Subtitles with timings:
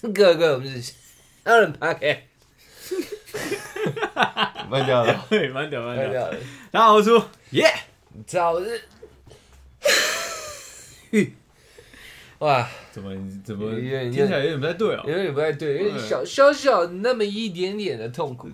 [0.14, 0.94] 各位各位，我们是
[1.44, 2.22] 二人 p a r
[4.70, 5.24] 慢掉了。
[5.28, 6.08] 对，慢掉慢点。
[6.08, 6.36] 关掉了。
[6.70, 7.10] 大家好，我是
[7.50, 7.70] 耶，
[8.26, 8.80] 早日，
[12.38, 15.04] 哇，怎么怎么有点听起来有点不太对哦？
[15.06, 18.48] 有点不太对，有点小小小那么一点点的痛苦。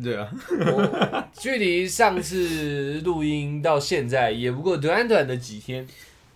[0.00, 5.84] 对啊，我距离上次录音到现在也不过短短的几天，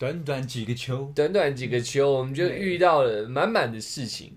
[0.00, 4.34] 短短几个秋，短短几个秋，我们就遇到了满满的事情。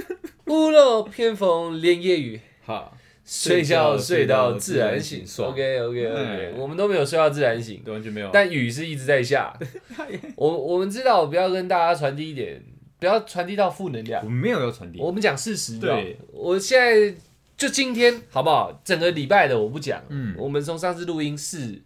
[0.44, 2.94] 屋漏偏逢连夜雨，好，
[3.24, 5.24] 睡觉睡到自然醒。
[5.38, 8.28] OK OK OK，哎我们都没有睡到自然醒，完全没有。
[8.30, 9.58] 但雨是一直在下。
[10.36, 12.62] 我我们知道，不要跟大家传递一点，
[12.98, 14.38] 不要传递到负能量我们。
[14.38, 15.78] 没有要传递，我们讲事实。
[15.78, 17.14] 对，我现在
[17.56, 18.82] 就今天好不好？
[18.84, 20.04] 整个礼拜的我不讲。
[20.10, 21.80] 嗯我们从上次录音是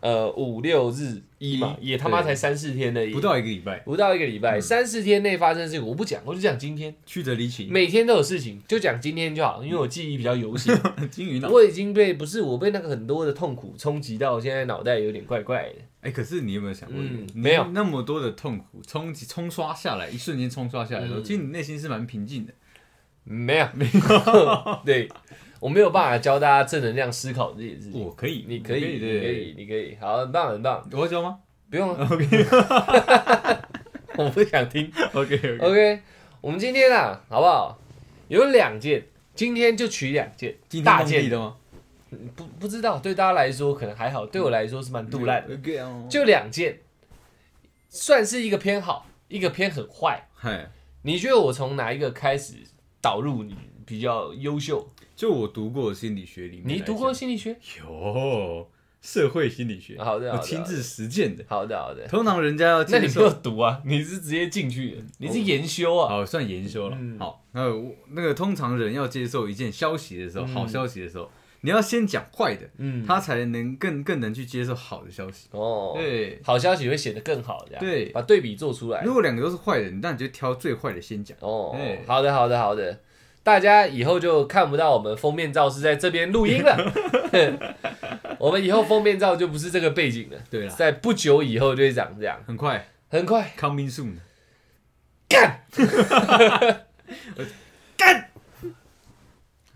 [0.00, 4.62] 呃五六日一嘛，也他妈才三四天而已，不到一个礼拜，不到一个礼拜，嗯。
[4.62, 10.74] 三四天内发生的事情我不讲，我就讲今天，曲折离奇，每天都有事情，就讲今天就好，因为我记忆 比较犹新。
[11.10, 11.48] 金鱼脑。
[11.48, 15.74] 我已经被不是我被那个很多的痛苦冲击到，现在脑袋有点怪怪的。
[16.02, 17.00] 哎，可是你有没有想过
[17.34, 17.66] 没有。
[17.72, 21.24] 那么多的痛苦冲击冲刷下来，一瞬间冲刷下来的时候，嗯。
[21.24, 22.52] 其实你内心是蛮平静的。
[23.24, 25.08] 没有，没有， 对
[25.60, 28.00] 我没有办法教大家正能量思考这件事情。
[28.00, 30.88] 我可以，你可以，你可，以，你可以，好，很棒，很棒。
[30.92, 31.38] 我会教吗
[31.70, 32.04] 不用了？
[32.06, 32.26] OK
[34.18, 34.90] 我不想听。
[35.12, 36.00] OK OK，OK，
[36.40, 37.78] 我们今天啊，好不好？
[38.28, 41.56] 有两件，今天就取两件大件的吗？
[42.34, 45.54] 不不知道，对大家来说可能还好，对我来说是蛮杜烂的。
[45.54, 46.80] OK 哦，就两件，
[47.88, 50.28] 算是一个偏好，一个偏很坏。
[50.34, 50.70] 嗨，
[51.02, 52.54] 你觉得我从哪一个开始
[53.00, 54.88] 导入你比较优秀？
[55.16, 57.56] 就我读过的心理学里面，你读过心理学？
[57.78, 58.68] 有
[59.00, 61.42] 社会心理学，好的，我亲自实践的。
[61.48, 62.06] 好的，好的。
[62.06, 63.80] 通常人家要接那你没有，读啊？
[63.86, 66.08] 你是直接进去的，你是研修啊？
[66.08, 66.98] 好算研修了。
[67.00, 71.30] 嗯好，那我那个通常人要接受一件消息的时候，嗯好消息的时候，
[71.62, 75.48] 你要先讲坏的，嗯，他才能更更能去接受好的消息。
[75.52, 79.14] 哦，对，好消息会写得更好，这样对把对比做出来如。
[79.14, 81.38] 果两个都是坏的，那你就挑最坏的先讲。
[81.40, 83.00] 哦对，好的，好的，好的。
[83.46, 86.76] 大家以后就看不到我们封面照是在这边录音了。
[88.40, 92.88] 我们以后封面照就不是这个背景了，对啦，在不久以后就会长这样，很快。
[93.08, 93.52] 很快。
[93.56, 94.16] Coming soon。
[95.28, 95.60] 干！
[97.96, 98.30] 干。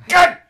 [0.08, 0.40] 干！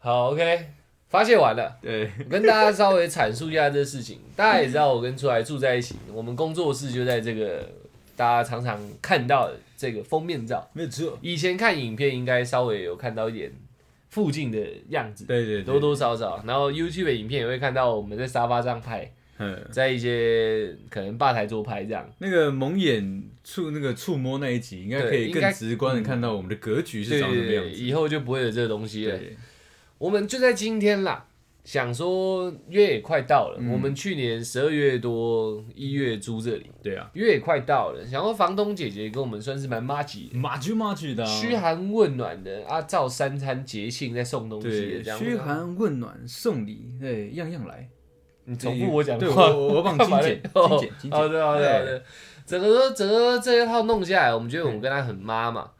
[0.00, 0.66] 好，OK，
[1.08, 1.76] 发泄完了。
[1.80, 7.70] 对，我跟大家稍微阐述一下这个事情，大家也知道我跟出来住在一起，我们工作室就在这个
[8.16, 10.68] 大家常常看到的这个封面照。
[10.72, 11.18] 没有错。
[11.20, 13.52] 以前看影片应该稍微有看到一点
[14.08, 14.58] 附近的
[14.90, 16.42] 样子，对对对，多多少少。
[16.46, 22.08] 然后 YouTube 的影片也会看到我们在沙发上拍，嗯，在一些可能吧台桌拍这样。
[22.18, 27.70] 那个蒙眼触那个触摸那一集，应该可以更直观的看到我们的格局是长什么样子。
[27.70, 29.18] 以后就不会有这个东西了。
[29.18, 29.36] 对，
[29.98, 31.26] 我们就在今天啦，
[31.64, 33.72] 想说月也快到了，嗯。
[33.72, 40.38] 我们去年十二月多一月租这里，对啊，月也快到了，想说房东姐姐跟我们算是蛮妈吉的。
[40.38, 45.18] 马驹马驹的啊，嘘寒问暖的啊，照三餐节庆在送东西的对，这样。
[45.18, 47.88] 嘘寒问暖送礼，对，样样来。
[48.44, 51.12] 你重复我讲话，我我帮你精嘞简，哦精简，精简。
[51.12, 52.02] 好的，好的，好的。
[52.44, 55.70] 整个整个这一套弄下来，我们觉得我们跟他很妈嘛，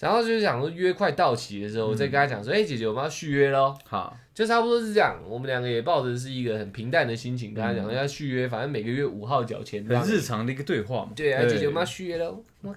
[0.00, 5.16] 然后就是想说约快到期的时候，再跟他讲说，哎，姐姐，我们要续约喽，好，就差不多是这样。
[5.28, 9.84] 我们两个也抱着是一个很平淡的心情跟他讲要续约，反正每个月五号缴钱。
[9.86, 11.12] 很日常的一个对话嘛。
[11.14, 12.42] 对啊，姐姐，我们要续约喽。
[12.62, 12.74] 我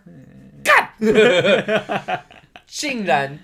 [0.63, 0.93] 干，
[2.67, 3.39] 竟然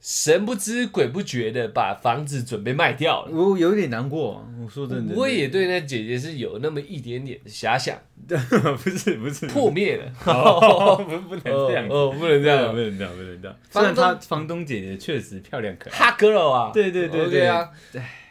[0.00, 3.30] 神不知鬼不觉的把房子准备卖掉了。
[3.30, 5.14] 我有点难过，我说真的。
[5.14, 7.94] 我也对那姐姐是有那么一点点的遐想，
[8.26, 10.10] 不是不是破灭了。
[10.24, 12.78] 哦，不不能这样，哦，不能这样不。
[12.78, 13.56] 能这样，不能这样。
[13.70, 17.68] 虽然房东她房东姐姐确实漂亮可爱，哈 girl 啊，对对对对啊，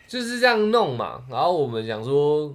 [0.08, 1.22] 就是这样弄嘛。
[1.30, 2.52] 然后我们想说，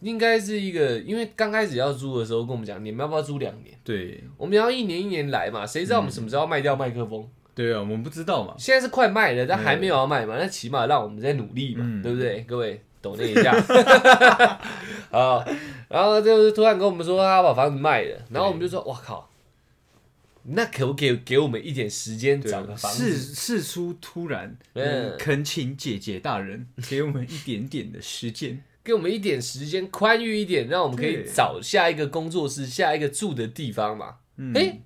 [0.00, 3.74] 应该是一个，因为刚开始要租的时候跟我们讲，你们要不要租两年？
[3.82, 7.26] 对我们要一年一年来嘛，谁知道我们什么时候要卖掉麦克风？
[7.54, 8.54] 对啊，我们不知道嘛。
[8.58, 12.40] 现在是快卖了，但还没有要卖嘛，那起码让我们在努力嘛，嗯对不对？
[12.48, 13.52] 各位抖那一下，
[15.10, 15.44] 好，
[15.88, 19.28] 然后就是突然跟我们说他要把房子卖了，然后我们就说，哇靠，
[20.44, 23.34] 那可不可以给我们一点时间找个房事子？
[23.34, 28.62] 事出突然，嗯嗯，恳请姐姐大人给我们一点点的时间。
[28.84, 34.16] 给我们一点时间，宽裕一点，让我们可以对找下一个工作室、下一个住的地方嘛。
[34.38, 34.80] 嗯哎、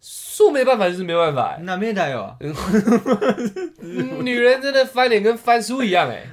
[0.00, 2.36] 说没办法就是没办法、欸哪边来哦？
[3.80, 6.24] 嗯女人真的翻脸跟翻书一样哎、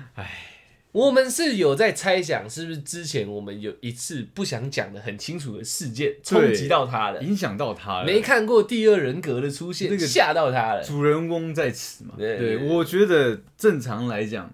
[0.91, 8.05] 我们是有在猜想，是不是之前我们有一次不想讲的很清楚的事件冲击到他了，影响到他了。
[8.05, 10.83] 没看过第二人格的出现，那个吓到他了。
[10.83, 12.13] 主人翁在此嘛？
[12.17, 14.53] 对我觉得正常来讲，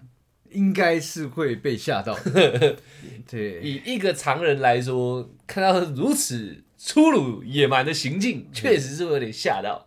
[0.50, 2.76] 应该是会被吓到的。
[3.30, 9.86] 对，以一个常人来说，看到如此粗鲁野蛮的行径，确实是有点吓到。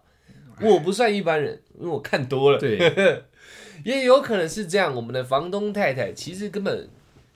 [0.61, 2.57] 我不算一般人，因为我看多了。
[2.57, 2.79] 对，
[3.83, 4.95] 也有可能是这样。
[4.95, 6.87] 我们的房东太太其实根本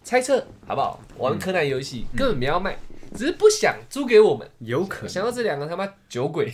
[0.01, 1.03] 猜测，好不好？
[1.17, 2.79] 玩柯南游戏、根本没要卖，
[3.13, 4.49] 只是不想租给我们。
[4.59, 5.09] 有可能。
[5.09, 6.49] 想到这两个他妈酒鬼，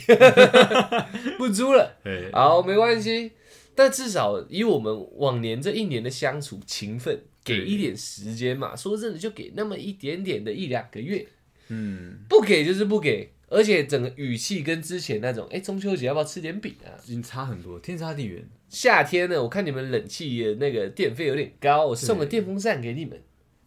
[1.37, 1.95] 不租了。
[2.33, 3.33] 好，没关系。
[3.75, 8.75] 但至少以我们往年这一年的相处情分，给一点时间嘛。
[8.75, 11.27] 说真的，就给那么一点点的一两个月，
[11.69, 13.31] 嗯，不给就是不给。
[13.47, 16.89] 而且整个语气跟之前那种，哎、中秋节要不要吃点饼啊？
[17.05, 18.43] 已经差很多，天差地远。
[18.67, 23.21] 夏天呢，我看你们冷气的那个电费有点高，我送个电风扇给你们。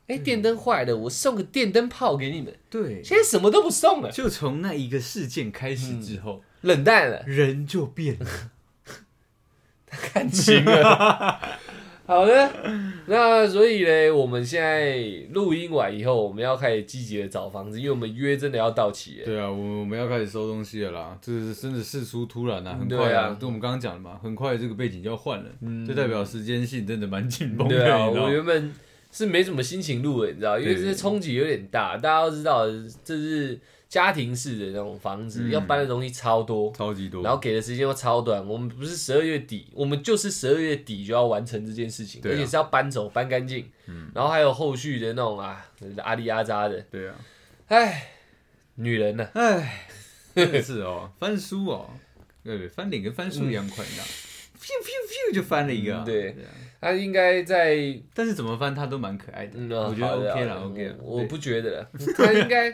[0.08, 2.52] 哎、电灯坏了，我送个电灯泡给你们。
[2.68, 8.26] 对，现在什么都不送了，就从那一个事件开始之后，冷淡了，人就变了。
[9.88, 11.40] 看清了。
[12.08, 12.50] 好的，
[13.04, 14.96] 那所以呢，我们现在
[15.34, 19.26] 录音完以后，我们要开始积极的找房子，因为我们约真的要到期了。
[19.26, 21.18] 对啊，我我们要开始收东西了啦。
[21.20, 23.36] 这是真的事出突然啊，很快啊啊。
[23.38, 25.50] 就我们刚刚讲的嘛，很快这个背景就要换了，
[25.86, 28.10] 就代表时间性真的蛮紧绷的。
[28.10, 28.72] 我原本
[29.12, 31.98] 是没什么心情录的，你知道，因为对这冲击有点大。
[31.98, 32.66] 大家都知道，
[33.04, 37.22] 这是家庭式的那种房子，嗯要搬的东西超多，超级多。
[37.22, 38.46] 然后给的时间又超短。
[38.46, 43.66] 我们不是十二月底，我们就是十二月底就要完成这件事情，啊而且是要搬走、搬干净。
[44.14, 45.66] 然后还有后续的那种啊，
[46.04, 47.14] 阿里阿扎的，对啊，
[47.68, 48.10] 唉，
[48.74, 49.86] 女人呢、哎，
[50.34, 51.88] 真的是哦， 翻书哦，
[52.44, 54.04] 对，翻脸跟翻书一样快，你知道
[54.60, 56.02] ，pew pew pew 就翻了一个啊。
[56.02, 60.96] 嗯对啊，她应该在但是怎么翻他都蛮可爱的，嗯，我觉得 OK 了，OK 了。
[61.00, 62.70] 我我不觉得了，她应该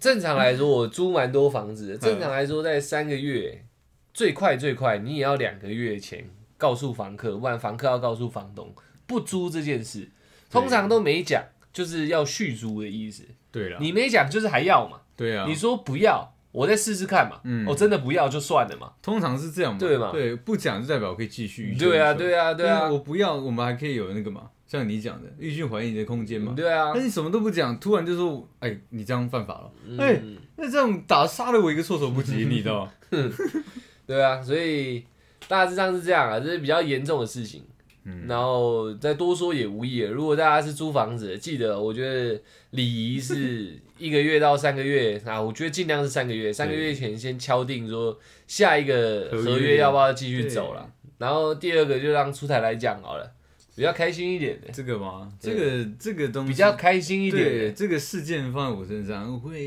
[0.00, 3.64] 正常来说，我租蛮多房子的，正常来说在三个月，
[4.12, 8.74] 最快最快你也要两个月前告诉房客，不然房客要告诉房东
[9.06, 10.10] 不租这件事，
[10.50, 11.42] 通常都没讲，
[11.72, 13.24] 就是要续租的意思。
[13.50, 17.66] 对了，你没讲就是还要嘛，对啊，你说不要，我再试试看嘛，嗯。
[17.66, 18.92] 我真的不要就算了嘛。
[19.02, 20.10] 通常是这样嘛，对嘛？
[20.10, 21.74] 对，不讲就代表我可以继续。
[21.78, 22.90] 对啊，对啊，对啊。
[22.90, 26.52] 我，不要，我们还可以有那个嘛，像你讲的欲拒还迎的空间嘛。
[26.56, 30.20] 对啊那，你什么都不讲，突然就说，哎，你这样犯法了，嗯哎，
[30.56, 32.92] 那这样打杀了我一个措手不及，你知道吗？
[34.06, 35.04] 对啊，所以
[35.46, 37.62] 大致上是这样啊，这是比较严重的事情。
[38.06, 40.10] 嗯然后再多说也无益了。
[40.10, 42.38] 如果大家是租房子的，记得我觉得
[42.72, 42.84] 礼
[43.14, 50.86] 仪是一个月到三个月 啊，我觉得尽量是三个月，三个月前先敲定说下一个合约要不要继续走了。
[51.16, 53.32] 然后第二个就让出台来讲好了，
[53.76, 55.32] 比较开心一点的，这个吗？
[55.40, 57.50] 这对个这个东西比较开心一点的。
[57.50, 59.60] 对这个事件放在我身上会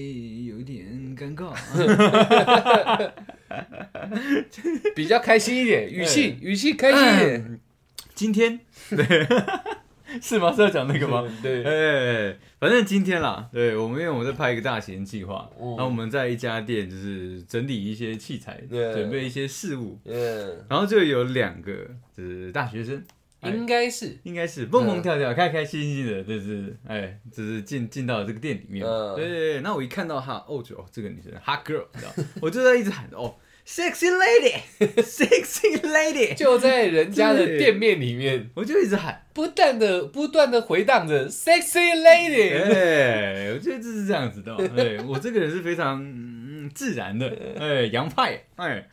[0.45, 1.53] 有一点尴尬。
[4.95, 7.59] 比较开心一点，语气语气开心一点，
[8.13, 8.59] 今天？
[8.89, 9.05] 对
[10.21, 10.53] 是吗？
[10.53, 11.21] 是要讲那个吗？
[11.43, 15.67] 对，哎，反正今天啦，对我们因为我们在拍一个大型计划，嗯。
[15.71, 18.93] 然后我们在一家店就是整理一些器材，对。
[18.93, 21.73] 准备一些事物，嗯，然后就有两个
[22.15, 23.01] 就是大学生，哎
[23.49, 24.65] 应该是，应该是。
[24.67, 29.15] 蹦蹦跳跳、开开心心的，就是哎，就是进进到了这个店里面，嗯。
[29.15, 29.61] 对对对。
[29.61, 33.35] 那我一看到她，哦，就哦这个女生 hot girl，你知道， 我就在一直喊哦
[33.67, 42.63] ，sexy lady，sexy lady，就在人家的店面里面，我就一直喊，不断的不断的回荡着 “sexy lady”。
[42.63, 47.27] 哎，我觉得就是这样子的哦，对我这个人是非常嗯自然的，
[47.59, 48.87] 哎，洋派，哎。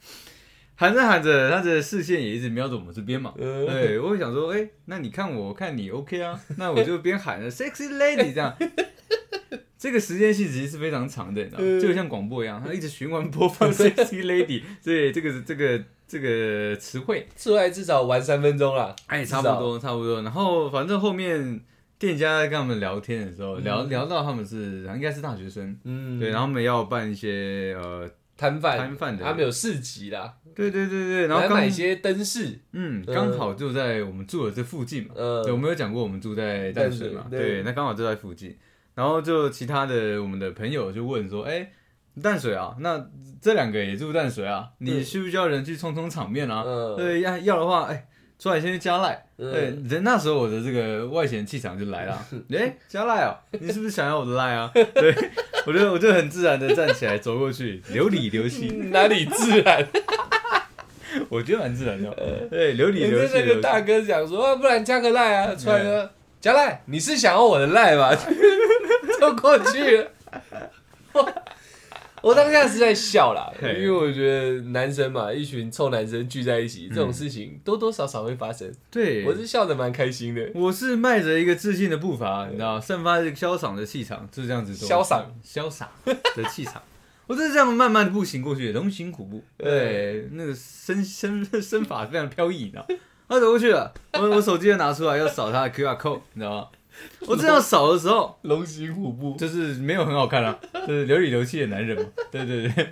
[0.76, 3.32] 喊着喊着，他的视线也一直瞄着我们这边嘛。
[3.38, 6.40] 嗯对，我会想说，哎、那你看我，我看你，OK 啊？
[6.58, 8.56] 那我就边喊着 “sexy lady” 这样。
[9.78, 11.80] 这个时间性其实是非常长的，你知道嗯吗？
[11.80, 14.62] 就像广播一样，它一直循环播放 “sexy lady”。
[14.80, 18.96] 所以，这个这个这个词汇，出来至少玩三分钟啦。
[19.06, 20.22] 哎，差不多差不多。
[20.22, 21.60] 然后反正后面
[21.98, 29.24] 店家在跟他们聊天的时候，聊聊到他们是应该是大学生，嗯，对，然后他们要办一些呃，摊贩摊贩的。
[29.24, 35.14] 他们有市集啦，对对对对，然后刚来买一些灯饰，嗯，嗯刚好就在我们住的这附近嘛。
[35.14, 35.42] 呃。
[35.42, 37.38] 对，我们有讲过我们住在淡水嘛，对。
[37.38, 38.56] 对，那刚好就在附近。
[38.94, 41.72] 然后就其他的我们的朋友就问说，哎、
[42.22, 43.08] 淡水啊，那
[43.40, 46.62] 这两个也住淡水啊，你需不需要人去充充场面啊？
[46.64, 48.06] 嗯对，要要的话，哎、
[48.38, 49.24] 出来先去加赖。
[49.36, 52.24] 嗯对，人那时候我的这个外显气场就来了。
[52.56, 54.70] 哎、加赖哦，你是不是想要我的赖啊？
[54.74, 55.14] 对，
[55.66, 59.86] 我就我就很自然的站起来走过去，流里流气，哪里自然？
[61.28, 62.10] 我觉得蛮自然的。
[62.50, 63.46] 对，流里你流气流气。
[63.46, 66.10] 跟那个大哥讲说，啊不然加个赖啊，出来说
[66.40, 68.14] 加赖，你是想要我的赖吧？
[69.20, 70.10] 就过去了。
[72.24, 78.72] 我我当下是在笑啦，因嘿为我觉得男生嘛，一群臭男生聚在一起，这种事情多多少少会发生。
[78.90, 80.50] 对，我是笑得蛮开心的。
[80.54, 84.86] 我是迈着一个自信的步伐，你知道，散发着潇洒的气场，就是这样子走。
[84.86, 85.90] 潇洒潇洒
[86.34, 86.82] 的气场，
[87.26, 92.86] 我就是这样慢慢的步行过去，龙行虎步，对，那个身身身法非常飘逸，你知道。
[93.28, 96.68] 他走过去了，我我手机就拿出来要扫他的 QR code，你知道吗？
[97.26, 102.04] 我正要扫的时候，龙行虎步，就是没有很好看啊， 就是流里流气的男人嘛。
[102.30, 102.88] 对对对，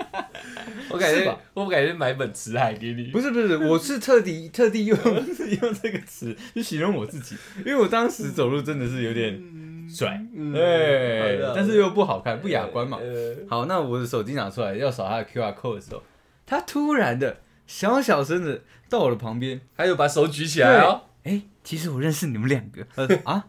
[0.90, 3.04] 我感觉我感觉买本辞海给你。
[3.04, 9.40] 不是不是，我是特地特地用用这个词去形容我自己，因为我当时走路真的是有点
[9.88, 12.98] 拽，嗯对，但是又不好看，不雅观嘛。
[13.00, 16.02] 呃好，那我的手机拿出来要扫他的 QR code 的时候，
[16.46, 21.02] 他突然的小小声的到我的旁边，还有把手举起来哦。
[21.24, 23.44] 哎、其实我认识你们两个，他 说啊，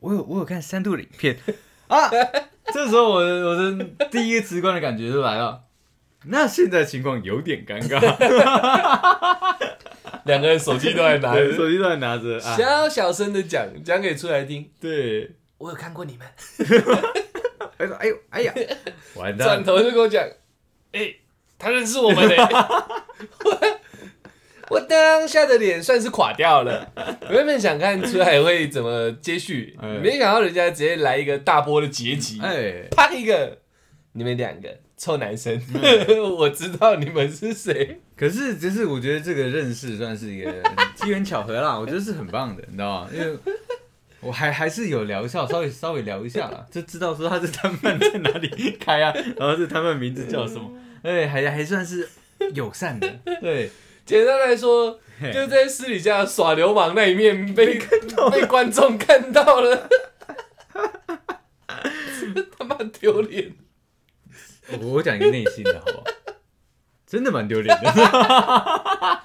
[0.00, 1.38] 我有我有看三度的影片。
[1.88, 2.08] 啊，
[2.72, 5.62] 这时候我的我的第一个直观的感觉就来了。
[6.26, 8.00] 那现在情况有点尴尬，
[10.24, 14.70] 两个人手机都在拿着，手机都在拿着啊，小小声的讲，讲给出来听。
[14.80, 16.26] 对，我有看过你们，
[17.76, 18.54] 哎说哎呦哎呀，
[19.16, 20.24] 完蛋转，头就跟我讲，
[20.92, 21.14] 哎、
[21.58, 22.38] 他认识我们嘞。
[22.38, 23.76] 我
[24.70, 26.90] 我当下的脸算是垮掉了，
[27.28, 29.98] 我原本想看出海会怎么接续，哎。
[29.98, 33.58] 没想到人家直接来一个大波的结局，哎，啪一个，
[34.12, 35.60] 你们两个臭男生，
[36.38, 38.00] 我知道你们是谁。
[38.16, 40.52] 可是只是我觉得这个认识算是一个
[40.94, 43.10] 机缘巧合啦，我觉得是很棒的，你知道吗？
[43.12, 43.36] 因为
[44.20, 48.48] 我还还是有疗效，稍微稍微聊一下啦，就知道说他这摊贩在哪里
[48.80, 50.70] 开啊，然后是摊贩名字叫什么，
[51.02, 52.08] 哎，还还算是
[52.54, 53.06] 友善的，
[53.40, 53.70] 对，
[54.06, 57.78] 简单来说，嘿就在私底下耍流氓那一面被
[58.30, 59.88] 被观众看到了，
[62.58, 63.54] 他妈丢脸。
[64.68, 66.04] 我我讲一个内心的好不好？
[67.06, 69.22] 真的蛮丢脸的，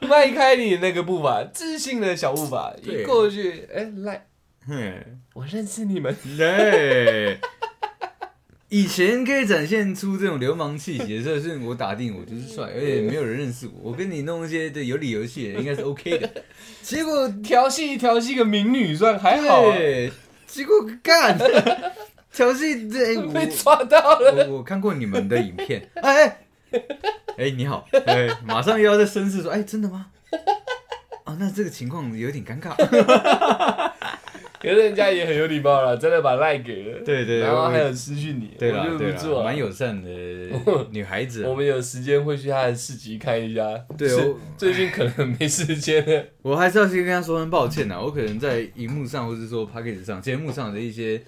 [0.08, 4.26] 迈开你那个步伐，自信的小步伐，一过去，哎、来，
[4.66, 6.14] 嘿我认识你们。
[6.36, 7.38] 对。
[8.70, 13.90] 以前可以展现出这种流氓气息，的时候是我打定我就是帅，而且没有人认识我。
[13.90, 16.30] 我跟你弄一些的有理有气的，应该是 OK 的。
[16.82, 19.74] 结果调戏调戏个民女算还好、啊，
[20.46, 21.38] 结果干
[22.30, 24.44] 调戏这、哎 被抓到了。
[24.46, 26.82] 我我我看过你们的影片，哎哎
[27.38, 30.08] 哎你好，哎马上又要再绅士说，哎真的吗？
[31.24, 33.87] 哦，那这个情况有点尴尬。
[34.68, 36.98] 可是人家也很有礼貌了，真的把赖给了。
[37.02, 40.10] 对对然后还有私讯你，对我觉得啦对啦，不错啊，蛮友善的
[40.92, 43.62] 女孩子啊、我们有时间会去她的市集看一下。
[43.72, 46.22] 是对我最近可能没时间了。
[46.42, 51.22] 我还是要先跟她说声抱歉呐，我可能在荧幕上或是说 p a c k a g e 上、节目上的一些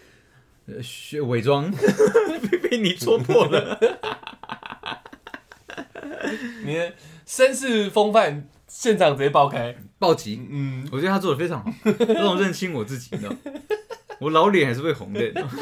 [0.67, 1.71] 呃虚伪装
[2.51, 3.81] 被 被你戳破了。
[6.67, 6.93] 你的
[7.27, 9.75] 绅士风范现场直接爆开。
[9.99, 11.71] 暴击，嗯，我觉得他做的非常好，
[12.15, 13.35] 让我认清我自己，你知道？
[14.21, 15.53] 我老脸还是会红的，你知道吗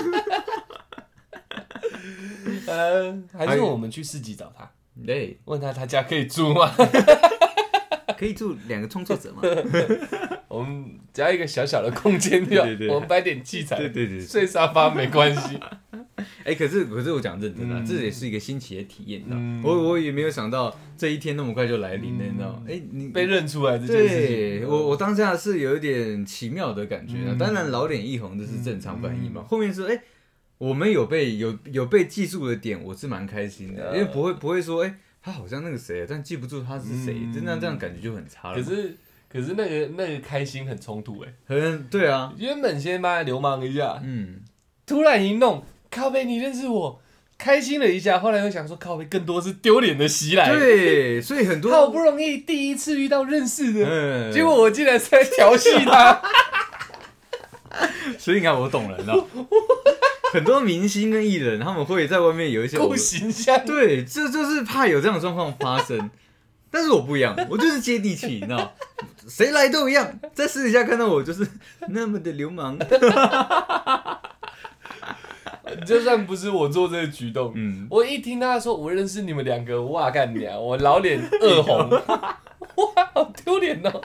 [2.68, 4.70] 呃，还是我们去市集找他，
[5.06, 6.70] 对，问他他家可以住吗？
[8.18, 9.42] 可以住两个创作者吗？
[10.48, 14.20] 我们只要一个小小的空间就好，对对对我们摆点器材，对对对。
[14.20, 15.58] 睡沙发没关系。
[16.44, 17.86] 哎、可是可是我讲认真的啊、嗯。
[17.86, 19.36] 这也是一个新奇的体验，你知道？
[19.36, 19.62] 吗嗯。
[19.62, 22.52] 我我也没有想到这一天那么快就来临了，你知道？
[22.52, 22.62] 吗？
[22.68, 29.42] 哎、你被认出来这件事对情，我我当下是有一点奇妙的感觉当然老脸一红这是正常反应嘛。
[29.42, 29.48] 嗯。
[29.48, 30.02] 后面说，哎、
[30.58, 37.32] 我们有被有有被记住的点，我是蛮开心的，呃因为不会不会说，哎、他好像那个谁，但记不住他是谁，嗯。
[37.32, 38.54] 真的这样感觉就很差了。
[38.54, 38.96] 可是
[39.30, 44.40] 可是那个那个开心很冲突哎，很对啊，原本先妈流氓一下，嗯，
[44.86, 47.00] 突然一弄，靠背你认识我，
[47.36, 56.20] 开心了一下，后来又想说靠背更多是丢脸的袭来，，对，所以很多好不容易第一次遇到认识的，嗯，结果我竟然是在调戏他，
[58.18, 59.26] 所以你看我懂了，你知道。
[60.30, 66.10] 很多明星跟艺人，他们会在外面有一些够形象，对，这就是怕有这样的状况发生。
[66.70, 68.74] 但是我不一样，我就是接地气，你知道，
[69.26, 70.20] 谁来都一样。
[70.34, 71.48] 在私底下看到我就是
[71.88, 72.76] 那么的流氓，
[75.86, 81.88] 就算不是我做这个举动，嗯，我一听他说我认识你们两个，哇干娘，我老脸恶红，
[82.76, 84.00] 哇，好丢脸哦！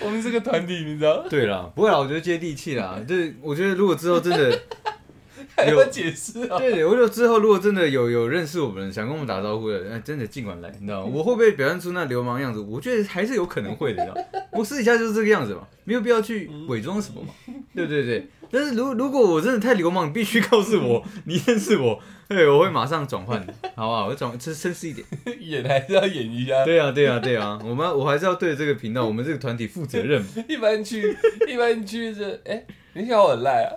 [0.00, 1.26] 我们这个团体，你知道？
[1.28, 3.00] 对啦，不会啦，我觉得接地气啦。
[3.06, 4.60] 就是我觉得如果之后真的，
[5.56, 6.58] 还要解释啊？
[6.58, 11.12] 对，我觉得之后如果真的有有认识我们人想跟我们打招呼的，哎，真的尽管来，你知道吗？
[11.12, 12.60] 我会不会表现出那流氓样子？
[12.60, 14.42] 我觉得还是有可能会的，你知道？
[14.52, 17.30] 我私底下就是这个样子嘛，没有必要去伪装什么嘛，
[17.74, 18.28] 对对对。
[18.50, 23.40] 但是如如果我真的太流氓，你必须告诉我 你认识我，对，我会马上转换，
[23.76, 24.06] 好不好？
[24.06, 25.06] 我转这绅士一点。
[25.40, 26.64] 演还是要演一下。
[26.64, 30.24] 对啊，对啊，对啊，我们我还是要对这个频道，我们这个团体负责任。
[30.48, 31.16] 一般去，
[31.48, 32.64] 一般去这，哎、
[32.94, 33.70] 你想我很赖啊，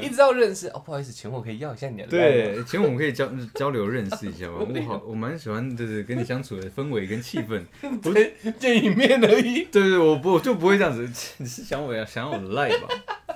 [0.00, 2.54] 一直要认识哦，不好意思，钱我可以要一下你的赖吗。
[2.54, 4.58] 对，请我们可以交交流认识一下嘛。
[4.60, 7.62] 我好，我蛮喜欢就是跟你相处的氛围跟气氛。
[8.00, 9.64] 不是见一面而已。
[9.70, 11.08] 对对，我不我就不会这样子。
[11.38, 12.88] 你是想我要想要我的赖吧？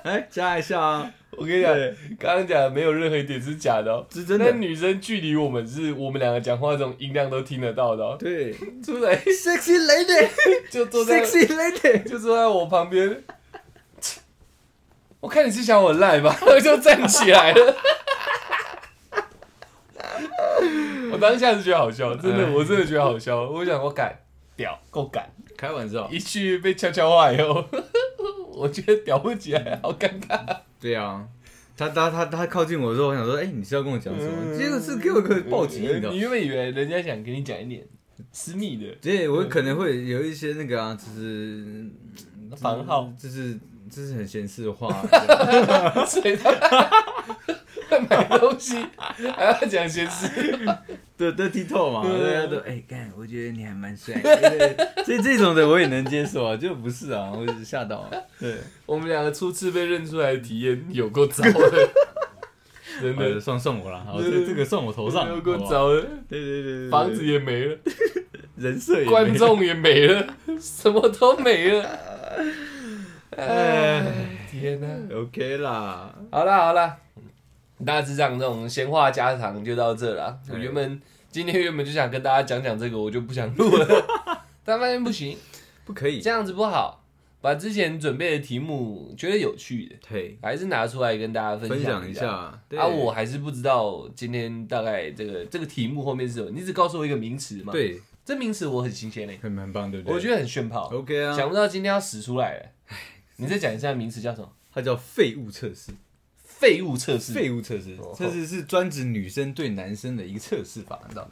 [0.05, 1.11] 哎，加一下啊！
[1.31, 1.73] 我跟你讲，
[2.19, 4.45] 刚刚讲的没有任何一点是假的哦，是真的。
[4.45, 8.15] 那女生距离我们是我们两个讲话这种音量都听得到的哦。
[8.19, 10.29] 对，出来，sexy lady，
[10.69, 13.23] 就坐在 sexy lady，就坐在我旁边。
[15.19, 17.75] 我看你是想我赖吧，我 就站起来了。
[21.11, 23.41] 我当下是觉得好笑，真的，我真的觉得好笑。
[23.49, 24.15] 我想我敢
[24.55, 26.09] 屌，够敢，开玩笑。
[26.11, 27.65] 一句被悄悄话以后，
[28.53, 30.57] 我觉得屌不起来，好尴尬。
[30.79, 31.25] 对啊，
[31.77, 34.57] 他他他他靠近我的时候，我想说，哎，你是要跟我讲什么？
[34.57, 37.85] 结果是给我个暴击，你知道你原本以为人家想跟你讲一点
[38.31, 41.85] 私密的，对我可能会有一些那个啊，就是
[42.55, 43.59] 房号，就是
[43.89, 44.89] 这是很闲事的话。
[46.07, 46.51] 所以他
[47.99, 48.75] 买东西
[49.35, 50.27] 还要讲些事，
[51.17, 54.13] 对对剔透嘛，大家都哎干，我觉得你还蛮帅，
[55.05, 58.09] 所以这种的我也能接受啊， 就不是啊，我只是吓到。
[58.39, 61.89] 对，我们两个初次被认出来的体验有够糟的，
[63.01, 63.39] 真的。
[63.39, 67.77] 算算我了，好，这这个算我头上，有够糟的，对对对，房子也没了，
[68.55, 70.27] 人设也，观众也没了，
[70.59, 71.89] 什么都没了，
[73.37, 74.03] 哎，
[74.49, 76.97] 天哪，OK 啦，好啦好啦。
[77.85, 80.37] 大致上这种闲话家常就到这了。
[80.49, 80.99] 我原本
[81.29, 84.07] 今天原本就想跟大家讲讲这个，我就不想录了，
[84.65, 85.37] 但发现不行，
[85.85, 87.01] 不可以这样子不好。
[87.41, 92.27] 把之前准备的题目觉得有趣的，对，还是拿出来跟大家分享一下。
[92.27, 97.71] 啊，我还是不知道今天大概这个这个题目后面是什么，你只告诉我一个名词嘛？
[97.71, 100.15] 对，这名词我很新鲜嘞，很蛮棒，对不对？
[100.15, 100.89] 我觉得很炫炮。
[100.91, 102.65] OK 啊，想不到今天要使出来了。
[103.37, 104.51] 你再讲一下名词叫什么？
[104.73, 105.91] 它叫废物测试。
[106.57, 111.31] 废物测试，废物测试，测试是专指女生对男生的一个测试法，你知道吗？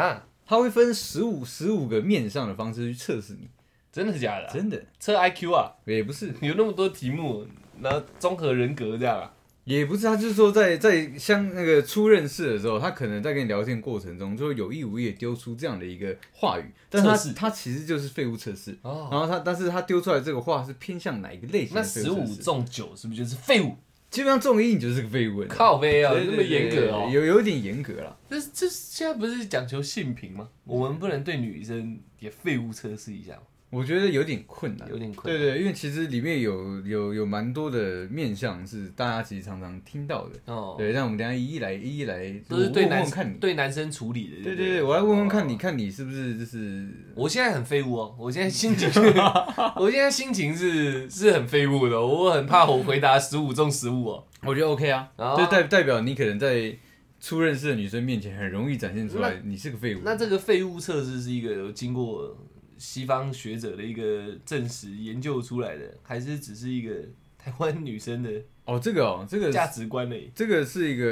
[0.00, 3.48] 啊，它会分十五十五个面上的方式去测试你，
[3.92, 4.48] 真的假的？
[4.52, 5.72] 真的，测 IQ 啊？
[5.86, 7.46] 也不是， 有那么多题目，
[7.80, 9.32] 然后综合人格这样啊？
[9.64, 21.72] 也不是，他就是说在在相那个初认识的时候，他可能在跟你聊天过程中，就会有意无意丢出这样的一个话语，但他他其实就是废物测试，然后他但是他丢出来这个话是偏向哪一个类型？
[21.74, 23.76] 那十五中九是不是就是废物？
[24.16, 28.18] 基本上中一你就是个废物，靠背啊，那么严格哦，有有点严格了。
[28.30, 30.48] 这这现在不是讲求性平吗？
[30.64, 33.42] 我们不能对女生也废物测试一下吗？
[33.76, 35.38] 我觉得有点困难，有点困难。
[35.38, 40.30] 对对，因为其实里面有有有蛮多的面向是大家其实常常听到的。
[40.46, 40.74] 哦。
[40.78, 44.42] 对，让我们等下一一来一一来，都是对男看对男生处理的。
[44.42, 46.88] 对对对，我来问问看你看你是不是就是？
[47.14, 48.88] 我现在很废物哦，我现在心情，
[49.76, 54.24] 我现在心情是是很废物的，我很怕我回答十五中十五哦。
[54.42, 56.74] 我觉得 OK 啊，就代代表你可能在
[57.20, 60.00] 初认识的女生面前很容易展现出来你是个废物。
[60.02, 62.34] 那这个废物测试是一个经过。
[62.78, 66.94] 西方学者的一个证实研究出来的，还是只是一个
[67.38, 68.30] 台湾女生的
[68.64, 68.78] 哦？
[68.78, 71.06] 这个哦，这个价值观嘞，这个是一个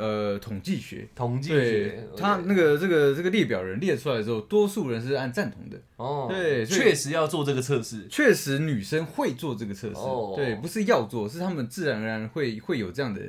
[0.00, 6.26] 呃统计学，统计学，他那个这个这个列表人列出来之后，多数人是按赞同的哦。
[6.28, 10.00] 对，确实要做这个测试，确实女生会做这个测试，
[10.34, 13.20] 对，不是要做，是他们自然而然会会有这样的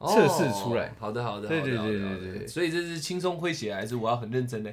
[0.00, 0.94] 测试出来。
[0.98, 4.70] 好的，好的，对对对对对，所以这是轻松诙谐，还是我要很认真呢？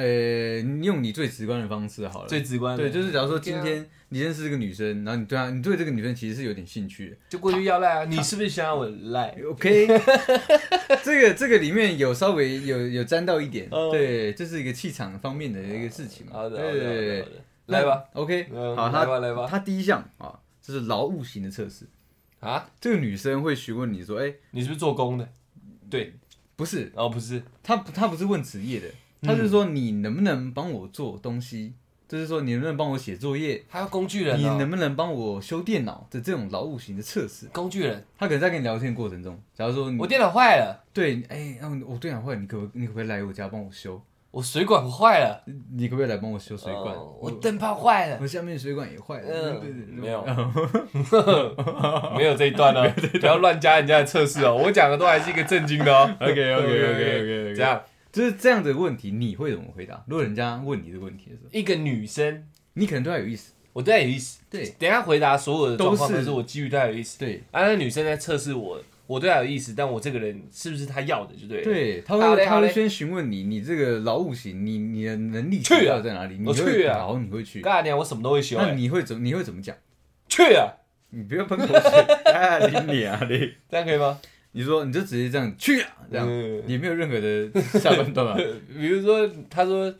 [0.00, 2.28] 呃，用你最直观的方式好了。
[2.28, 9.36] 最直观，对，就是假如说今天你认识这个女生，然后你对她，你对这个女生其实是有点兴趣的，就过去要赖啊，你是不是想要我赖？
[9.46, 9.86] OK，
[11.04, 16.26] 这个这个里面有稍微有有沾到一点，对，这是一个气场方面的一个事情。
[16.32, 17.26] 好的，好的，好的，
[17.66, 19.46] 来吧，OK，好，来吧，来吧。
[19.50, 21.84] 他第一项啊，就是劳务型的测试
[22.40, 25.28] 啊，这个女生会询问你说，哎，你是不是做工的？
[25.90, 26.14] 对，
[26.56, 28.86] 不是，哦，不是，他他不是问职业的。
[29.22, 31.74] 他是说你能不能帮我做东西，
[32.08, 37.46] 就是说你能不能帮我写作业，还有工具人，你能不能帮我修电脑的这种劳务型的测试。
[37.52, 44.00] 工具人，他可能在跟你聊天过程中，假如说我电脑坏了，对，哎，我电脑坏，你可不你可不可以来我家帮我修？
[44.32, 46.94] 我水管坏了，你可不可以来帮我修水管？
[46.94, 49.26] 哦我灯泡坏了，我下面水管也坏了。
[49.28, 50.24] 嗯对对对没有
[52.16, 52.88] 没有这一段哦，
[53.20, 56.08] 不要乱加人家的测试哦，我讲的都还是一个正经的哦。
[56.20, 57.80] OK OK OK OK OK， 这样
[58.12, 60.02] 就是这样的问题，你会怎么回答？
[60.06, 62.44] 如果人家问你这个问题的时候，一个女生，
[62.74, 63.52] 你可能对她有意思。
[63.72, 64.40] 我对她有意思。
[64.50, 67.18] 对等一下回答所有的状况都是我基于对她有意思。
[67.18, 71.64] 对啊，那女生在测试我，我对她有意思，但我这个人是不是她要的，就对了。
[71.64, 76.36] 对，她好嘞好嘞会他会先询问你，你这个劳务型，你你的能力去啊到底在哪里？
[76.38, 77.60] 你我会去啊然后，你会去。
[77.60, 78.74] 干娘，我什么都会修、那欸。
[78.74, 79.76] 你会怎么你会怎么讲？
[80.28, 80.66] 去啊，
[81.10, 82.00] 你不要喷口水，
[82.32, 83.52] 啊你你啊你！
[83.68, 84.20] 这样可以吗？
[84.52, 86.62] 你说你就直接这样去啊，这样嗯。
[86.66, 88.36] 你没有任何的下半段啊。
[88.68, 89.94] 比如说，他说，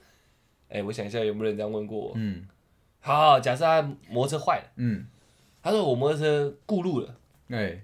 [0.69, 2.13] 哎、我想一下有没有人这样问过我。
[2.17, 2.45] 嗯。
[3.03, 5.07] 好好，假设他摩托车坏了，嗯，
[5.63, 7.17] 他说我摩托车过路了，
[7.49, 7.81] 哎，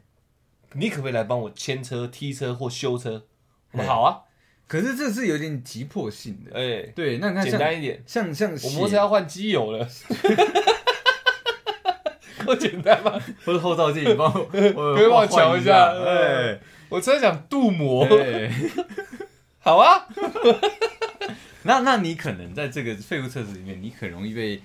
[0.74, 3.24] 你可不可以来帮我牵车、踢车或修车？
[3.72, 4.20] 好啊，
[4.66, 6.50] 可是这是有点急迫性的。
[6.54, 9.88] 哎、对，那你看简单一点，像像我摩托车要换机油了，
[12.46, 13.12] 够简单吗？
[13.44, 14.60] 不是后照镜，你帮我， 可
[14.94, 18.50] 可以帮我瞧一下哎我车想镀膜，哎，
[19.58, 20.06] 好啊，
[21.64, 24.62] 那那你可能在这个废物测试里面，你很容易被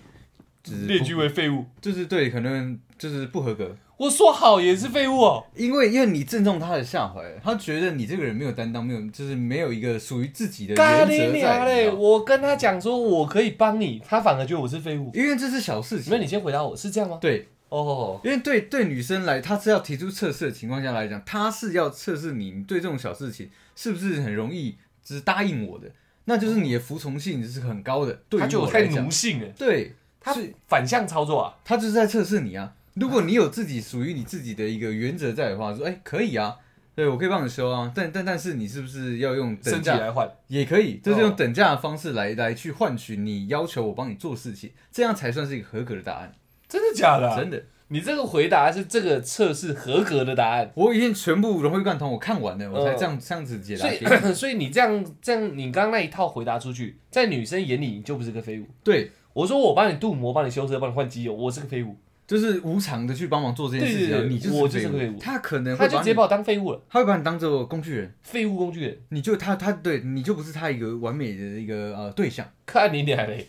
[0.63, 1.65] 就是列不举为废物。
[1.81, 11.41] 就是对，可能就是不合格，我说好也是废物哦，因为因为你正中他的下怀，他觉得你这个人没有担当，没有就是没有一个属于自己的咖原则！
[11.41, 15.09] 在我跟他讲说我可以帮你，他反而觉得我是废物。
[15.15, 16.13] 因为这是小事情。
[16.13, 17.17] 那你先回答我是这样吗？
[17.19, 25.89] 对，哦，因为对对女生来，她是要提出测试的情况下来讲，她是要测试你，你对这种小事情是不是很容易只答应我的，
[26.25, 28.23] 那就是你的服从性是很高的。
[28.27, 31.55] 对于他觉得我太我来讲奴，性了，对，他是反向操作啊。
[31.63, 32.75] 他就是在测试你啊。
[32.95, 36.57] 如果你有自己属于你自己的一个原则在的话，说哎、可以啊，
[36.93, 46.33] 对我可以帮你修啊，但但但是你是不是要用等价来换，也可以，就是哦用等价的方式来来去换取你要求我帮你做事情，这样才算是一个合格的答案。
[46.71, 47.29] 真的假的？
[47.29, 54.29] 啊、真的，你这个回答是这个测试合格的答案，我已经全部融会贯通，我看完了，我才哦这样这样子解答所。
[54.29, 58.65] 以 所以你这样这样，你刚刚那一套回答出去，在女生眼里你就不是个废物。
[58.81, 65.19] 对，我说我帮你镀膜，帮你修车，帮你换机油，我是个废物，就是无偿的去帮忙做这件事情啊，对对对你我就是个废物。
[65.19, 72.47] 他可能他就直接把我当废物了，他会把你当做工具人，废物工具人，你就他他对你就不是他一个完美的一个呃对象。
[72.65, 73.47] 看你脸嘞，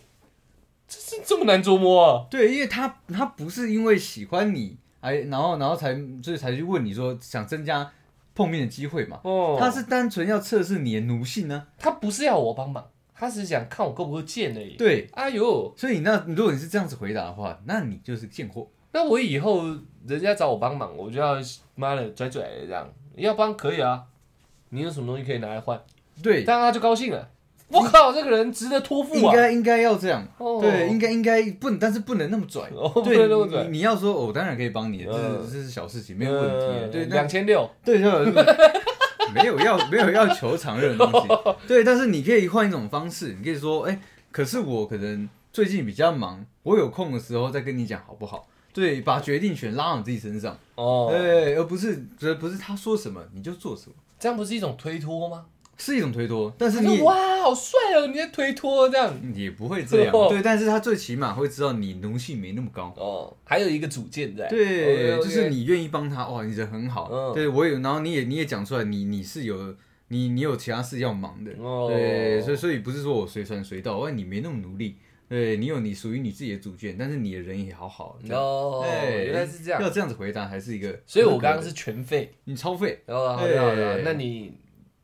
[0.87, 2.27] 这是这么难琢磨啊？
[2.29, 7.91] 对，因为他他不是因为喜欢你，哎，然后然后才所以才去问你说想增加
[8.35, 9.19] 碰面的机会嘛。
[9.23, 11.67] 哦，他是单纯要测试你的奴性呢。
[11.79, 14.75] 他不是要我帮忙，他只是想看我够不够贱而已。
[14.75, 18.67] 对，哎呦，所以那如果你是这样子回答的话，那你就是贱货。
[18.91, 19.63] 那我以后
[20.05, 21.37] 人家找我帮忙，我就要
[21.75, 24.03] 妈的拽拽的这样，要帮可以啊，
[24.69, 25.81] 你有什么东西可以拿来换？
[26.21, 27.29] 对，当然他就高兴了。
[27.73, 29.17] 我靠，这个人值得托付啊！
[29.17, 30.25] 应该应该要这样。
[30.37, 32.69] 哦对，应该应该不能，但是不能那么拽。
[32.75, 36.87] 哦，不对，能那么拽你，你要说，我、当然可以帮你，这嗯是这是小事情，没有问题的。
[36.89, 38.09] 对，那两千六，对，就
[39.33, 41.27] 没有要没有要求常任的东西。
[41.67, 43.99] 对，但是你可以换一种方式，你可以说，哎、
[44.31, 48.47] 可是我可能最近比较忙，我有空的时候再跟你讲好不好？
[48.73, 55.45] 对，把决定权拉到你自己身上，哦，对，而不是而不是他说什么你就做什么，这样不是一种推脱吗？
[55.77, 59.13] 是一种推脱，但是你哇，好帅哦，你在推脱这样。
[59.35, 62.93] 也不会这样 哦，对，但是他最起码会知道你奴性没那么高。
[62.95, 64.47] 哦，还有一个主见在。
[64.47, 67.09] 对就是你愿意帮他，哇，你人很好。
[67.11, 69.75] 嗯对我有，然后你也你也讲出来，你你是有
[70.09, 71.51] 你你有其他事要忙的。
[71.59, 74.97] 哦对，所以所以不是说我随传随到，哇，你没那么努力。
[75.29, 78.19] 对你有你属于你自己的主见，但是你的人也好好。
[78.29, 79.81] 哦，对原来是这样。
[79.81, 80.99] 要这样子回答还是一个。
[81.07, 82.31] 所以我刚刚是全废。
[82.43, 84.53] 你超废，哦，好的好的，对那你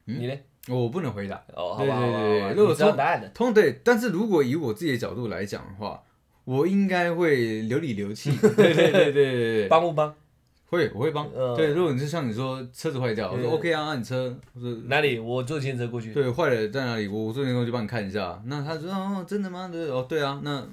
[0.06, 0.34] 嗯你呢？
[0.68, 1.36] 我不能回答。
[1.56, 3.30] 哦，好对吧好吧好吧，对对如果你知道从答案的。
[3.30, 6.02] 通对，但是如果以我自己的角度来讲的话，
[6.46, 8.32] 我应该会流里流气。
[8.58, 10.14] 对对对对对对，帮不帮？
[10.68, 11.28] 会我会帮。
[11.36, 15.18] 嗯对，如果你是像你说车子坏掉，我说嗯 OK 啊，那你车我说哪里？
[15.18, 16.14] 我坐电车过去。
[16.14, 17.08] 对坏了在哪里？
[17.08, 18.40] 我我坐电过去帮你看一下。
[18.46, 19.70] 那他说哦真的吗？
[19.72, 20.68] 对哦对啊，那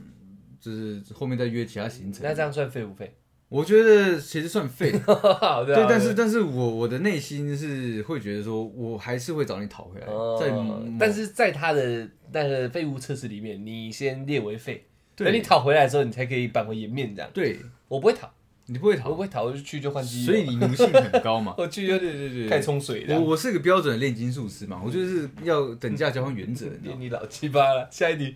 [0.60, 2.22] 就是后面再约其他行程。
[2.22, 3.14] 那这样算费不废？
[3.48, 5.74] 我觉得其实算废， 好的。
[5.74, 10.06] 对，但是但是我我的内心是会觉得说，我还是会找你讨回来，
[10.40, 10.52] 在
[10.98, 17.30] 但是在他的那个废物测试里面，你先列为废，等你对讨回来的时候，你才可以扳回颜面这样。
[17.32, 18.28] 对，我不会讨，
[18.66, 20.32] 你不会讨，我不会讨，我就去就换机油。
[20.32, 21.54] 所以你奴性很高嘛。
[21.58, 23.14] 我去就对对对开始冲水了。
[23.14, 26.92] 我我是个标准的炼金术师嘛，我就是要等价交换原则，你？
[26.98, 28.34] 你老鸡巴了，下一题。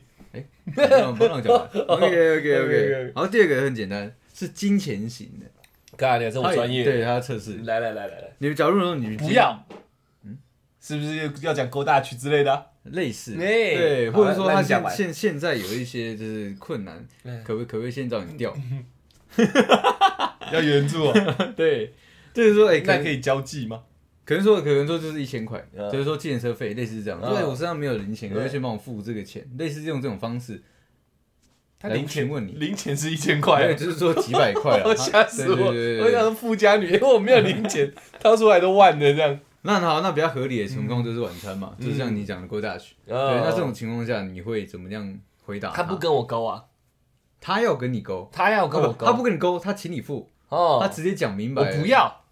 [0.73, 1.69] 不让不让我讲完。
[1.89, 3.13] OK OK OK。
[3.13, 5.47] 然后第二个很简单，是金钱型的，
[5.99, 6.83] 干，你这我专业。
[6.83, 7.59] 对，他要测试。
[7.59, 9.67] 来来来来来，你假如说你不要，
[10.25, 10.39] 嗯，
[10.81, 12.51] 是不是要讲勾大曲之类的？
[12.51, 12.67] 啊？
[12.85, 17.45] 类似，哎对，或者说他现现现在有一些就是困难，嗯。
[17.45, 18.57] 可不可不可以先找你调？
[20.51, 21.13] 要援助哦，
[21.55, 21.93] 对，
[22.33, 23.83] 就是说，哎，那可以交际吗？
[24.25, 25.93] 可能说可能说就是一千块，嗯。
[25.93, 27.35] 就是说计程车费，类似是这样，嗯。
[27.35, 29.47] 对我身上没有零钱，对可不可以先帮我付这个钱？
[29.59, 30.63] 类似用这种方式，来
[31.81, 35.69] 他零钱询问你零钱是一千对，块，就是说几百块啊， 我吓死我！
[36.05, 37.91] 我想说富家女，因为我没有零钱，
[38.21, 39.41] 掏出来都万的这样。
[39.63, 42.91] 那好，那比较合理的情况就是晚餐嘛，嗯就像你讲的 Go Dutch。
[43.07, 45.71] 对，对那这种情况下你会怎么样回答？
[45.71, 46.65] 他不，跟我勾啊，
[47.41, 52.23] 他要跟你勾，他要跟我勾，他不跟你勾，他请你付，哦，他直接讲明白，我不，要，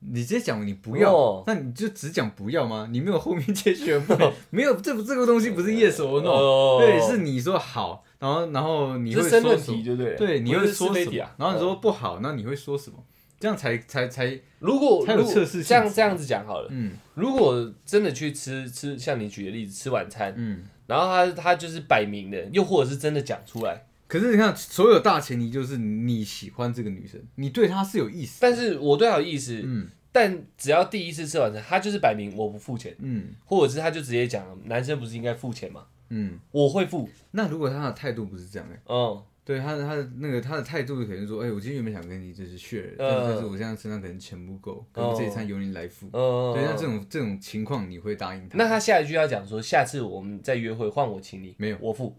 [0.00, 2.88] 你直接讲你不要哦，那你就只讲不要吗？
[2.90, 4.14] 你没有后面接选不
[4.50, 9.96] 没有，这这个东西不是 yes or no，哦对，是你说好，然后然后你会说什么题，？
[10.16, 11.12] 对你会说什么？
[11.36, 12.96] 然后你说不好，那你会说什么？
[13.40, 20.64] 这样才才才如果才有如果这样这样子讲好了，嗯如果真的去吃吃，像你举的例子，吃晚餐，嗯。
[20.88, 28.38] 然后他他就是摆明的，又或者是真的讲出来，可是你看，所有大前提就是你喜欢这个女生，你对她是有意思。
[28.40, 35.84] 但是我对她有意思，嗯但只要第一次吃晚餐，他就是摆明我不付钱，嗯或者是他就直接讲，男生不是应该付钱吗？
[36.10, 36.38] 嗯。
[36.50, 43.24] 我会付，那如果他的态度不是这样哎、嗯，对他的他的那个他的态度可能说，哎、我今天原本想跟你就是 share，、但嗯。
[43.28, 46.06] 但是我现在身上可能钱不够，可能这一餐由你来付。
[46.12, 48.58] 嗯，对，那这种这种情况你会答应他？
[48.58, 51.78] 那他下一句要讲说，下次我们再约会换我请你，没有。
[51.80, 52.14] 我付。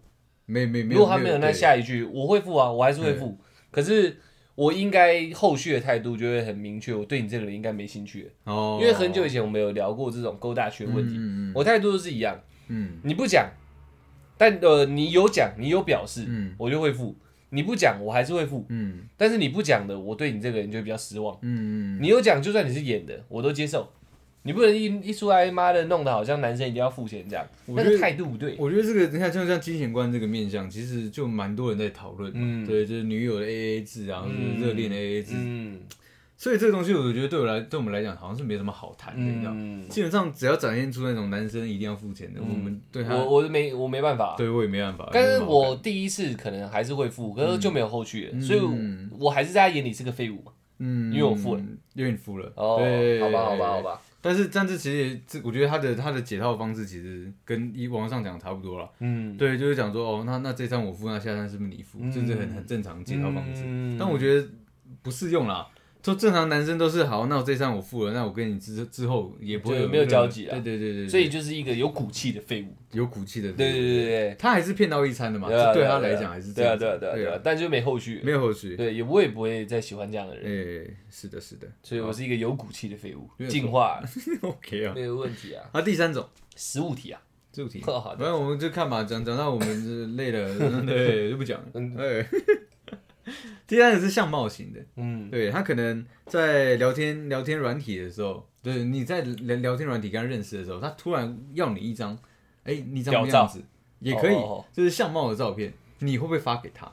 [0.46, 3.38] 没没没有，如果他没有那下一句，我会付啊，我还是会付。
[3.70, 4.16] 可是
[4.56, 11.52] 我应该后续的态度就会很明确，我对你这个人应该没兴趣，哦，因为很久以前我们有聊过这种勾大学问题，嗯嗯。
[11.54, 12.98] 我态度都是一样，嗯。
[13.04, 13.48] 你不讲，
[14.40, 17.14] 但呃你有讲，你有表示，嗯我就会付；
[17.50, 18.64] 你不讲，我还是会付。
[18.70, 21.36] 嗯但是你不讲的，我对你这个人就会比较失望。
[21.42, 23.86] 嗯嗯，你有讲，就算你是演的，我都接受。
[24.44, 28.54] 你不能一一出来，妈的，弄得好像男生一定要付钱这样，我觉得那个态度不对。
[28.58, 32.38] 我觉得这个你看，像像金钱观这个面向，其实就蛮多人在讨论嘛。
[32.42, 35.80] 嗯对，就是女友的 A A 制啊，或者是热恋的 A A 制，嗯
[36.40, 39.52] 所以这个东西，我觉得对我来对我们来讲，好像是没什么好谈的，你知道。
[39.54, 45.06] 嗯，基本上只要展现出那种男生一定要付钱的，嗯我们对他，我我没我没办法，对我也没办法。
[45.12, 48.60] 但是我第一次可能还是会付，可是就没有后续了，嗯所以
[49.18, 50.50] 我还是在他眼里是个废物嘛。
[50.78, 51.60] 嗯，因为我付了，
[51.92, 52.50] 因为你付了。
[52.56, 53.82] 哦，对，好吧，好吧，好。
[53.82, 58.90] 吧，但是但是其实这，我觉得他的他的解套方式其实跟以网上讲差不多了。
[59.00, 61.98] 嗯，对，就是讲说哦，那那这餐我付，那下餐是不是你付？
[62.00, 63.64] 嗯这是很很正常的解套方式。
[63.66, 64.48] 嗯但我觉得
[65.02, 65.68] 不适用啦。
[66.02, 70.58] 就正常男生都是好，那我这餐我付了，那我跟你之之后也不会有没有交集啊。
[70.58, 72.74] 对对对对，所以就是一个有骨气的废物。
[72.92, 73.52] 有骨气的。
[73.52, 74.36] 对对对对。
[74.38, 77.14] 他还是骗到一餐的嘛，对他来讲还是这对啊样子对啊对啊。
[77.14, 78.20] 对啊，但就没后续。
[78.24, 78.76] 没有后续。
[78.76, 84.02] 对，也我也不会再喜欢这样的人，哎，是的，是的，所以我是一个有骨气的废物进化。
[84.42, 84.92] OK 啊。
[84.94, 85.62] 没有问题啊。
[85.72, 86.26] 啊，第三种。
[86.56, 88.18] 十五题啊，这题， 好的。
[88.18, 91.66] 反正我们就看嘛，讲讲到我们是累了， 对，就不讲了。
[91.74, 91.96] 嗯。
[91.96, 92.26] 哎，
[93.66, 102.18] 第三个是相貌型的，嗯，对他可能在聊天聊天软体的时候，对你在聊聊天软体跟他认识的时候，他突然要你一张，
[102.64, 103.38] 哎，你长什么屌照。
[103.40, 103.64] 样子
[104.00, 106.90] 也可以哦哦哦，就是相貌的照片，你会不会发给他？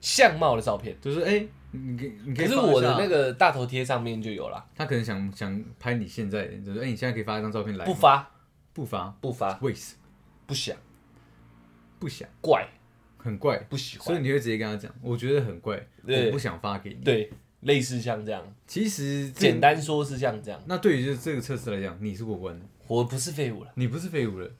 [0.00, 8.30] 相貌的照片，就是哎，你可以你可以可是我的那个大头贴上面就有了，他可能想想拍你现在，就是哎，你现在可以发一张照片来，不发。
[8.74, 10.00] 不发，不发，为什么？
[10.48, 10.76] 不想，
[12.00, 12.28] 不想？
[12.40, 12.66] 怪，
[13.24, 16.96] 很怪，不喜欢，所以你会直接跟他讲，我觉得很怪，我不想发给你。
[16.96, 17.30] 对，
[17.62, 23.72] 类似像这样，其实简单说是像这样，那对于这这个测试来讲，你是过关的，我不是废物了。
[23.76, 24.50] 你不是废物了。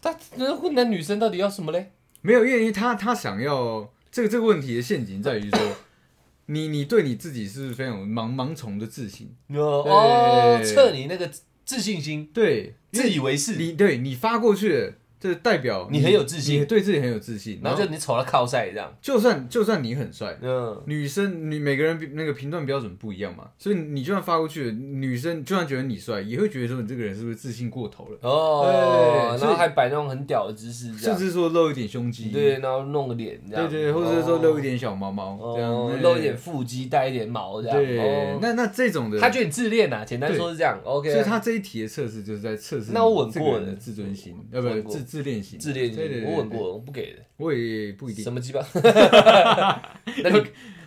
[0.00, 1.92] 但那混男女生到底要什么嘞？
[2.22, 5.60] 没有，因为他他想要这个这个问题的陷阱在于说，
[6.46, 11.30] 你你对你自己是非常有盲盲从的自信，哦，测你那个
[11.64, 16.60] 自信心，对，自以为是，你对你发过去了，这代表你很有自信。
[16.60, 20.36] 你对自己很有自信，然后就你瞅他靠晒这样，就算就算你很帅。
[20.42, 44.94] 嗯，女生，你每个人那个评断标准不一样嘛，所以你就算发过去了，女生就算觉得你帅，也会觉得说你这个人是不是自信过头了，哦，对然后还摆那种很屌的姿势，这甚，至说露一点胸肌，对，然后弄个脸这样，对对，或者是说露一点，小毛毛，这样露一点腹肌，带一点毛这样，对，哦，那那这种的，他觉得你自恋呐，简单说是这样，OK，所以他这一题的测试就是在测试那我稳这个过的人的自尊心，要不稳过。
[45.13, 48.24] 自自恋型，自恋对对，对我吻，过，我不给的，我也不一定。
[48.24, 48.60] 什，么鸡巴？
[50.24, 50.42] 那你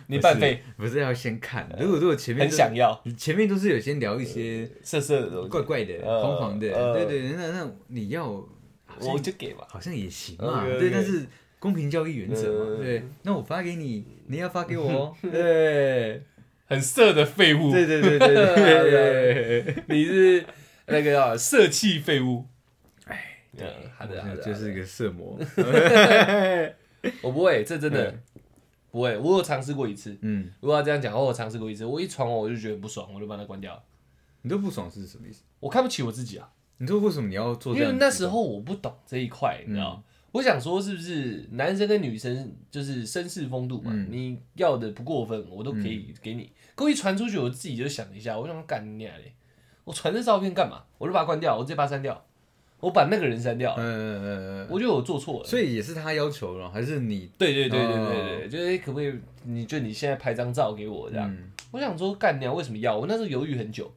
[0.08, 3.02] 你半费不是要先看，如果如果前面很都想要。
[3.16, 6.94] 前面都是有先聊一些色色的怪怪的、呃黄黄的，呃。
[6.94, 9.66] 对对，那那你要我就给吧。
[9.70, 11.24] 好像也行嘛，OK，OK 对，但是
[11.58, 14.90] 公平交易原则嘛，嗯对，那我发给你，你要发给我。
[14.90, 16.22] 哦， 对，
[16.66, 20.44] 很色的废物，对对对对对对， 你是
[20.86, 22.44] 那个叫色气废物。
[23.66, 25.38] 嗯，好的好的，就是一个色魔。
[27.22, 28.12] 我不会，这真的
[28.90, 29.16] 不会。
[29.18, 30.16] 我有尝试过一次。
[30.22, 31.84] 嗯，如果要这样讲，我有尝试过一次。
[31.84, 33.82] 我一传完我就觉得不爽，我就把它关掉了。
[34.42, 35.42] 你都不爽是什么意思？
[35.60, 36.50] 我看不起我自己啊。
[36.78, 37.74] 你说为什么你要做？
[37.74, 40.02] 因为那时候我不懂这一块，你知道。
[40.30, 43.92] 我想说，是不是男生跟女生就是绅士风度嘛？
[44.10, 46.52] 你要的不过分，我都可以给你。
[46.74, 49.32] 可我一传出去，我自己就想一下，我想干你嘞！
[49.84, 50.84] 我传这照片干嘛？
[50.98, 52.26] 我就把它关掉，我直接把它删掉。
[52.80, 54.24] 我把那个人删掉，嗯嗯
[54.60, 57.30] 嗯我觉得我做错了，所以也是他要求了，还是你？
[57.36, 59.12] 对对对对对对，就是可不可以？
[59.44, 61.36] 你就你现在拍张照给我这样。
[61.70, 62.96] 我想说干掉为什么要？
[62.96, 63.90] 我那时候犹豫很久。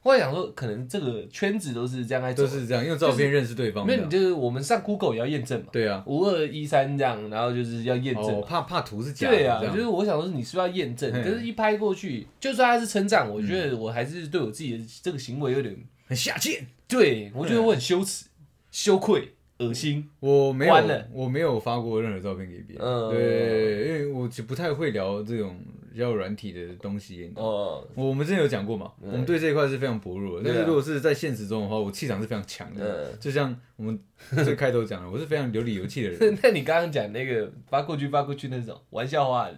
[0.00, 3.84] 后来想说，可能这个圈子都是这样在都是这样，用照片认识对方。
[3.84, 5.66] 因为你就是我们上 Google 也要验证嘛。
[5.72, 8.42] 对啊，五二一三这样，然后就是要验证。
[8.42, 9.36] 怕怕图是假的。
[9.36, 11.10] 对啊，就是我想说，你是不是要验证？
[11.12, 15.74] 可是，一拍过去，就算他是称赞，我觉得我还是对我自己的这个行为有点
[16.06, 16.66] 很下贱。
[16.86, 18.26] 对，我觉得我很羞耻。
[18.70, 20.74] 羞愧、恶心，我没有，
[21.12, 22.84] 我没有发过任何照片给别人。
[22.84, 25.56] 嗯，对，因为我就不太会聊这种
[25.96, 27.32] 较软体的东西。
[27.36, 30.42] 哦，我们之前有讲过嘛，我们对这一块是非常薄弱。
[30.44, 33.12] 但是如果是在现实中的话，我气场是非常强的。
[33.20, 33.96] 就像我们
[34.44, 36.38] 最开头讲的，我是非常有理有气的人。
[36.42, 39.56] 那你刚刚讲那个发过去发过去那种玩笑话的，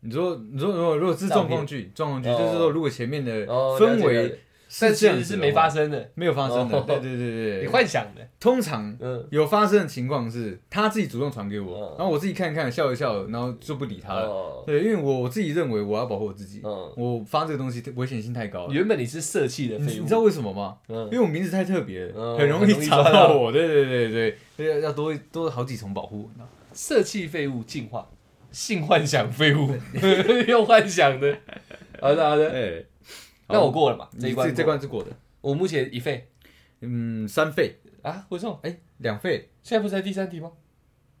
[0.00, 4.38] 你说你说如果如果是状况剧，状况剧就是说如果前面的氛围。
[4.78, 8.20] 但其实是没发生的，没有发生的，对对对对，你幻想的。
[8.38, 8.96] 通常
[9.30, 14.62] 有发生的情况是，他自己主动传给我，然后我自己看一看，笑一笑，然后就不理他了。
[14.64, 16.62] 对，因为我我自己认为我要保护我自己，
[16.96, 18.72] 我发这个东西危险性太高了。
[18.72, 20.76] 原本你是色气的，你知道为什么吗？
[20.86, 22.06] 因为我名字太特别，
[22.38, 23.50] 很容易查到我。
[23.50, 26.30] 对对对对，要要多多好几重保护。
[26.72, 28.08] 色气废物进化，
[28.52, 29.74] 性幻想废物，
[30.46, 31.36] 用幻想的。
[32.00, 32.84] 好的好的，哎。
[33.52, 34.08] 那我过了嘛？
[34.18, 35.10] 这一关这关是过的。
[35.40, 36.28] 我目前一废，
[36.80, 38.26] 嗯，三废啊？
[38.28, 38.58] 为什么？
[38.62, 39.50] 哎，两废。
[39.62, 40.52] 现在不是在第三题吗？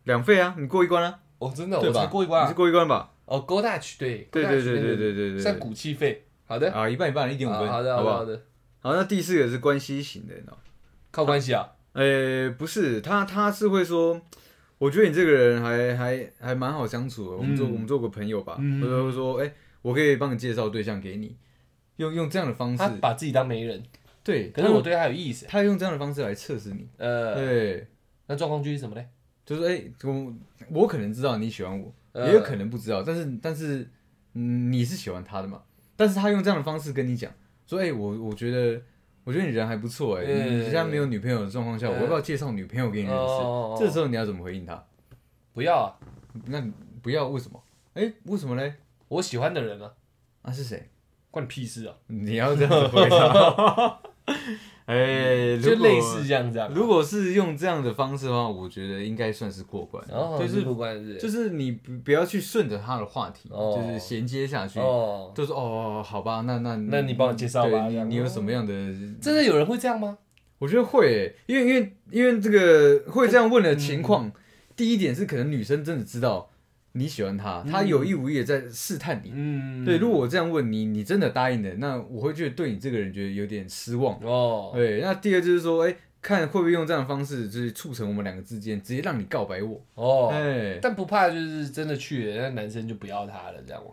[0.04, 0.54] 两废啊！
[0.58, 1.20] 你过一关了。
[1.38, 2.44] 哦，真的，我才过一关。
[2.44, 3.12] 你是过一关吧？
[3.26, 6.24] 哦，Go Dutch，对，对对对对对对对，算骨气废。
[6.46, 6.72] 好的。
[6.72, 7.68] 啊，一半一半，一点五分。
[7.68, 8.42] 好的，好的，好的。
[8.80, 10.34] 好，那第四个是关系型的，
[11.10, 11.72] 靠关系啊？
[11.92, 14.20] 呃，不是，他他是会说，
[14.78, 21.36] 我觉得你这个人还还还蛮好相处的，我们做我们做个朋友吧，或者会说，哎，我可以帮你介绍对象给你。
[22.00, 23.82] 用用这样的方式，他把自己当媒人，
[24.24, 27.86] 对，可是我对他有意思，他用这样的方式来测试你，呃，对，
[28.26, 29.04] 那状况剧是什么呢？
[29.44, 30.34] 就是哎，我
[30.70, 31.92] 我可能知道你喜欢我，
[32.26, 33.88] 也有可能不知道，但是但是
[34.32, 35.62] 嗯你是喜欢他的嘛？
[35.96, 37.30] 但是他用这样的方式跟你讲，
[37.66, 38.80] 说哎，我我觉得
[39.24, 43.84] 我觉得你人还不错哎，你现在没有女朋友的状况下，我要不要介绍女朋友给你认识？
[43.84, 44.82] 这时候你要怎么回应他？
[45.52, 45.98] 不要啊，
[46.46, 46.64] 那
[47.02, 47.62] 不要为什么？
[47.94, 48.74] 哎，为什么嘞？
[49.08, 49.92] 我喜欢的人啊，
[50.42, 50.89] 啊是谁？
[51.30, 51.94] 关你屁事啊！
[52.08, 54.00] 你要这样子回答，
[54.86, 56.60] 哎，就类似这样子。
[56.74, 60.04] 如果是用这样的方式的话，我觉得应该算是过关。
[60.36, 64.80] 就是过关是，就是你不不要去顺着他的话题，就是衔接下去。
[64.80, 67.86] 哦，就是哦，好吧，那那那你帮我介绍吧。
[67.86, 68.72] 你有什么样的？
[69.20, 70.18] 真的有人会这样吗？
[70.58, 74.32] 我觉得会，因为因为因为这个会这样问的情况，
[74.74, 76.49] 第一点是可能女生真的知道。
[76.92, 79.30] 你喜欢他，他有意无意的在试探你。
[79.32, 79.98] 嗯，对。
[79.98, 84.18] 如果我这样问你，你真的答应了，那我会觉得对你这个人觉得有点失望。
[84.24, 85.00] 哦，对。
[85.00, 89.80] 那第二就是说，哎，看会不会用这样的方式，就是促成我们两个之间直接让你告白我。
[89.94, 93.90] 哦，哎，但不怕就是真的去了，那男生就不要他了，这样吗？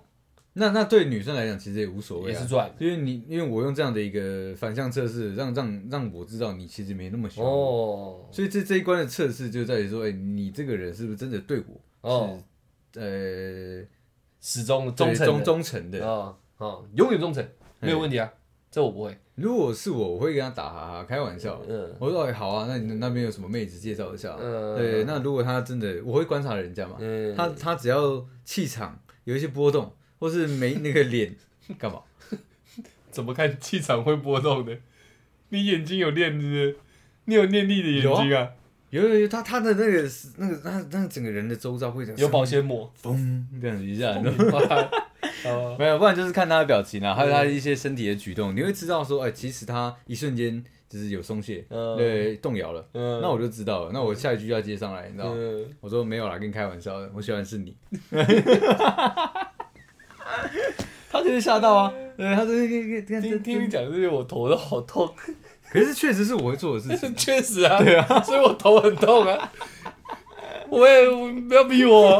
[0.59, 2.67] 那那对女生来讲其实也无所谓，也是赚。
[2.79, 8.27] 因为你因为我用这样的一个反向测试，让让让我知道你其实没那么喜欢我。
[8.31, 11.59] 所以这这一关的测试就在于说，哎，你这个人是不是真的对
[12.01, 12.43] 我是？
[12.97, 13.85] 呃，
[14.41, 17.47] 始终忠诚忠忠诚的啊啊，永远忠诚，
[17.79, 18.31] 没有问题啊，
[18.71, 19.17] 这我不会。
[19.35, 21.61] 如果是我，我会跟他打哈哈开玩笑。
[21.67, 24.35] 嗯，我说哎好啊，那你那边有什么妹子介绍一下？
[24.39, 26.95] 嗯，对，那如果他真的，我会观察人家嘛。
[26.99, 31.35] 嗯，他他只要气场有一些波动，或是没那个脸，
[31.77, 32.01] 干嘛？
[33.11, 34.75] 怎么看气场会波动的？
[35.49, 36.75] 你眼睛有练子，
[37.25, 38.51] 你有念力的眼睛啊？
[38.89, 44.13] 有有有，他他的那个那个他那整个人的周遭会有保鲜膜，嘣这样子一下，
[45.77, 51.65] 没有，不然就是看他的表情啊，还有他一些身体的举动，你会知道说，哎，其实他一瞬间就是有松懈，
[51.97, 55.39] 对，动摇了，那我就知道了，那我下一句要接上来，你知道吗？
[55.81, 57.75] 我说没有啦，跟你开玩笑的，我喜欢是你，
[61.11, 65.13] 他就是吓到啊，对，他是听听你讲这些，我头都好痛。
[65.79, 69.51] 可是确实是我会做的事情， 确实啊，对啊，所以我头很痛啊。
[70.69, 71.09] 我也
[71.47, 72.19] 不要逼我，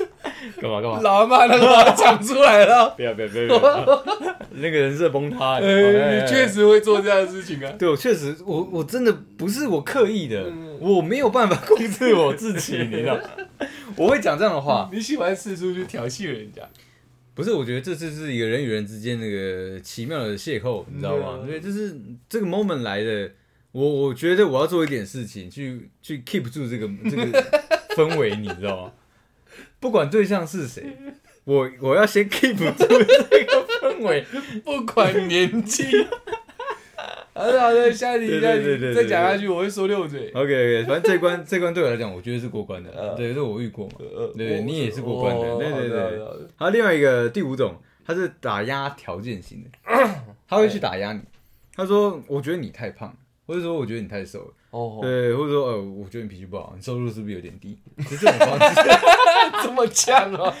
[0.58, 1.00] 干嘛干嘛？
[1.02, 2.88] 老阿妈那个讲出来了。
[2.96, 4.04] 不要不要不要不要！
[4.56, 5.56] 那个人设崩塌。
[5.56, 7.70] 呃，你确实会做这样的事情啊。
[7.78, 13.18] 对，我确实，我我真的不是我刻意的，嗯我没有办法控制我自己，你知道？
[13.96, 16.62] 我会讲这样的话，你喜欢四处去调戏人家，
[17.34, 17.52] 不是？
[17.52, 21.40] 我觉得这次是一个人与人之间那个奇妙的邂逅，你知道吗？
[21.42, 21.96] 嗯对，就是
[22.28, 23.30] 这个 moment 来的，
[23.72, 27.42] 我我觉得我要做一点事情去去 keep 住这个 这个
[27.96, 28.92] 氛围，你知道吗？
[29.80, 30.96] 不管对象是谁，
[31.44, 34.24] 我我要先 keep 住这个氛围。
[34.64, 35.84] 不管年纪。
[37.34, 40.30] 好的好的，下题对下题，对对对对再讲下去我会说六嘴。
[40.30, 43.94] OK OK，反正这关 这关对我来讲，我觉得是过关的，呃对，这我遇过嘛。
[43.98, 46.20] 呃对你也是过关的哦对对对
[46.56, 47.74] 好另外一个第五种，
[48.06, 49.70] 他是打压条件型的，
[50.48, 51.20] 他会去打压你。
[51.76, 53.12] 他说：“我觉得你太胖，
[53.48, 57.76] 或者说我觉得你太瘦了，哦，对，或者说呃，我觉得你脾气不好，你收入是不是有点低？
[58.08, 58.80] 是这种方式。
[59.60, 60.54] 这么强哦。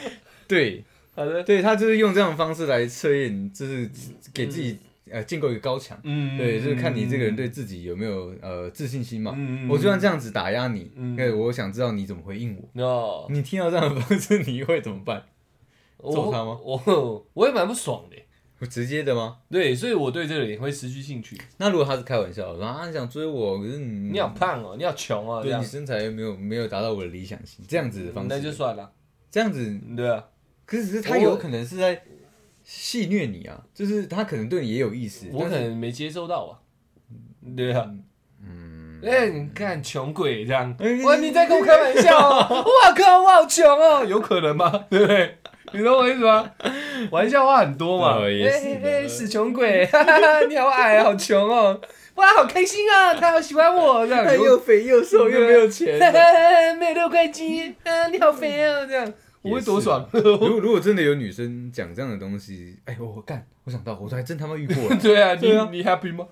[0.48, 0.82] 对
[1.14, 3.88] 好的，对，他就是用这样的方式来测验，就是
[4.34, 4.76] 给自己
[5.14, 5.98] 呃建构一个高墙。
[6.02, 9.32] 嗯对，就是看你这个人对自己有没有呃自信心嘛。
[9.36, 12.82] 嗯我就算这样子打压你，嗯对，我想知道你怎么回应我。
[12.84, 15.24] 哦，你听到这样的方式，你会怎么办？
[16.02, 18.16] 揍他吗我我我也蛮不爽的。
[18.60, 19.38] 我直接的吗？
[19.50, 21.36] 对，所以我对这个人会失去兴趣。
[21.58, 28.92] 那如果他是开玩笑，说啊你想追我，可是你你好胖哦，你好穷哦，对你身材又没有没有达到我的理想型，这样子的方式，那就算了。
[29.30, 29.80] 这样子。
[29.96, 30.24] 对啊，
[30.64, 32.02] 可是他有可能是在
[32.64, 36.58] 戏虐你啊，就是他可能对你也有意思，我可能没接收到啊。
[37.54, 37.90] 对啊，
[38.42, 42.64] 嗯，哎，你看穷鬼这样，哎哇，你在跟我开玩笑哦？
[42.64, 44.70] 我靠，我好穷哦，有可能吗？
[44.90, 45.38] 对不对？
[45.72, 46.50] 你懂我意思吗？
[47.10, 48.18] 玩笑话很多嘛。
[48.18, 51.78] 哦也是哎哎，死穷鬼，哈哈哈，你好矮，好穷哦。
[52.14, 54.24] 哇，好开心啊，他好喜欢我这样。
[54.24, 55.98] 他又肥又瘦又没有钱。
[56.78, 59.12] 没有六块肌，啊，你好肥啊，这样
[59.44, 60.08] 我会多爽。
[60.12, 66.26] 如果如果真的有女生讲这样的东西，哎，我干，我想到，我还真他妈遇过 了，对啊，对啊你你 happy 吗？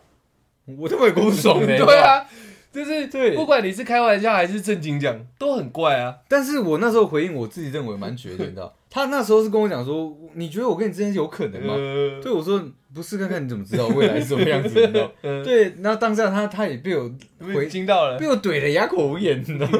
[0.64, 1.66] 我他妈有够不爽的。
[1.76, 2.24] 对，啊，
[2.72, 6.16] 就是对不管你是开玩笑还是正经讲，都很怪啊。
[6.28, 8.74] 但是我那时候回应，我自己认为蛮绝的，你知道？
[8.88, 11.74] 他那时候是跟我讲说，你觉得我跟你之间有可能吗？
[11.74, 12.62] 呃，对，我说
[12.94, 15.10] 不试看看你怎么知道未来是什么样子，你知道？
[15.22, 17.10] 呃，对，然后当下他他也被我
[17.54, 18.26] 回惊到了被。
[18.28, 19.78] 我怼的哑口无言，你知道吗？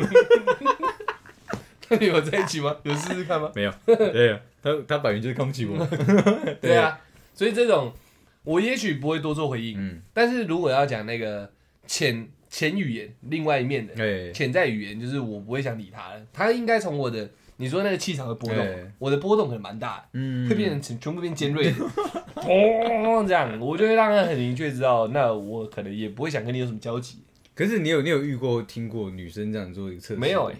[2.01, 2.77] 有在一起吗？
[2.83, 3.51] 有试试看吗？
[3.57, 5.87] 没有，对，他他摆明就是看不起我。
[6.61, 6.99] 对啊，
[7.35, 7.93] 所以这种
[8.45, 11.51] 我也许不会多做回应，嗯，但是如果要讲那个
[11.87, 18.67] 潜潜语言另外一面的哎，潜在语言，就是我不会想理他了，他应该从我的你说那个气场的波动，
[18.99, 20.05] 我的波动可能蛮大的。
[20.15, 21.77] 嗯会变成全全部变尖锐的，
[22.35, 27.19] 砰这样，我就会让他很明确知道，那我可能也不会想跟你有什么交集。
[27.55, 30.21] 可是你有你有遇过听过女生这样做一个测试？
[30.21, 30.57] 没有哎、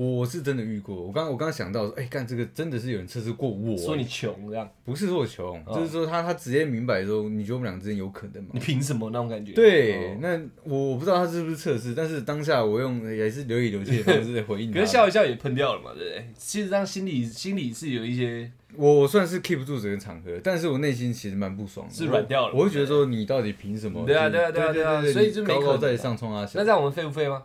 [0.00, 0.96] 我我是真的遇过。
[0.96, 3.76] 我刚我刚刚想到说，哎，干这个真的是有人测试过我。
[3.76, 8.60] 说你穷这样，不是说我穷，哦就是说他他直接明白说，你觉得我们俩之间有可能吗你？
[8.60, 9.52] 凭什么那种感觉？
[9.52, 14.80] 对，哦那我我不知道他是不是测试，但是当下我用也是流里流气的方式在回应他。
[14.80, 16.26] 可是笑一笑也喷掉了嘛，对不对？
[16.34, 24.06] 其实上心里心里是有一些，我我算是 keep 不住整个场合，但是我内心其实蛮不爽的，是软掉了我我会觉得说你到底凭什么？
[24.06, 26.64] 对啊对啊对啊对对啊所以就没高高在上冲啊那。
[26.64, 27.42] 这样我们废不废吗？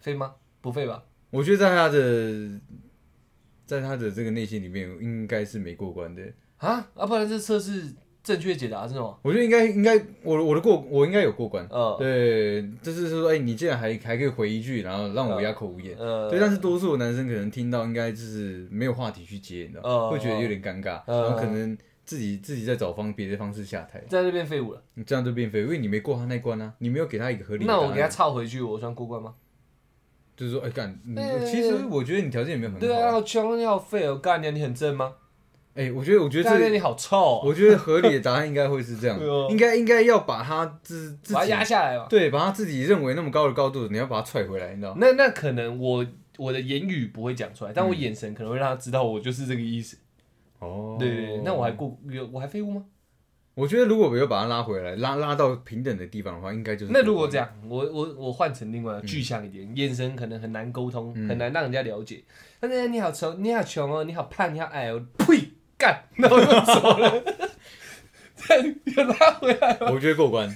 [0.00, 0.32] 废吗？
[0.62, 1.02] 不废吧？
[1.30, 2.60] 我觉得在他的
[3.66, 6.22] 在他的这个内心里面，应该是没过关的。
[6.56, 9.16] 啊啊，不然这测试正确解答是吗？
[9.22, 11.66] 我觉得应该应该我我的过我应该有过关。
[11.70, 15.96] 嗯对，就是说，哎、你竟然还还可以回一句，然后让我哑口无言。
[15.96, 19.90] 呃，对，但是多数的男生可能听到，应该就是没有话题去接，你知道吗？
[19.90, 24.82] 哦会觉得有点尴尬，嗯然后可能自己自己在找方别的方式下台，在这边废物了。
[24.94, 27.64] 你这样就变废，因为你没过他那一关啊，你没有给他一个合理。
[27.66, 29.34] 那我给他抄回去，我算过关吗？
[30.38, 32.86] 就是说，哎、干，你哎其实我觉得你条件也没有很好。
[32.86, 35.12] 对啊，好穷，你好废哦，干你，你很正吗？
[35.74, 39.18] 哎、我觉得，我觉得你你好臭啊， 我觉得合理的答案应该会是这样
[39.50, 42.06] 应该应该要把他自自己把它压下来嘛。
[42.08, 44.98] 对，把他自己认为那么高的高度，你要把他踹回来，你知道吗？
[45.00, 49.98] 那那可能我我的言语不会讲出来，但我嗯眼神可能会让他知道我就是这个意思。
[50.60, 52.84] 哦对对对，那我还过有我还废物吗？
[53.58, 62.22] 我觉得如果没有把他拉回来，拉拉到平等的地方的话，应该就是那如果这样，我我我换成另外嗯具象一点，眼神可能很难沟通，很难让人家了解。
[62.60, 67.24] 但是你好穷，你好穷哦，你好胖，你好矮哦，呸，干，那我就走了。
[68.38, 70.48] 再又拉回来，我觉得过关。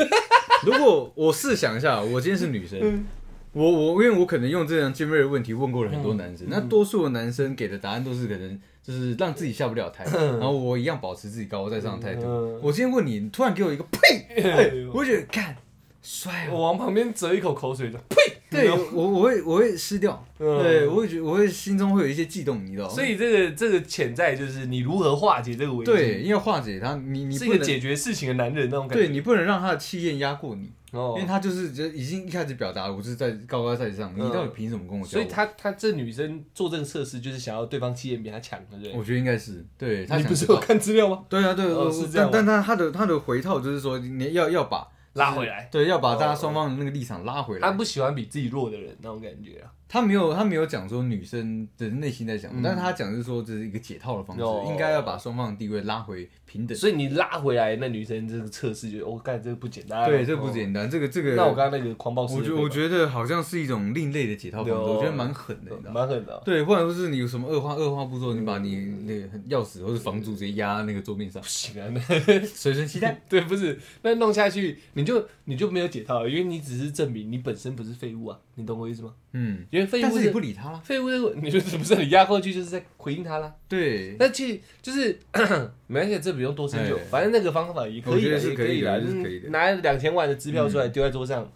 [0.65, 3.05] 如果我试想一下，我今天是女生，嗯
[3.53, 12.27] 我我因为我可能用这样尖锐的问题问过了很多男生，那多数的男生给的答案都是可能就是让自己下不了台，然后我一样保持自己高高在上的态度。
[12.27, 12.61] 嗯。
[12.61, 15.57] 我今天问你，你突然给我一个呸，哎我就觉得干
[16.03, 16.55] 帅哦。
[16.55, 18.17] 我往旁边折一口口水，就呸，
[18.51, 20.61] 对我我会我会失掉，嗯。
[20.61, 22.93] 对我会觉得我会心中会有一些悸动，你知道吗？
[22.93, 29.05] 所以这个这个潜在就是你如何化解这个危机，对，因为化解他，你你是一个能解决事情的男人那种感觉。
[29.05, 35.13] 对你不能让他的气焰压过你，哦因为他就是就已经一开始表达我就是在高高在上，你嗯到底凭什么跟我交？
[35.13, 38.93] 所以她她这女生做这个测试，就是想要对方气焰比她强，对不对？
[38.97, 41.25] 我觉得应该是对他你不是有道看资料吗？
[41.29, 47.69] 对啊对，哦我是这样但但他他的他的回套就是说你要要把拉回来，对要把大家哦双方的那个立场拉回来。
[47.69, 49.73] 她不喜欢比自己弱的人那种感觉啊。
[49.93, 56.75] 他没有，他没有讲说女生的内心在想，嗯但是他讲的是说这是一个解套的方式，哦应该要把双方的地位拉回平等。
[56.75, 60.07] 所以你拉回来，那女生这个测试就，我干这个不简单啊。
[60.07, 65.93] 对，这不哦简单，这个这个，那我刚刚那个狂暴式我觉我觉得好像是一种另类的解套方式，有我觉得蛮狠的，你知道？
[65.93, 66.41] 蛮狠的啊。
[66.43, 72.01] 对，或者说是你有什么二话二话不说，你把你那个钥匙或者房主直接压在那个桌面上不，行啊，那
[72.47, 73.21] 随身携带。
[73.29, 79.15] 对，不是，那弄下去你就你就没有解套了，因为你只是证明你本身不是废物啊，你懂我意思吗？
[79.33, 80.81] 嗯，因为废但是你不理他了。
[80.85, 83.55] 废物这个，你说是不是你压过去就是在回应他啦？
[83.69, 85.19] 对，那其实就是
[85.87, 91.51] 没关系，这不用多深究哎，反正那个方法也可以的，是也可以的是可以的拿两千万的支票出来丢在桌上，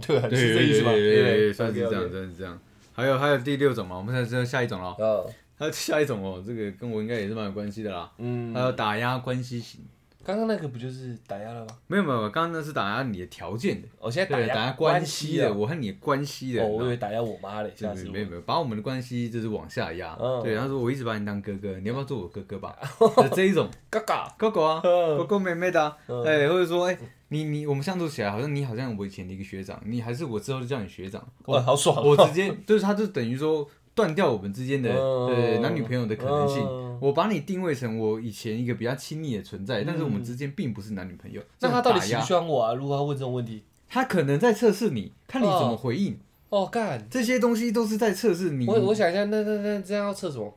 [0.00, 0.92] 对是这意思吧？
[0.92, 2.58] 对算是这样，算是这样。
[2.94, 4.94] 还有还有第六种嘛，我们现在知道下一种了。
[4.98, 8.12] 哦，还有下一种哦，这个跟我应该也是蛮有关系的啦。
[8.18, 9.80] 嗯还，有打压关系型，
[10.24, 11.76] 刚刚那个不就是打压了吗？
[11.86, 15.52] 没有没有，刚刚那是打压你的条件的，我现在对，打压压关系的，啊。
[15.52, 16.62] 我和你的关系的。
[16.62, 20.16] 哦，我以你知道吗为打压我妈嘞，吓死我没有没有，把我们的关系就是往下压。
[20.20, 22.76] 嗯对，他说我一直把你当哥哥，你要不要做我哥哥吧？
[23.16, 26.96] 就这一种 哥哥，哥哥啊，嗯哥哥妹妹的啊，嗯哎，或者说哎，
[27.28, 32.02] 你你我们相处起来好像你好像我以前的一个学长，你还是我之后就叫你学长，哇，好爽哦！
[32.02, 36.98] 我直接就是他就等于说断掉我们之间的嗯对男女朋友的可能性嗯。
[37.00, 41.42] 我把你定位成我以前一个比较亲密的存在，但是我们之间并不是男女朋友。
[41.60, 42.74] 那他到底喜欢我啊？
[42.74, 46.18] 如果他问这种问题，他可能在测试你，看你怎么回应。
[46.48, 48.66] 哦，干，这些东西都是在测试你。
[48.68, 50.56] 我我想一下，那那那这样要测什么？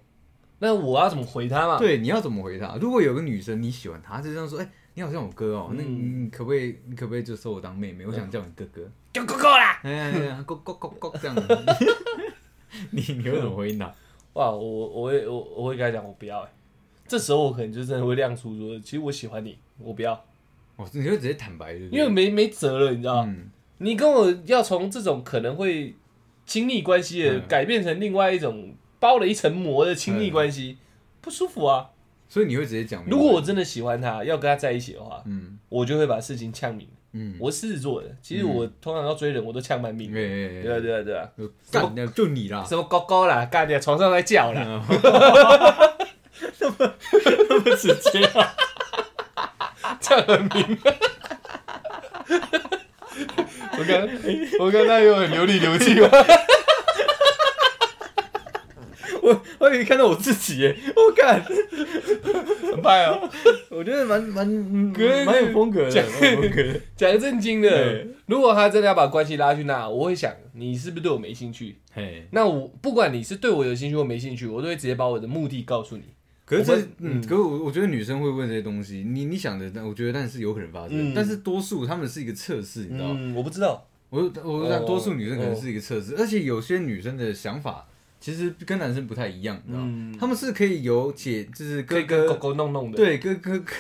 [0.60, 1.80] 那我要怎么回他嘛？
[1.80, 2.78] 对，你要怎么回他？
[2.80, 8.06] 如果有个女生你喜欢她，就这样说，哎、你好像我哥哦，那你可不可以，你可不可以就收我当妹妹？
[8.06, 8.82] 我想叫你哥哥。
[9.14, 9.80] 叫哥哥啦！
[9.84, 11.36] 哎呀呀，够够够够这样。
[12.92, 13.94] 你你会怎么回应他？
[14.34, 16.50] 哇，我我会我我会跟他讲，我不要哎。
[17.08, 20.14] 这时候我可能就真的会亮出说，其实我喜欢你，我不要，
[20.76, 23.34] 哦，你会直接坦白，因为没没辙了，你知道吗？
[23.36, 25.94] 嗯，你跟我要从这种可能会
[26.46, 30.78] 亲密关系的嗯改变成另外一种包了一层膜的亲密关系，
[31.22, 31.92] 不舒服啊。
[32.28, 33.06] 所以你会直接讲。
[33.06, 36.88] 如果我真的喜欢他，要跟他在一起的话，嗯我就会把事情呛明。
[37.18, 41.26] 嗯，我是狮子座的，其实我通常要追人，我都呛蛮命对啊，对啊，对啊。
[41.38, 44.84] 就干掉就你啦，什么高高啦，干在床上在叫啦，
[46.60, 46.94] 那么
[47.50, 48.54] 那么直接啊？
[50.02, 50.78] 这样很明。
[53.78, 54.10] 我刚
[54.60, 56.10] 我刚刚有很流里流气吗？
[59.26, 61.42] 我我以为看到我自己耶，我干，
[62.72, 63.30] 很派哦。
[63.70, 66.80] 我觉得蛮蛮蛮有风格的，讲蛮有风格的。
[66.96, 71.78] 讲正经的，如果他真的要把关系拉去那，我会想你是不是对我没兴趣？
[71.92, 76.04] 嘿，那我不管你是对我有兴趣或没兴趣，我都会直接把我的目的告诉你。
[76.46, 83.16] 可是这嗯，可是我我觉得女生会问这些东西，你你想的，但我觉得但是有可能发生，嗯但是多数他们是一个测试，你知道吗？
[83.20, 83.88] 嗯，我不知道。
[84.12, 87.88] 我我多数女生可能是一个测试，而且有些女生的想法
[88.26, 89.88] 其实跟男生不太一样，你知道吗？
[89.88, 93.72] 嗯，他们是可以有姐，就是哥可以跟狗哥，狗弄弄的。，对哥哥哥，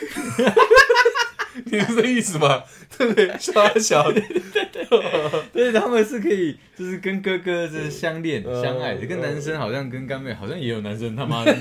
[1.65, 2.61] 你是这意思吗？
[2.95, 3.35] 对不对？
[3.39, 4.21] 小小的，
[5.51, 11.51] 对，他们是可以就是跟哥哥就是相恋嗯相爱的，嗯跟男生好像跟干妹好像也有男生他妈的。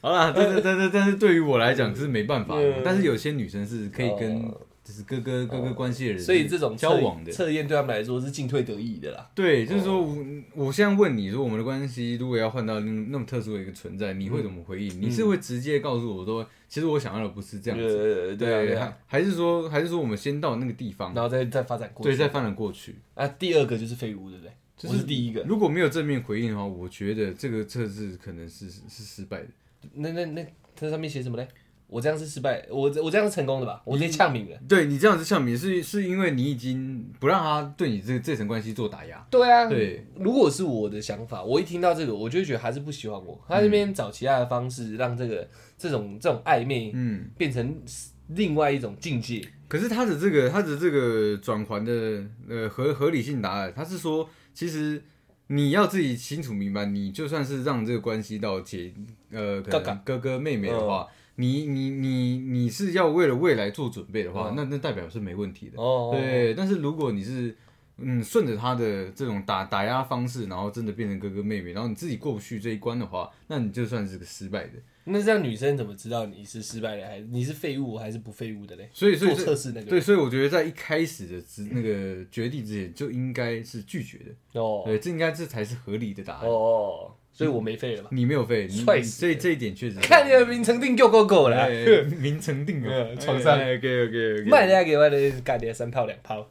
[0.00, 9.30] 好啦，但是但是但是对于我来讲是没办法的嗯，但是有些女生是可以跟哦就是各个各个关系的人，所以这种交往的，测验对他们来说是进退得意的啦。
[9.34, 10.16] 对，就是说我
[10.54, 15.02] 我现在问你说我们的关系如果要换到那那么特殊的一个存在，你会怎么回应？
[15.02, 18.96] 你是会直接告诉我说，其实我想要的不是这样子，对对啊。
[19.06, 22.08] 还还是说还是说我们先到那个地方，然后再再发展过去。
[22.10, 22.94] 对，再发展过去。
[23.12, 24.52] 啊，第二个就是废物，对不对？
[24.78, 25.42] 就是第一个。
[25.42, 29.48] 如果没有正面回应的话，我觉得这个测试可能是是是失败的。
[29.92, 31.46] 那那那它上面写什么嘞？
[31.88, 33.82] 我这样是失败，我我这样是成功的吧？
[33.84, 34.56] 我直接呛明了。
[34.68, 39.26] 对你这样子呛你是是因为你已经不让他对你这这层关系做打压。
[39.30, 43.40] 对啊，对，如果是我的想法，我一听到这个，我就觉得还是不喜欢我。
[43.48, 47.80] 他那边找其他的方式，让这个这种这种暧昧嗯，变成
[48.28, 49.42] 另外一种境界。
[49.66, 55.02] 可是他的这个他的这个转环的呃合合理性答案，他是说其实。
[55.50, 58.92] 你要自己清楚明白，你就算是让这个关系到姐
[59.32, 61.08] 呃哥哥哥哥妹妹的话，
[61.40, 65.80] 你你你你是要为了未来做准备的话，嗯那那代表是没问题的。
[65.80, 67.56] 哦，对，但是如果你是
[67.96, 74.72] 嗯顺着他的这种打打压方式，然后真的变成哥哥妹妹，然后你自己过不去这一关的话，那你就算是个失败的。
[75.10, 78.90] 那这样女生怎么知道你是失败的，还是你是废物还是不废物的嘞？
[78.92, 86.46] 所以所以做测试那个对，所以我觉得在一开始的之那个决定之前就应该是拒绝的，哦对，这应该这才是合理的答案。
[86.46, 88.08] 哦，所以我没废了吧。
[88.10, 89.96] 你没有废，你帅死这这一点确实。
[90.00, 93.54] 看你的名成定够够够了，哎名成定了嗯，床上。
[93.56, 96.50] OK OK OK，卖人家给我的干你三炮两炮，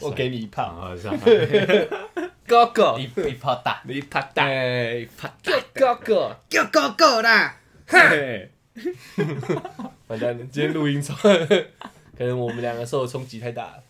[0.00, 1.18] 我给你一炮，啊，是啊，
[2.46, 7.58] 哥哥一一炮打，你啪打，哎，啪哥哥哥，就够够啦。
[7.88, 8.50] 嘿。
[10.06, 11.16] 完蛋了，今天录音错，
[12.16, 13.82] 可能我们两个受的冲击太大了。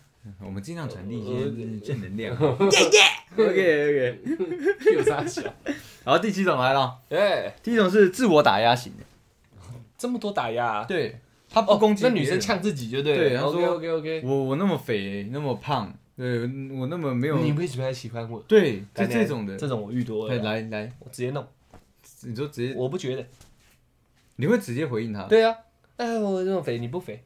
[0.43, 2.35] 我们尽量传递一呃些正能量。
[2.71, 2.99] 耶耶
[3.37, 5.43] ！OK OK，有啥小？
[6.05, 9.03] 然后第七种来了，哎，第一种是自我打压型的，
[9.97, 13.29] 这么多打压啊，对他不攻击那女生呛自己就对了。
[13.29, 16.41] 对他 OK 说 OK OK，我我那么肥那么胖，对
[16.73, 18.39] 我那么没有你为什么还喜欢我？
[18.47, 21.45] 对，就这种的，这种我遇多哎了，来来，我直接弄，
[22.21, 23.25] 你就直接我不觉得。
[24.37, 25.55] 你会直接回应他，对啊，
[25.95, 27.23] 哎，我这么肥，你不肥。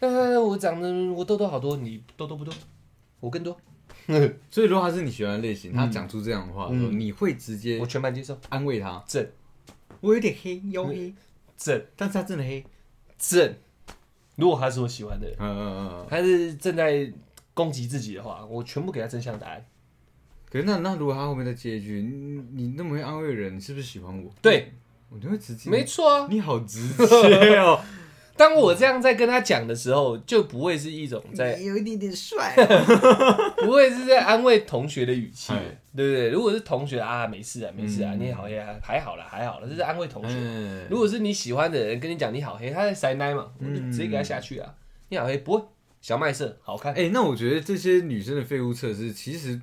[0.00, 2.52] 哎，我长得我痘痘好多，你痘痘不多，
[3.20, 3.56] 我更多，
[4.50, 8.38] 所以如果他是你喜欢的类型，他讲出这样的话，嗯你会直接我全盘接受。
[8.48, 9.26] 安慰他，正
[10.00, 11.12] 我有点黑，腰黑，
[11.56, 12.64] 正但是他真的黑，
[13.18, 13.54] 正，
[14.36, 16.06] 如果他是我喜欢的人，嗯嗯嗯。
[16.08, 17.12] 他是正在
[17.54, 19.64] 攻击自己的话，我全部给他真相答案。
[20.50, 24.28] 可是那那如果他后面再接一句，你你那么会安慰人，你是不是喜欢我？
[24.42, 24.72] 对，
[25.08, 26.26] 我就会直接，没错啊。
[26.28, 27.80] 你好直接哦，
[28.36, 32.54] 当我这样在跟他讲的时候，就不会是一种在，有一点点帅。
[33.58, 35.58] 不会是在安慰同学的语气哎，
[35.94, 36.28] 对不对？
[36.30, 40.34] 如果是同学啊，没事啊，没事啊，嗯你也好黑啊，还好啦，还好啦，这是安慰同学。
[40.34, 44.74] 嗯，如果是你喜欢的人跟你讲你好黑，他在塞奶嘛，我就直接给他下去啊。
[45.08, 45.64] 你好黑不会，
[46.00, 49.60] 小麦色好看哎、那我觉得这些女生的废物测试其实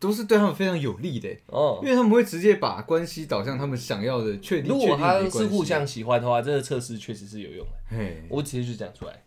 [0.00, 1.88] 都是对他们非常有利的，哦因。
[1.88, 4.70] 为他们会直接把关系导向他们想要的确定。
[4.70, 7.72] 如果他是互，相喜欢的话，这个测试确实是有用的。
[7.96, 9.22] 嘿，我直接就讲出来，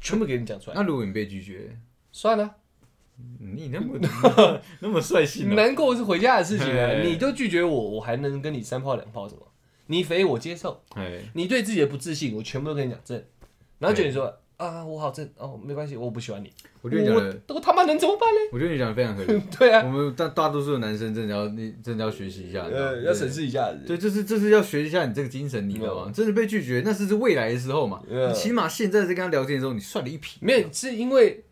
[0.00, 0.76] 全部给你讲出来。
[0.76, 1.76] 那如果你被拒绝，
[2.12, 2.54] 算了，
[3.40, 3.98] 你那么
[4.80, 7.02] 那么率性、哦，难过是回家的事情啊。
[7.02, 9.42] 你都拒绝我，我还能跟你三炮两炮什么？
[9.88, 13.20] 你肥我接受，哎，你对自己的不自信，我全部都跟你讲正。
[13.78, 16.52] 然后就你说啊，我好正哦，没关系，我不喜欢你。
[16.82, 18.40] 我觉得你讲的，我我他妈能怎么办呢？
[18.52, 19.40] 我觉得你讲的非常合理。
[19.56, 23.32] 对啊，我们大大多数的男生真的要你真的要学习一下，要审。
[23.32, 23.84] 视一下子。
[23.86, 26.12] 对，这是这是要学一下你这个精神，你知道吗？
[26.12, 28.02] 真的被拒绝，那是是未来的时候嘛。
[28.10, 30.38] 嗯你起码现在在跟他聊天的时候，你算了一匹。
[30.40, 31.44] 没有，是因为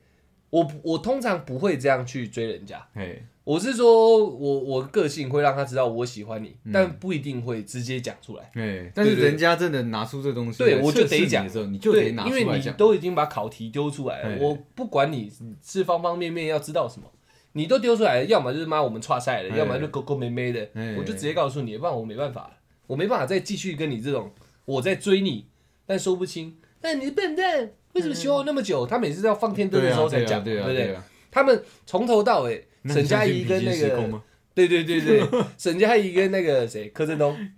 [0.50, 2.84] 我我通常不会这样去追人家。
[2.94, 8.51] 哎，我是说我我个性会让他知道我喜欢你，嗯但不一定会直接讲出来。
[8.55, 12.76] 哎，但是对对人家真的拿出这东西来对我就测试得讲的时候，你就对，得拿因为你讲。
[12.76, 15.32] 都已经把考题丢出来了，嘿我不管你
[15.64, 17.07] 是方方面面要知道什么，
[17.53, 22.51] 你都丢出来了，要么就是妈我们岔赛了，嘿要么就勾勾妹妹的嘿，我就直接告诉你，不然我没办法了，
[22.88, 24.32] 我没办法再继续跟你这种
[24.64, 25.47] 我在追你，
[25.86, 28.84] 但说不清，但你是笨蛋，为什么喜欢我那么久？
[28.84, 30.92] 他每次都要放天灯的时候才讲，对啊，不对？
[30.92, 31.05] 啊。
[31.30, 34.22] 他们从头到尾，沈佳宜跟那个，
[34.55, 35.22] 对对对对，
[35.59, 37.37] 沈佳宜跟那个谁柯震东，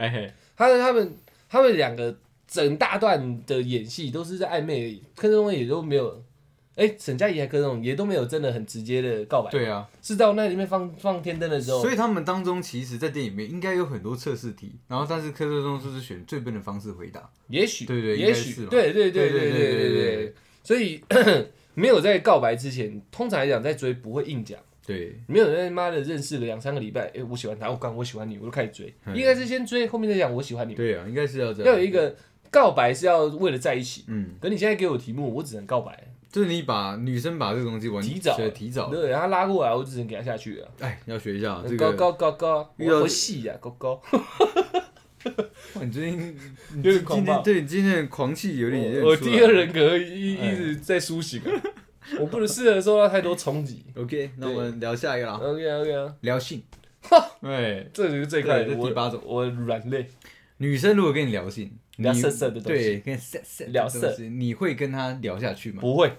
[0.56, 1.14] 他们他们
[1.48, 2.16] 他们两个
[2.46, 6.22] 整大段的演戏都是在暧昧，柯震东也都没有，
[6.74, 21.00] 哎，沈佳宜还柯震东也都没有真的很直接的告白，对啊，是到那里面放放天灯的时候，所以他们当中其实，在电影里面应该有很多测试题，然后但是柯震东就是选最笨的方式回答，也许对对，也许对对对对对对对，所以。
[21.78, 24.58] 没有在告白之前，通常来讲，在追不会硬讲，
[24.88, 29.14] 对，没有人他妈的认识了两三个礼拜，哎、我喜欢他，我刚我喜欢你，我就开始追，嗯。
[29.14, 31.70] 应该是先追，后面再讲我喜欢你，对啊，应该是要这样。
[31.70, 32.16] 要有一，个
[32.50, 38.34] 告白是要为了在一起，嗯，可你现在给我题目，我只能告白，就是你把女生把这个东西玩提早。
[38.34, 40.68] 对提早，对，然后拉过来，我只能给她下去了。
[40.80, 41.92] 哎，要学一下这个。
[41.92, 44.00] 高高高高，遇到我我细呀，高高。
[45.74, 46.36] 哇你最近
[46.76, 51.50] 你今天对你今天的狂气有点我第二人格一哎一直在苏醒啊，
[52.20, 53.84] 我不能适合受到太多冲击。
[53.96, 56.62] OK，那我们聊下一个啦，OK OK 啊，聊性。
[57.40, 60.06] 哎，这就是最快对的，第八种我软肋，
[60.58, 65.80] 女生如果跟你聊性，你聊色色的东西对，跟色色的聊东西，你会跟她聊下去吗？
[65.80, 66.12] 不会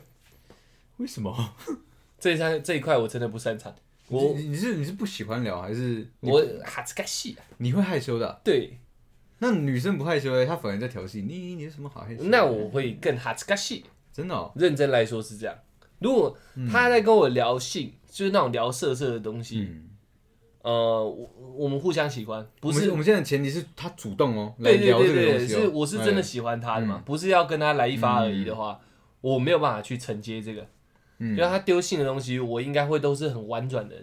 [0.98, 1.56] 为什么？
[2.20, 3.74] 这一项这一块我真的不擅长。
[4.08, 8.40] 我你你是你是不喜欢聊，还是你我哈兹卡西啊，你会害羞的啊？
[8.44, 8.78] 对，
[9.38, 12.30] 那女生不害羞哎，她反而在调戏你，你有什么好害羞的？
[12.30, 13.86] 那我会更哈兹卡西。
[14.12, 15.56] 真的哦，认真来说是这样。
[16.00, 16.38] 如果
[16.72, 19.90] 他在跟我聊性，就是那种聊色色的东西，嗯，
[20.62, 25.60] 呃，我我们互相喜欢，不是我们我们现在的前提是他主动哦，来对对聊这对对，个东西哦。
[25.60, 28.80] 是我是真的哎喜欢他的嘛嗯，不是要跟他来一发而已的话，
[29.22, 30.68] 我没有办法去承接这个。
[31.20, 31.36] 嗯。
[31.36, 33.96] 就他丢性的东西，我应该会都是很婉转的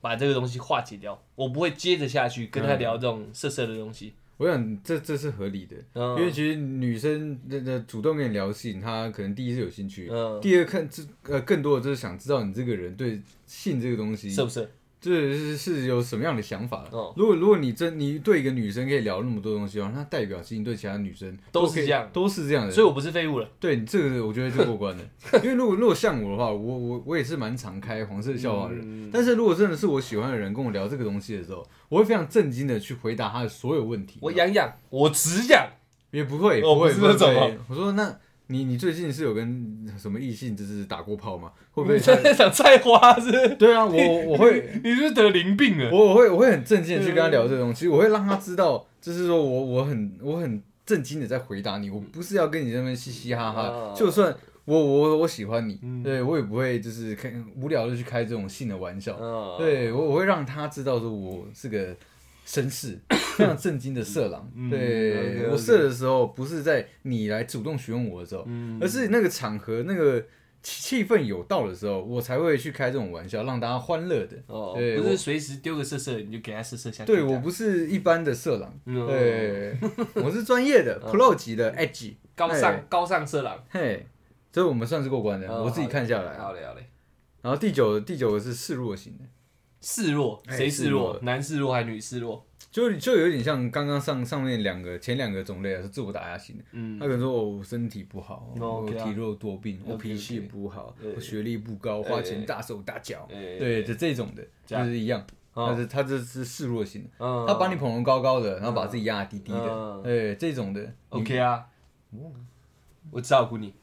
[0.00, 4.14] 把这个东西化解掉，我不会接着下去跟他聊这种色色的东西。
[4.40, 14.66] 我想这这是合理的，嗯因为其实女生那那主动跟你聊性，她可能第一是有兴趣，嗯，第二看这呃更多的就是想知道你这个人对性这个东西是不色？
[15.00, 16.84] 这是是有什么样的想法？
[16.90, 22.70] 哦如果如果你真你对一个女生可以聊那么多东西的话，那代表其实你对其他女生可以都是这样都是这样的。
[22.70, 23.48] 所以我不是废物了。
[23.58, 25.04] 对你这个我觉得就过关了。
[25.42, 28.82] 因为如果如果像我的话，我我我也是蛮常开黄色笑话的人。
[28.84, 34.18] 嗯但是如果真的是我喜欢的人跟我聊这个东西的时候，我会非常震惊的去回答他的所有问题。
[34.20, 35.66] 我痒痒，我只痒。
[36.10, 38.18] 也不会，哦不会不是那种哦不会我说那。
[38.50, 41.52] 你你最近是有跟什么异性就是打过炮吗？
[41.72, 43.48] 会不会想菜花是是？
[43.56, 45.88] 对啊，我我会你是不是得淋病了？
[45.90, 54.34] 我我会我会很正经的去跟他聊这个东西，我会让他知道，就是说我我很我很震惊的在回答你，我不是要跟你在那边嘻嘻哈哈哦，就算
[54.64, 61.94] 我我我喜欢你，嗯对我也不会就是开无聊的去开这种性的玩笑，嗯，对我我会让他知道说我是个
[62.50, 62.98] 绅士，
[63.36, 70.20] 非常震惊的色狼，嗯对我射的时候不是在你来主动询问我的时候，嗯而是那个场合那个
[70.62, 74.36] 气气氛有到的时候，我才会去开这种玩笑，让大家欢乐的。
[74.48, 77.12] 哦，对不是随时丢个色色你就给他色色下去。
[77.12, 79.76] 对我不是一般的色狼，嗯对，
[80.22, 83.62] 我是专业的 Pro 级的 Edge，高尚高尚色狼。
[83.70, 84.06] 嘿，
[84.52, 86.36] 所以我们算是过关的，哦我自己看下来。
[86.36, 86.84] 好嘞好嘞。
[87.42, 89.24] 然后第九第九个是示弱型的，
[89.80, 91.12] 示弱，哎谁示示弱。
[91.12, 91.22] 弱？
[91.22, 92.44] 男示弱还是女示弱？
[92.70, 96.64] 就就有点像刚刚上上面两个前两个种类啊，是自我打压型的。
[96.72, 96.98] 嗯。
[96.98, 105.20] 他可能说哦我身体不好，哦我体弱多病，我脾气不好，我学历不高，花钱大手大脚，哎对，就这种的，就是一样。
[105.54, 105.66] 哦。
[105.68, 107.44] 但是他这是示弱型的，嗯。
[107.48, 110.02] 他把你捧得高高的，然后把自己压低低的，嗯。
[110.04, 110.94] 对，这种的。
[111.08, 111.66] OK 啊，
[113.10, 113.74] 我照顾你，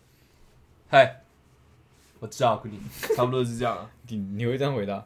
[0.88, 1.24] 嗨，
[2.20, 2.80] 我照顾你，
[3.18, 5.06] 差不多是这样啊， 你你会这样回答？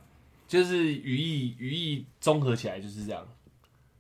[0.51, 3.25] 就是语义语义综合起来就是这样。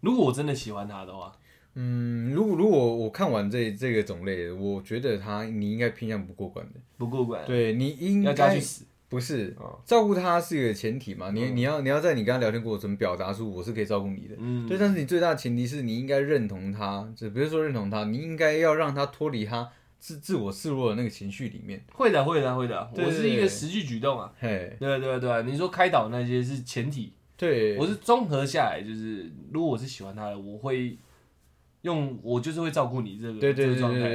[0.01, 1.31] 如果我真的喜欢他的话，
[1.75, 6.79] 嗯，如果如果我看完这这个种类，我觉得他你应该偏向不过关的。
[6.97, 8.83] 不过关，对你应该要叫他去死。
[9.07, 11.31] 不是哦照顾他是一个前提嘛？
[11.31, 14.35] 你你要你要在你跟他聊天过程中表达出我是可以照顾你的。
[14.37, 19.69] 嗯，对，但是你最大的前提是你应该认同他，就不是说认同他，你应该要让他脱离他
[20.01, 21.79] 自自我示弱的那个情绪里面。
[21.93, 24.33] 会的会的会的，我是一个实际举动啊。
[24.39, 30.97] 嘿，对啊对啊对啊，你说开导那些是前提，对，我是综合下来，就是如果我是喜欢他的，我会
[31.83, 34.09] 用我就是会照顾你这个对对状态。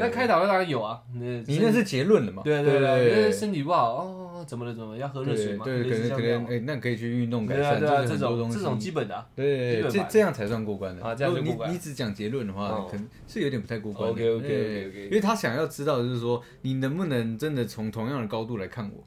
[0.00, 2.42] 但开导当然有啊，那你那是结论了嘛？
[2.44, 5.64] 对对对对，因为对身体不好哦，怎么了怎么了，要喝热水吗？
[5.64, 8.16] 对，类可能可能哎，那可以去运动改善，对啊，这。
[8.16, 9.26] 种这种基本的啊。
[9.34, 14.12] 对这这样才算过关的啊这样你你只讲结论的话哦，可能是有点不太过关的。
[14.12, 19.04] OK，OK，OK，OK 因为他想要知道的就是说，你能不能真的从同样的高度来看我？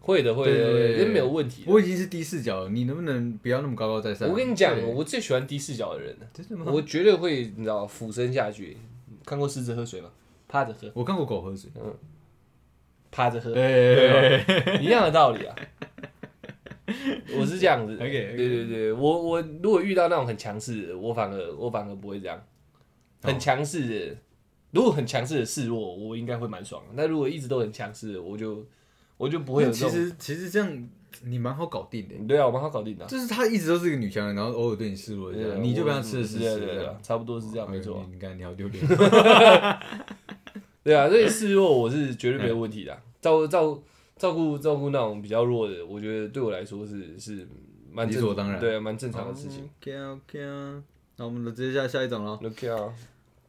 [0.00, 1.64] 会的会的，这没有问题。
[1.66, 4.28] 我已经是低视角了，你能不能不要那么高高在上？
[4.28, 6.70] 我跟你讲，我最喜欢低视角的人了，真的吗？
[6.72, 8.76] 我绝对会，你知道，俯身下去。
[9.24, 10.08] 看过狮子喝水吗？
[10.48, 11.70] 趴着喝，我看过狗喝水。
[13.12, 14.42] 趴着喝，对，
[14.82, 15.54] 一样的道理啊。
[17.38, 22.42] 我是这样子对对对，我我如果遇到那种很强势的，我反而我反而不会这样，
[23.22, 24.16] 很强势的，
[24.72, 26.94] 如果很强势的示弱，我应该会蛮爽的。
[26.96, 28.66] 但如果一直都很强势的，我就
[29.16, 29.90] 我就不会有这其种。
[29.90, 30.88] 实其实这样
[31.22, 33.08] 你蛮好搞定的，对啊，我蛮好搞定的啊。
[33.08, 37.02] 就是她一直都是一个女强人，然后偶尔对你示弱一下，你就被他我吃的死死对啊对啊对。
[37.02, 38.84] 差不多是这样，没错你看你好丢脸。
[40.84, 43.02] 对啊，所以示弱我是绝对没有问题的啊。
[43.20, 43.80] 照照
[44.16, 47.46] 照顾照顾那种比较弱的，我觉得对我来说是是
[47.90, 49.68] 蛮理所当然对啊，蛮正常的事情。
[49.80, 50.82] OK OK 啊，
[51.16, 52.38] 那我们直接下下一种喽。
[52.44, 52.92] OK 啊，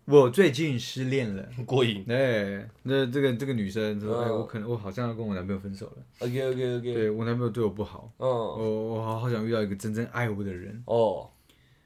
[0.06, 1.48] 我最近失恋了。
[1.66, 2.04] 过瘾。
[2.08, 6.04] 哎，那这个这个女生说，哎，嗯我可能我好像要跟我男朋友分手了。
[6.20, 6.94] OK OK OK。
[6.94, 10.84] 对我男朋友对我不好，嗯，我我好好想遇到一个真正爱我的人。
[10.86, 11.30] 哦，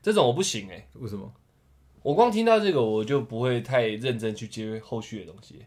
[0.01, 1.31] 这种我不行哎、为什么？
[2.07, 5.65] 我光听到这个我就不会太认真去接后续的东西。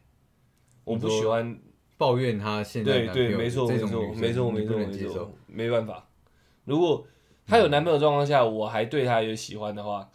[0.85, 1.61] 我不喜欢，
[1.99, 6.09] 抱怨他现在对对，没错没错没错没错没错。，没办法。
[6.65, 7.07] 如果
[7.47, 10.11] 她有男朋友的状况下，我还对她有喜欢的话，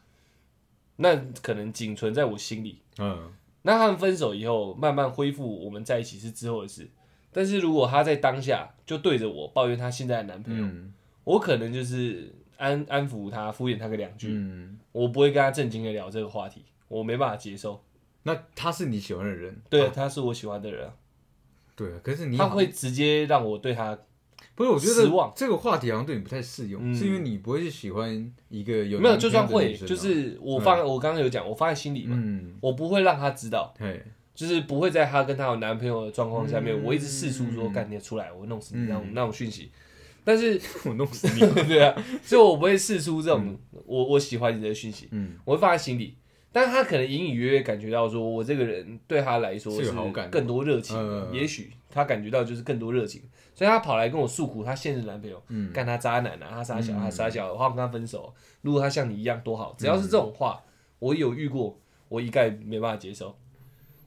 [0.96, 2.80] 那可能仅存在我心里。
[2.98, 6.90] 嗯，那他们分手以后，慢慢恢复我们在一起是之后的事。
[7.32, 10.92] 但是如果她在当下就对着我抱怨她现在的男朋友，嗯
[11.24, 17.84] 我可能就是安安抚他，敷衍他个两句，嗯，我不会跟他正经的聊这个话题，我没办法接受。
[18.24, 20.88] 那他是你喜欢的人，对，他是我喜欢的人。
[20.88, 20.94] 啊，
[21.76, 23.98] 对，可是你好他会直接让我对他
[24.56, 24.70] 不是？
[24.72, 25.30] 我觉失望。
[25.30, 26.96] 得这个话题好像对你不太适用，嗯。
[26.96, 34.02] 是因为你不会去喜欢一个有没有，男就算会，朋友的女生啊就是我放，我刚刚有讲，我放在心里嘛，嗯，我不会让他知道，嘿，
[34.34, 36.84] 就是不会在她跟她有男朋友的状况下面，嗯。
[36.84, 38.88] 我一直试出说干你出来，我弄死你嗯。
[38.88, 39.72] 那种那种讯息。
[40.26, 41.40] 但是 我弄死你。
[41.70, 46.18] 对啊，所以我不会试出这种我我喜欢你的讯息，嗯，我会放在心里。
[46.52, 50.32] 但他可能隐隐约约感觉到说，我这个人对他来说是有好感的。
[50.32, 53.22] 更多热情嗯，也许他感觉到就是更多热情，
[53.54, 55.72] 所以他跑来跟我诉苦，他现任男朋友嗯。
[55.74, 57.00] 干他渣男啊，他傻小，嗯。
[57.00, 58.34] 他傻小，我要跟他分手。
[58.62, 60.64] 如果他像你一样多好，只要是这种话，
[61.00, 63.38] 我有遇过，我一概没办法接受，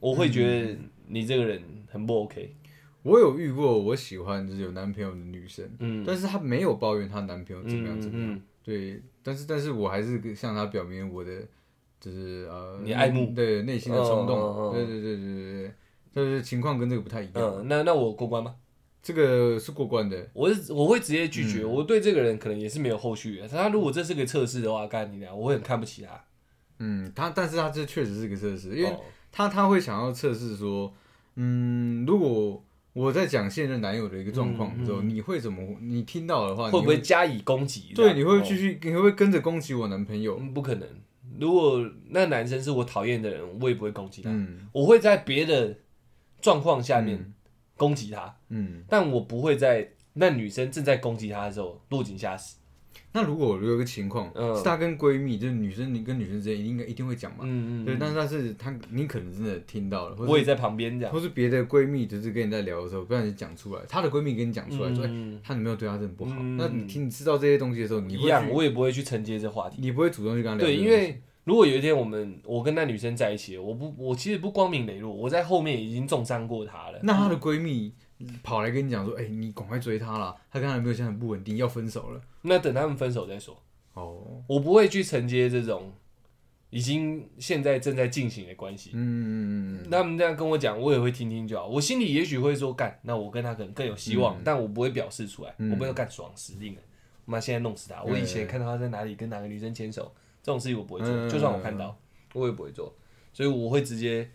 [0.01, 0.75] 我会觉得
[1.07, 2.57] 你这个人很不 OK。
[3.09, 8.35] 我有遇过我喜欢就是有男朋友的女生，嗯但是她没有抱怨她男朋友怎么样嗯怎么样。
[8.35, 11.31] 嗯，对，但是但是我还是向她表明我的
[12.01, 14.73] 就是呃你爱慕对内心的冲动。
[14.73, 15.75] 对对对对对对，
[16.13, 17.35] 但是情况跟这个不太一样。
[17.37, 18.55] 嗯，那那我过关吗？
[19.01, 20.29] 这个是过关的。
[20.35, 23.49] 我是我会直接拒嗯绝，我对这个人可能也是没有后续的。
[23.49, 26.25] 他如果这是个测试的话，干你俩，我会很看不起他。
[26.81, 29.01] 嗯，他但是他这确实是个测试，因为哦
[29.33, 30.93] 他他会想要测试说，
[31.37, 32.63] 嗯，如果
[32.99, 35.63] 我在讲现任男友的一个状况的时候，你会怎么？
[35.81, 37.93] 你听到的话，会不会加以攻击？
[37.95, 38.13] 对？
[38.13, 40.37] 你会哦继续，你会不会跟着攻击我男朋友？
[40.41, 40.89] 嗯，不可能。
[41.39, 45.77] 如果那男生是我讨厌的人，我也不会攻击他，嗯我会在别的
[46.41, 47.35] 状况下面嗯
[47.77, 48.83] 攻击他，嗯。
[48.89, 52.57] 但我不会在那女生正在攻击他的时候落井下石。
[53.13, 57.39] 那如果有一个情况，嗯是她跟闺蜜，就是女生，你跟女生之间应该一定会讲嘛？
[57.41, 61.13] 对，嗯对但是但是她你可能真的听到了，或我也在旁边这样。
[61.13, 66.37] 或是别的闺蜜就是跟你在聊的时候，不然你讲出来，她的闺蜜跟你讲出来说，哎、嗯，她女朋友对她真的不好。
[66.39, 69.79] 嗯那你听你知道这些东西的时候，你一样，会，我也不会去承接这话题。
[69.81, 70.77] 你不会主动去跟她聊这对。
[70.77, 77.01] 因为如果有一天我们我跟那女生在一起，我不我其实不光明磊落，我在后面已经重伤过她了。
[77.03, 77.95] 那她的闺蜜
[78.43, 82.21] 跑来跟你讲说，哎、你赶快追她啦，她跟她男朋友现在很不稳定，要分手了。
[82.43, 83.61] 那等他们分手再说，
[83.95, 85.93] 哦，我不会去承接这种
[86.71, 88.91] 已经现在正在进行的关系。
[88.93, 91.67] 嗯嗯嗯嗯他们这样跟我讲，我也会听听就好。
[91.67, 96.81] 我心里也许会说干，那我跟他可能更有希望，但我不会表示出来，嗯我不会干爽死定了。
[97.25, 98.03] 妈，现在弄死他！
[98.03, 100.11] 我以前看到他在哪里跟哪个女生牵手，
[100.43, 101.95] 这种事情我不会做，嗯就算我看到，
[102.33, 102.95] 我也不会做。
[103.35, 104.29] 所以我会直接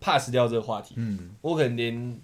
[0.00, 2.20] pass 掉这个话题，嗯，我可能连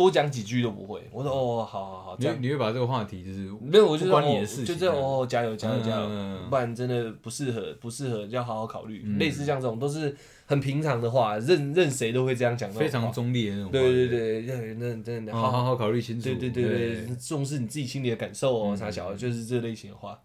[0.00, 1.02] 多讲几句都不会。
[1.12, 9.02] 我说哦，好好好，这样你会你会把这个话题就是没有，我就关你的事情就这样哦，加油加油加油，嗯不然真的不适合，不适合要好好考虑。
[9.04, 13.72] 嗯类似像这种都是很平常的话，任任谁都会这样讲非常中立的那种话。
[13.72, 16.24] 对对对对，那真的好好好好考虑清楚。
[16.24, 20.18] 对对对对，重视你自己心里的感受哦，傻小的，就是这类型的话。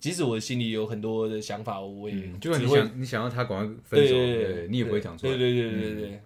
[0.00, 5.32] 即使我心里有很多的想法，我也嗯，就算你想你想要他赶快分手，对，你也不会讲出来。
[5.32, 6.20] 对对对对对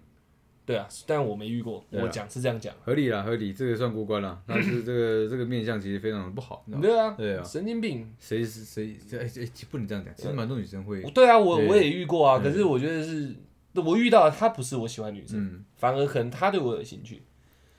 [0.69, 2.71] 对，啊，但我没遇过，啊我讲是这样讲。
[2.83, 4.39] 合理啦，合理，这个算过关了。
[4.45, 6.91] 但是这个这个面相其实非常的不好，你知道吗？
[6.91, 8.07] 对啊，对啊神经病。
[8.19, 8.95] 谁是谁？
[9.13, 10.13] 哎哎，不能这样讲。
[10.15, 13.35] 其实蛮多女生会，对啊，我对我也遇过啊，可是我觉得是，
[13.73, 17.23] 我遇到的她不是我喜欢的女生，嗯，反而可能她对我有兴趣，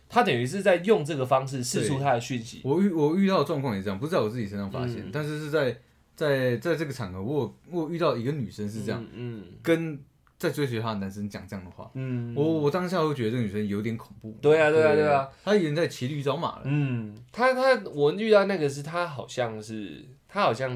[0.09, 2.61] 她等于是在用这个方式试出对她的讯息。
[2.64, 5.78] 我遇我遇到的状况也是这样，不是在我自己身上发现嗯，但是是在
[6.16, 9.97] 在在这个场合，我有我有遇到一个女生是这样，嗯跟
[10.41, 14.34] 在追随她的男生讲这样的话，嗯，我我当下会觉得这个女生有点恐怖。
[14.41, 15.07] 对啊对啊对。
[15.07, 16.62] 啊，她已经在骑驴找马了。
[16.64, 20.70] 嗯，她她我遇到那个是她好像是她好像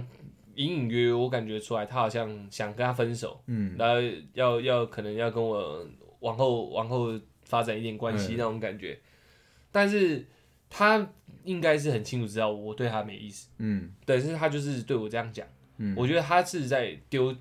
[0.56, 3.74] 隐隐约约我感觉出来，她好像想跟他分手，嗯。
[3.78, 4.00] 然后
[4.34, 5.82] 要要可能要跟我
[6.20, 8.36] 往后往后发展一点关系嗯。
[8.36, 9.00] 那种感觉，
[9.72, 10.26] 但是
[10.68, 11.08] 她
[11.44, 13.90] 应该是很清楚知道我对她没意思，嗯。
[14.04, 15.46] 但是她就是对我这样讲，
[15.78, 17.34] 嗯，我觉得她是在丢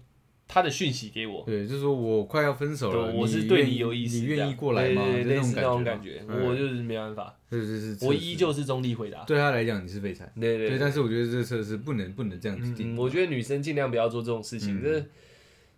[0.47, 1.43] 他的讯息给我。
[1.45, 5.03] 对，就是说我快要分手了，我是对你有意思，你愿意过来吗？
[5.05, 9.23] 对对对类似那种就感觉，嗯我就是没办法，对对是，我依旧是中立回答。
[9.23, 14.79] 对他来讲你是废柴，对对对，但是我觉得这个测试不能不能这样子嗯，定，我觉得女生尽量不要做这种事情。
[14.79, 14.83] 嗯。
[14.83, 15.05] 这、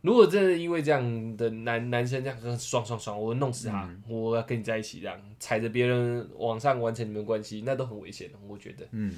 [0.01, 4.03] 如果真的因为这样的男男生这样很爽爽爽，我弄死他，嗯。
[4.07, 8.35] 我要跟你在一起，这样踩着别人往上完成你们关系，那都很危险的。
[8.47, 8.85] 我觉得。
[8.91, 9.11] 嗯，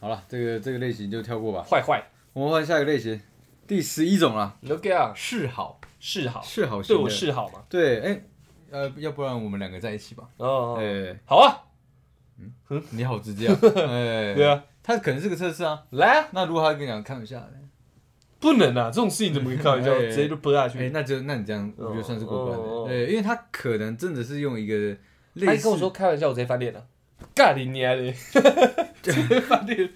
[0.00, 2.02] 好了，这个这个类型就跳过吧，坏坏。
[2.34, 3.18] 我们换下一个类型，
[3.66, 7.00] 第十一种啦，，OK 啊，示好，示好，示好型的。
[7.00, 7.62] 对我示好嘛。
[7.68, 8.24] 对，哎，
[8.70, 11.64] 呃，要不然我们两个在一起吧，哦，哎，好啊，
[12.90, 17.48] 你好直接啊， 哎，对，啊，他可能是个测试啊，来啊，那如果他跟你讲看不下来，
[18.40, 19.92] 不能啊，这种事情怎么可以开玩笑？
[19.94, 20.06] 哎。
[20.08, 20.90] 直接就播下哎，去。
[20.90, 22.88] 那就那你这样，我觉得算是过关哦哦哦。
[22.88, 26.86] 的，对，因为他可能真的是用一个他类似跟我说开玩笑，我直接翻脸了，
[27.34, 28.12] 尬你娘的，
[29.00, 29.90] 直接翻脸。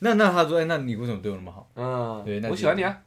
[0.00, 1.70] 那那他说，哎，那你为什么对我那么好？
[1.76, 2.98] 嗯，对那我喜欢你啊。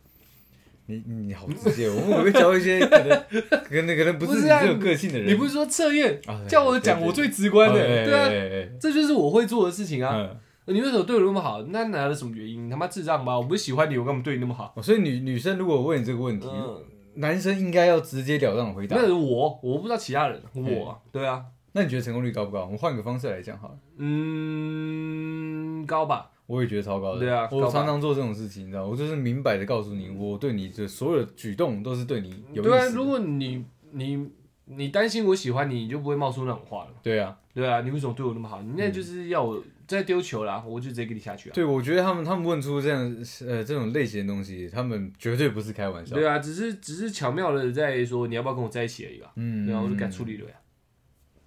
[0.85, 3.09] 你你好直接，我们会不会教一些可能
[3.47, 5.29] 可能可能不不是这种个性的人？
[5.29, 10.15] 你不是说测验啊叫我讲我最直观的，哎对啊，这就是我会做的事情啊。
[10.17, 11.61] 嗯你为什么对我那么好？
[11.63, 12.67] 那哪有什么原因？
[12.67, 13.37] 你他妈智障吧！
[13.37, 14.71] 我不是喜欢你，我干嘛对你那么好？
[14.77, 16.81] 哦所以女女生如果问你这个问题，嗯，
[17.15, 19.05] 男生应该要直截了当的回答那。
[19.05, 22.61] 是我，我不知道其他人，我啊，对啊，那你觉得成功率高不高？
[22.61, 23.75] 我们换个方式来讲好了。
[23.97, 27.19] 嗯，高吧，我也觉得超高的。
[27.19, 34.29] 对啊我常常做这种事情，你知道，我就是明摆的告诉你，我对你的所有的举动都是对你有意对啊，如果你你
[34.65, 36.91] 你担心我喜欢你，你就不会冒出那种话了。
[37.01, 38.61] 对啊，对啊，你为什么对我那么好？
[38.61, 41.53] 你那就是要我再丢球啦，我就直接给你下去啊。
[41.53, 42.99] 对，我觉得他们他们问出这样
[43.45, 46.15] 呃这种类型的东西，他们绝对不是开玩笑。
[46.15, 49.31] 对啊，只是只是巧妙的在说你要不要跟我在一起而已吧。
[49.35, 50.55] 嗯，然后，我就敢处理了呀。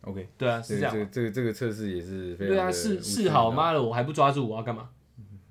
[0.07, 4.89] OK，对啊，是这样这个这个这个测试也是非常对啊，的试试好，的妈的，我还不抓住，我要干嘛？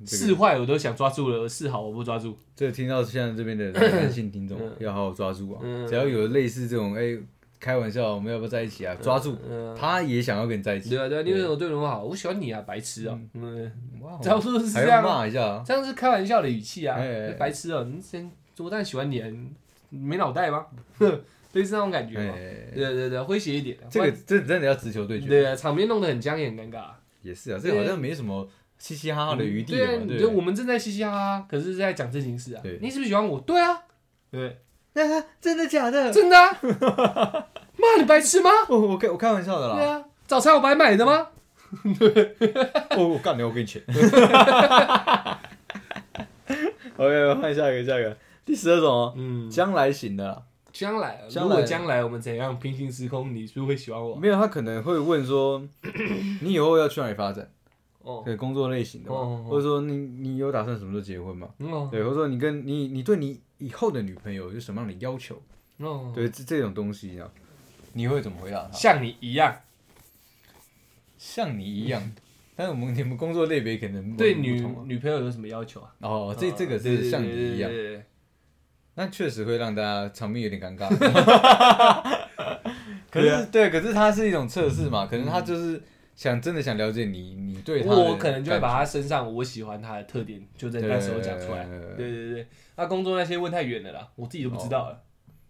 [0.05, 2.37] 这个试坏我都想抓住了，试好我不抓住。
[2.55, 5.59] 这个听到现在这边的男性听众要好好抓住啊！
[5.63, 7.17] 嗯只要有类似这种哎、
[7.59, 8.95] 开玩笑，我们要不要在一起啊？
[9.01, 10.89] 抓住，嗯，他也想要跟你在一起。
[10.89, 12.03] 对啊对啊，你为什么对我好？
[12.03, 13.17] 我喜欢你啊，白痴啊！
[13.33, 15.63] 嗯，哇， 差不多是还要这样啊，骂一下啊！
[15.65, 18.29] 这样是开玩笑的语气啊哎哎哎，白痴啊，你先
[18.59, 19.27] 我当然喜欢你啊，
[19.89, 20.65] 你没脑袋吗？
[21.55, 22.33] 类似那种感觉嘛。
[22.37, 23.87] 哎，对对对，诙谐一点啊。
[23.89, 25.27] 这个这真的要直球对决。
[25.27, 26.99] 对啊，场面弄得很僵也很尴尬啊。
[27.21, 28.47] 也是啊，这个好像没什么
[28.77, 32.77] 嘻嘻哈哈的余地对啊了嘛，，对就我们正在嘻嘻哈哈，可是在讲正经事啊对。
[32.81, 33.39] 你是不是喜欢我？
[33.39, 33.81] 对啊，
[34.29, 34.57] 对，
[34.93, 35.23] 那？
[35.41, 36.11] 真的假的？
[36.11, 36.59] 真的啊。
[37.77, 38.49] 妈，你白痴吗？
[38.69, 41.29] 我我开我开玩笑的啦，对啊，早餐我白买的吗？
[42.97, 43.81] 我我干你，我给你钱。
[46.97, 50.43] OK，换下一个，下一个，第十二种哦，嗯，将来型的啦。
[50.75, 54.13] 将来如果将来我们怎样平行时空，你是不是会喜欢我？
[54.13, 55.65] 没有，他可能会问说，
[56.41, 57.49] 你以后要去哪里发展？
[58.01, 61.47] 哦，对，工作类型的嘛，哦哦哦或者说你你有打算什么时候结婚吗？
[61.59, 65.41] 哦，对，或者说你跟你你对你以后的女朋友有什么样的要求？
[65.77, 67.31] 哦，对，这这种东西啊，
[67.93, 68.71] 你会怎么回答他？
[68.73, 69.55] 像你一样，
[71.17, 72.11] 像你一样，
[72.55, 75.95] 但是我们你们工作类别可能对女女朋友有什么要求啊？
[76.01, 77.71] 哦，这这个是像你一样，，
[78.95, 80.89] 那确实会让大家场面有点尴尬。
[83.11, 85.81] 可是对，可是它是一种测试嘛，可能他就是
[86.15, 91.65] 想真的想了解你，你对他的我可能就会把感他身上我喜欢他的特点，就在那时候讲出来。
[91.95, 94.95] 对对对那工作那些问太远了啦，我自己都不知道了。
[94.95, 94.99] 觉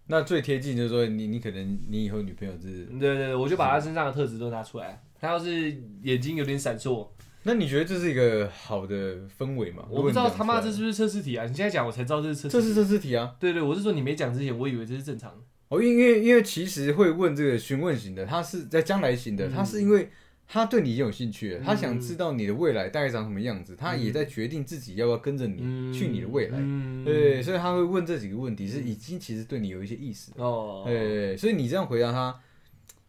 [0.07, 5.01] 那最贴近就是说你你可能你以后女朋友是，对对对，我就把他身上的特质都拿出来。
[5.19, 7.07] 他要是眼睛有点闪烁，
[7.47, 9.85] 那你觉得这是一个好的氛围吗？
[9.87, 11.45] 我不知道他妈这是是不是测试题啊？
[11.45, 12.49] 你现在讲我才知道这是测试。
[12.49, 13.35] 这是测试题啊。
[13.39, 15.37] 对对，我是说你没讲之前，我以为这是正常的。
[15.67, 20.09] 哦，因为因为其实会问这个询问型的，他是在将来型的，嗯他是因为
[20.47, 26.57] 他对你已经有兴趣了，他想知道你的未来大概长什么样子，他也在决定自己要不要跟着你嗯，去你的未来。
[26.59, 30.31] 嗯，对，所以他会问这几个问题，是已经其实对你有一些意思。
[30.37, 32.39] 哦，对，所以你这样回答他，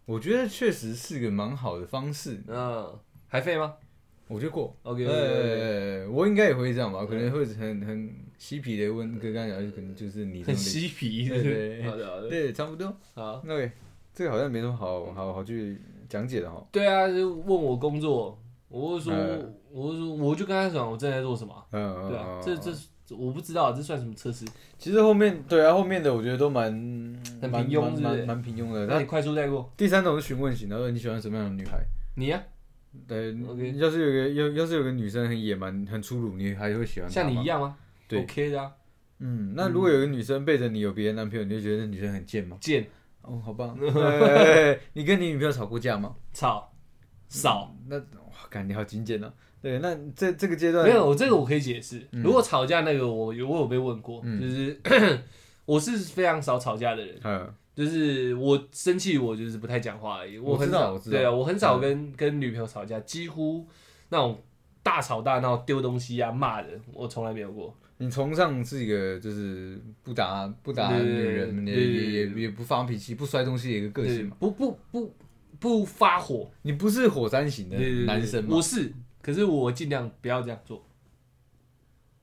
[0.04, 2.42] 我觉得确实是个蛮好的方式。
[2.48, 3.74] 嗯，还废吗
[4.28, 4.76] 我觉得过。
[4.82, 12.94] ？OK，呃，我应该也会这样吧，可能会很很嬉皮的问，跟刚刚讲，可能就是你这很嬉皮，对对好的好的，对，差不多。
[13.14, 13.40] 好。
[13.44, 13.70] 那个
[14.12, 16.66] 这个好像没什么好好好去讲解的哈。
[16.72, 21.64] 对啊，就问我工作，我就说嗯，我就说，我就跟他讲我正在做什么啊。
[21.72, 22.72] 嗯嗯，对啊嗯，这这
[23.16, 24.44] 我不知道，这算什么测试？
[24.76, 26.64] 其实后面对啊，后面的我觉得都蛮
[27.40, 28.84] 很平庸蛮蛮平庸的。
[28.86, 31.78] 那那你快速带过，第三种是询问型的，说你喜欢什么样的女孩？
[32.16, 32.42] 你呀，
[33.06, 33.34] 对
[33.78, 37.44] 要是有个要要是有个女生很野蛮、很粗鲁，你还会喜欢她吗像你一？
[37.44, 37.76] 样吗？
[38.08, 38.72] 对，OK 的啊，
[39.18, 42.56] 嗯，那如果有个女生背着你有别的男朋友，你就觉得那女生很贱吗？
[42.60, 42.86] 贱，
[43.22, 43.76] 哦，好棒。
[43.78, 46.14] 对 你跟你女朋友吵过架吗？
[46.32, 46.72] 吵，
[47.28, 47.74] 少。
[47.88, 49.32] 那哇，感你好精简哦。
[49.60, 52.06] 对，那这这个阶段没有，我这个我可以解释。
[52.12, 54.80] 嗯如果吵架那个，我有我有被问过，就是
[55.64, 63.66] 我是非常少吵架的人，嗯就是我生气我就是不太讲话而已，我很少，对啊，我很少跟跟女朋友吵架，几乎
[64.08, 64.40] 那种
[64.82, 67.76] 大吵大闹、丢东西啊、骂人，我从来没有过。
[67.98, 74.36] 你崇尚是一个就是不打不打女人，也也也也不发脾气、不摔东西的一个个性嘛。
[74.40, 75.14] 不不不
[75.58, 78.62] 不发火你不是火山型的男生吗我？
[78.62, 80.82] 是，可是我尽量不要这样做。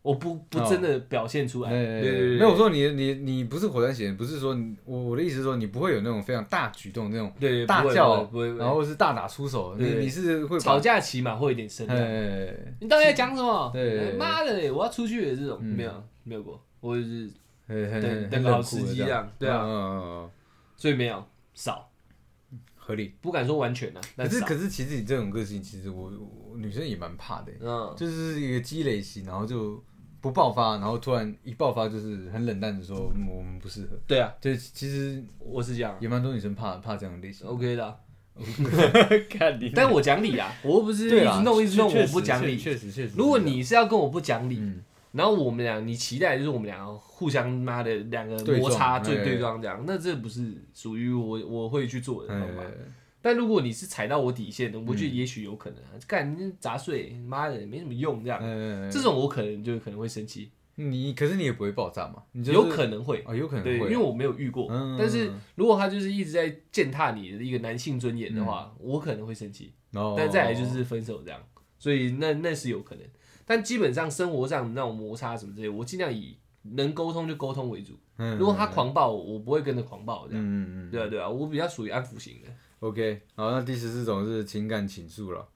[0.03, 11.97] 我不不真的表现出来，对对对，没有我说你你你不是火山型，不是说你我我的意思是说你不会有那种非常大举动那种对大叫，不会然后是大打出手，你你是会吵架起码会有点声量。
[11.97, 13.71] 哎，你到底在讲什么？
[13.73, 15.73] 对哎妈的，我要出去了这种嗯。
[15.75, 17.31] 没有没有过，我就是
[17.65, 20.29] 很很等很很冷等个好时酷的这样机这样，对啊，嗯嗯嗯嗯，
[20.75, 21.89] 所以没有少，
[22.75, 23.15] 合理。
[23.21, 26.11] 不敢说完全啊，可是可是其实你这种个性，其实我
[26.51, 29.81] 我女生也蛮怕的，嗯，就是一个积累型，然后就
[30.23, 33.89] 不爆发，然后突然一爆发就是很冷淡的说嗯我们不适合。
[34.07, 37.45] 对啊，对，其实我是这样也蛮多女生怕怕这样的类型。
[37.45, 37.93] ，OK 的啊，
[39.29, 42.57] 看你但我讲理啊，我又不是一对啦，直弄一直弄，确我不讲理。
[42.57, 43.13] 确实确实。
[43.17, 52.63] 如果你是要跟我不讲理，嗯然后我们俩，你期待就是我们俩互相妈的两个对撞摩擦对哎对撞这样，那这不是属于我我会去做的方法。
[52.63, 52.71] 哎，
[53.23, 62.21] 但如果你是踩到我底线的，我觉得也许有可能啊，干你砸碎，妈的没什么用这样，嗯，这种我可能就可能会生气，你可是你也不会爆炸嘛？
[62.33, 63.23] 你就是有可能会。
[63.25, 69.71] 哦，有可能对，因会，为我没有遇过，嗯但是如果他就是一直在践踏你的一个男性尊严的话，我可能会生气。
[69.93, 71.39] 哦但再来就是分手这样，
[71.79, 73.05] 所以那那是有可能。
[73.45, 77.97] 但基本上生活上那种摩擦什么之类，我尽量以能沟通就沟通为主。
[78.17, 80.43] 嗯如果他狂暴，我不会跟着狂暴这样。
[80.43, 82.49] 嗯嗯嗯对啊对啊，我比较属于安抚型的。
[82.83, 85.47] ，OK，好，那第十四种是情感倾诉了，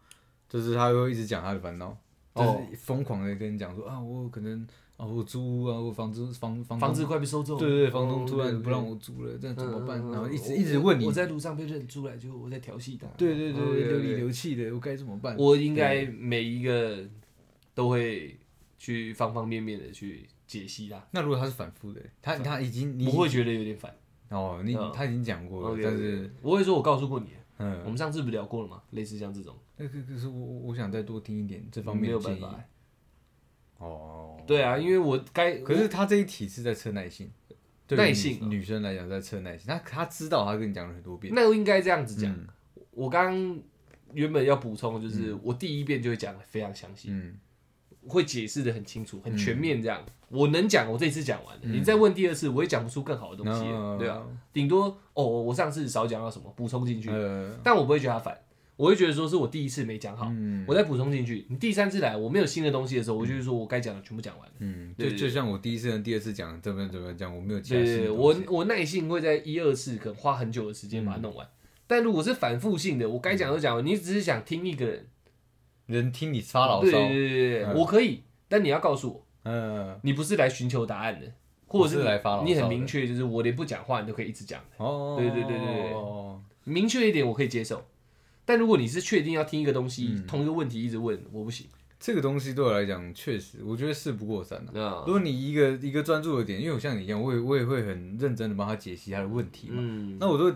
[0.48, 1.90] 就是他会一直讲他的烦恼，
[2.34, 4.66] 就哦是疯狂的跟你讲说啊，我可能
[4.96, 10.00] 啊，我租屋啊，我房子房房房子快被收走，对对对，房东突哦然不让我租了，这样怎么办？
[10.10, 13.06] 然后一直我一直问你我，在路上被认出来，就我在调戏他。
[13.18, 15.36] 对对对，流里流气的，我该怎么办？
[15.38, 17.06] 我应该每一个
[17.76, 18.40] 都会
[18.78, 23.94] 去方方面面的去解析他，那如果他是反复的，他他已经你不会觉得有点烦。
[24.30, 24.92] 哦，你嗯。
[24.94, 27.72] 他已经讲过了但是我会说，我告诉过你，嗯。
[27.80, 28.82] 我嗯，们上次不是聊过了吗？
[28.92, 32.46] 类似像这种，那可可是我我我想再多听一点这方面没的建议。
[33.78, 37.30] 哦，对啊，因为我该可是他这一题是在测耐性，
[37.86, 42.32] 对于女耐性哦女生来讲在测耐性，他他知道他跟你讲了很多遍，那我应该这样子讲。
[42.32, 42.48] 嗯。
[42.92, 43.60] 我刚刚
[44.14, 47.38] 原本要补充，的就是我第一遍就会讲的非常详细，嗯
[48.08, 50.04] 会解释的很清楚、很全面，这样。
[50.30, 51.62] 我能讲，我这一次讲完了。
[51.64, 53.64] 你再问第二次，我也讲不出更好的东西
[53.98, 54.22] 对啊。
[54.52, 58.38] 顶多哦，我上次少讲到什么，补充进去，呃但我不会觉得他烦，
[58.76, 61.46] 我会觉得说是我第一次没讲好，嗯我再补充进去。
[61.50, 64.54] 你第三次来，我没有新的东西的时候，我就是说我该讲的全部讲完了。
[64.60, 71.48] 嗯，就就像我第一次跟第二次讲怎么怎么讲，我没有其他对对对，我我耐性会在一二次可能花很久的时间把它弄完。
[71.88, 75.08] 但如果是反复性的，我该讲都讲了，你只是想听一个人，
[75.88, 77.74] 人听你发牢骚，对对对，嗯。
[77.76, 81.32] 我可以，但你要告诉我，嗯，你不是来寻求答案的，
[81.66, 85.94] 或者不是来发牢骚你很明确，就是我连不讲话你都可以一直讲，哦，对对对对
[86.66, 87.84] 明确一点我可以接受。
[88.46, 90.28] 但如果你是确定要听一个东西，嗯。
[90.28, 91.68] 同一个问题一直问，我不行。
[92.00, 94.80] 这个东西对我来讲，确实，我觉得事不过三啊。
[94.80, 95.04] 啊。
[95.08, 99.78] 如，果你一个一个专注的点，因为我像你一样，我也我也会很认真的帮他解析他的问题嘛。
[99.80, 100.56] 嗯，那我都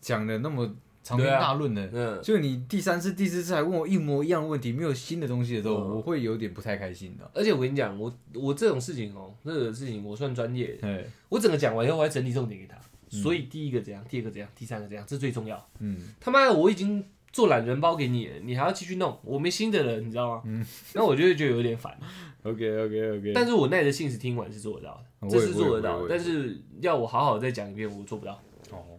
[0.00, 0.74] 讲的那么
[1.10, 5.96] 长篇大论的，嗯，就你第三次、第四次还问我一模一样的问题，没有新的东西的时候，嗯。
[5.96, 7.28] 我会有点不太开心的。
[7.34, 12.76] 而且我跟你讲，我我这种事情哦，这个事情我算专业的，哎，我整个讲完以后，我还整理重点给他。
[13.08, 15.68] 所以第一个怎样，第二个怎样，第三个怎样，这最重要。
[15.80, 20.42] 嗯，他妈的，我已经做懒人包给你了，你还要继续弄，我没新的了，你知道吗？
[20.46, 21.98] 嗯，那我就会觉得有点烦。
[22.44, 28.40] OK OK OK，但是我耐着性子听完是做得到的，我也这是做得到我也我也，但是要我好好再讲一遍，我做不到。
[28.70, 28.98] 哦，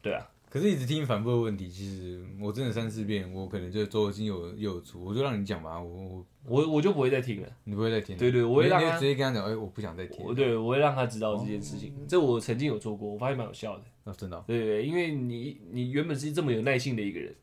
[0.00, 7.48] 对啊，可是一直听反复的问题，其实我真的三四遍，我可能就左耳进右耳右耳出，我就让你讲吧，我我我我就不会再听了。
[7.64, 13.84] 你不会再听了，对对我会让他你直接跟他讲，哎，我不想再听对我会让他知道这件事情，这我曾经有做过，我发现蛮有效的。
[14.04, 17.34] 哦，真的哦，对对对，因为你你原本是这么有耐性的一个人，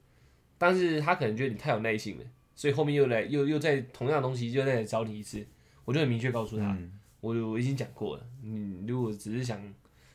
[0.57, 2.23] 但是他可能觉得你太有耐性了，
[2.55, 5.45] 所以后面又来又又在同样的东西又再来找你一次，
[5.83, 9.61] 我就很明确告诉他，嗯，我我已经讲过了，你如果只是想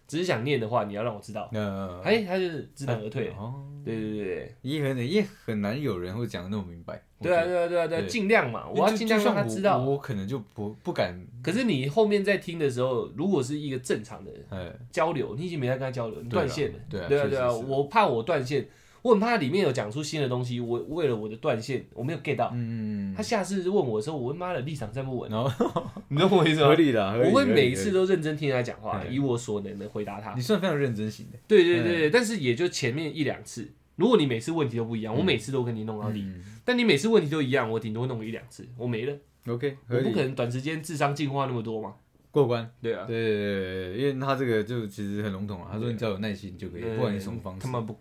[0.07, 3.29] 只是想念的话，你要让我知道，嗯哎，他就是知难而退。
[3.29, 3.37] 了。
[3.37, 3.55] 哦，
[3.85, 9.79] 对对对对，也很也很难有人会讲的那么明白，对啊对啊对啊对啊，尽量嘛，我要尽量让他知道。
[9.79, 16.79] 我可能就不不敢，可是你后面在听的时候，如果是一个正常的哎，交流，你已经没在跟他交流，你断线了。
[16.89, 18.67] 对啊对啊，我怕我断线，
[19.07, 22.51] 我很怕里面有讲出新的东西，我为了我的断线，我没有 get 到。
[22.53, 26.75] 嗯，他下次问我的时候，我妈的立场站不稳，然后 你懂我意思吗合？
[26.75, 30.41] 理的，理我会每一次都认真听他讲话，以我所能的回答他你。
[30.41, 41.95] 算非常认真型的，对对对对，但是也就前面一两次，如果你每次问题都不一样，我每次都跟你弄到底，嗯但你每次问题都一样，我顶多弄一两次，我没了，，OK，我不可能短时间智商进化那么多嘛。
[42.33, 42.69] 过关。
[42.83, 47.71] 对啊，对对对对，因为他这个就其实很笼统啊，他说你只要有耐心就可以，不管你什么方式他。
[47.71, 47.97] 妈不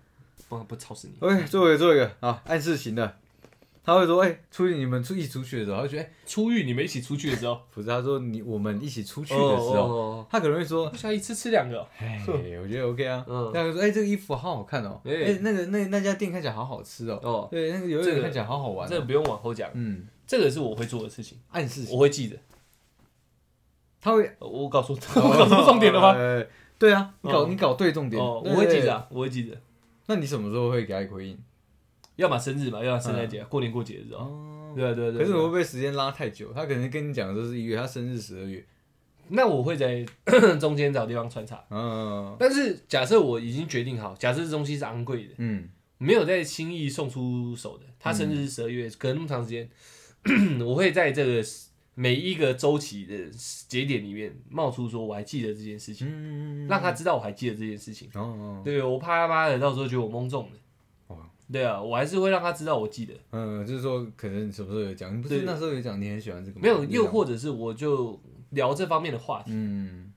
[0.50, 1.16] 不不吵死你。
[1.20, 2.12] OK，最后一个最后一个。
[2.20, 3.18] 啊，暗示型的，
[3.84, 10.28] 他会说，哎、出去你们出一起出去的时候，他会觉得，哎、出狱你们一起出去的时候， 不是，他说你我们一起出去的时哦候，哦。
[10.30, 11.80] 他可能会说，我想一次吃两个。
[11.80, 11.88] 哦。
[12.00, 13.51] 哎，我觉得 OK 啊，嗯。
[13.54, 22.38] 他会说，哎、这个衣服好好看哦，哎、哎那个那那家店看起来好好吃哦，哦，对，那个游这个泳看起来好好玩、哦，这个不用往后讲，嗯，这个是我会做的事情，暗示型，我会记得。
[24.01, 26.13] 他会，呃我告诉 我告诉重点了吗？
[26.16, 26.46] 呃
[26.78, 27.47] 对啊，你搞、哦。
[27.50, 28.74] 你搞对重点，哦，对我会记。
[28.74, 29.58] 对得啊，我会记得。
[30.08, 31.38] 那你什么时候会给他回应？
[32.16, 34.20] 要么生日嘛，要么圣诞节、过年过节的时候。
[34.20, 35.24] 哦，对啊对啊对啊。
[35.24, 36.54] 可是我会不会时间拉太久？
[36.54, 38.66] 他可能跟你讲的都是一月，他生日十二月。
[39.28, 40.06] 那我会在
[40.62, 41.64] 中间找地方穿插。
[41.72, 45.68] 嗯但是假设我已经决定好，假设这东西是昂贵的，嗯
[45.98, 49.68] 没有再轻易送出手的，他生日是十二月，隔那么长时间，
[50.64, 51.44] 我会在这个
[51.96, 53.16] 每一个周期的
[53.67, 58.09] 节点里面冒出说我还记得这件事情，嗯，让他知道我还记得这件事情。
[58.13, 60.51] 哦哦，对我怕他妈的到时候觉得我蒙中了。
[61.08, 61.17] 哦
[61.51, 63.13] 对啊，我还是会让他知道我记得。
[63.32, 66.62] 嗯，就是说可能什么时候有讲，你不是对那时候有讲你很喜欢这个吗？
[66.63, 68.20] 没有，又或者是我就
[68.50, 70.12] 聊这方面的话题，嗯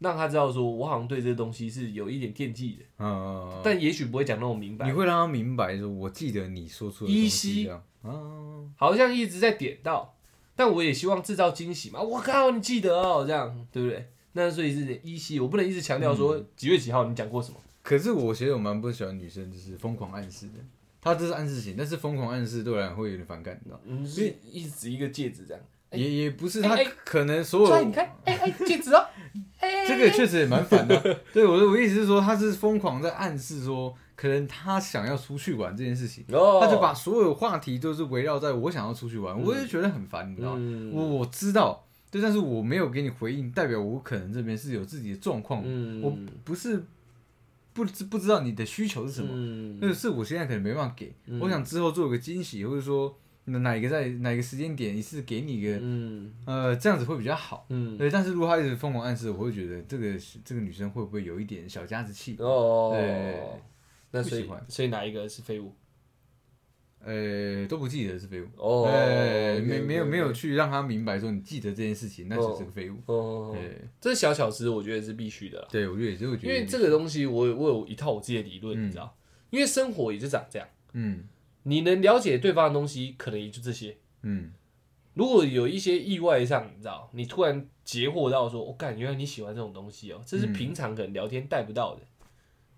[0.00, 4.92] 让他知道说我好像对这个东西是有一点惦记的，嗯嗯，嗯但也许不会讲那么明白你。
[4.92, 8.12] 会让他明白说，我记得你说出的依东稀西这样啊，
[8.76, 10.15] 好像一直在点到，
[10.56, 12.00] 但我也希望制造惊喜嘛。
[12.00, 14.08] 我靠，你记得哦，这样对不对？
[14.32, 17.56] 那所以是依稀，我不能一直强调说几月几号你讲过什么。
[17.82, 20.54] 可是我其实我蛮不喜欢女生就是疯狂暗示的，
[21.00, 25.62] 她这是暗示型，但是疯狂暗示对我来讲会有点反感，你知道一直一个戒指这样。
[25.88, 29.06] 哎也也不是她哎哎可能所有你看，哎哎，戒指哦，
[29.60, 31.20] 哎， 这个确实也蛮烦的。
[31.32, 39.44] 对我的我意思是说，他是疯狂在暗示说，可能他想要出去玩这件事情，哦，他就把所有话题都是围绕在我想要出去玩，嗯。
[39.44, 40.56] 我也觉得很烦，你知道吗？
[40.58, 40.90] 嗯。
[40.92, 46.00] 我我知道，对，但是我没有给你回应，代表我可能这边是有自己的状况，嗯。
[46.00, 46.82] 我不是
[47.74, 49.78] 不知不知道你的需求是什么，嗯。
[49.80, 51.38] 那个是我现在可能没办法给，嗯。
[51.40, 53.14] 我想之后做个惊喜，或者说
[53.44, 56.32] 哪一个在哪个时间点一次给你一个，嗯。
[56.46, 57.66] 呃，这样子会比较好。
[57.68, 62.34] 嗯，对，但是如果他一直疯狂暗示，我会觉得这个这个女生会不会有一点小家子气？
[62.38, 63.42] 哦，对
[64.16, 65.74] 那所以所以哪一个是废物？
[67.04, 68.46] 呃，都不记得是废物。
[68.56, 72.96] 哦，哎没没有没有去让他明白说你记得这件事情，那就是个废物。
[73.06, 79.16] 哦，对这小巧思我觉得是必须的，对，我觉得也是，我觉得因为这个东西我有我有一套我自己的理论，嗯你知道，
[79.50, 81.28] 因为生活也是长这样，嗯
[81.62, 83.96] 你能了解对方的东西，可能也就这些。
[84.22, 84.52] 嗯
[85.14, 92.02] 如果有一些意外上，你知道，你突然截获到说，我、感原来你喜欢这种东西哦，这是嗯平常可能聊天带不到的，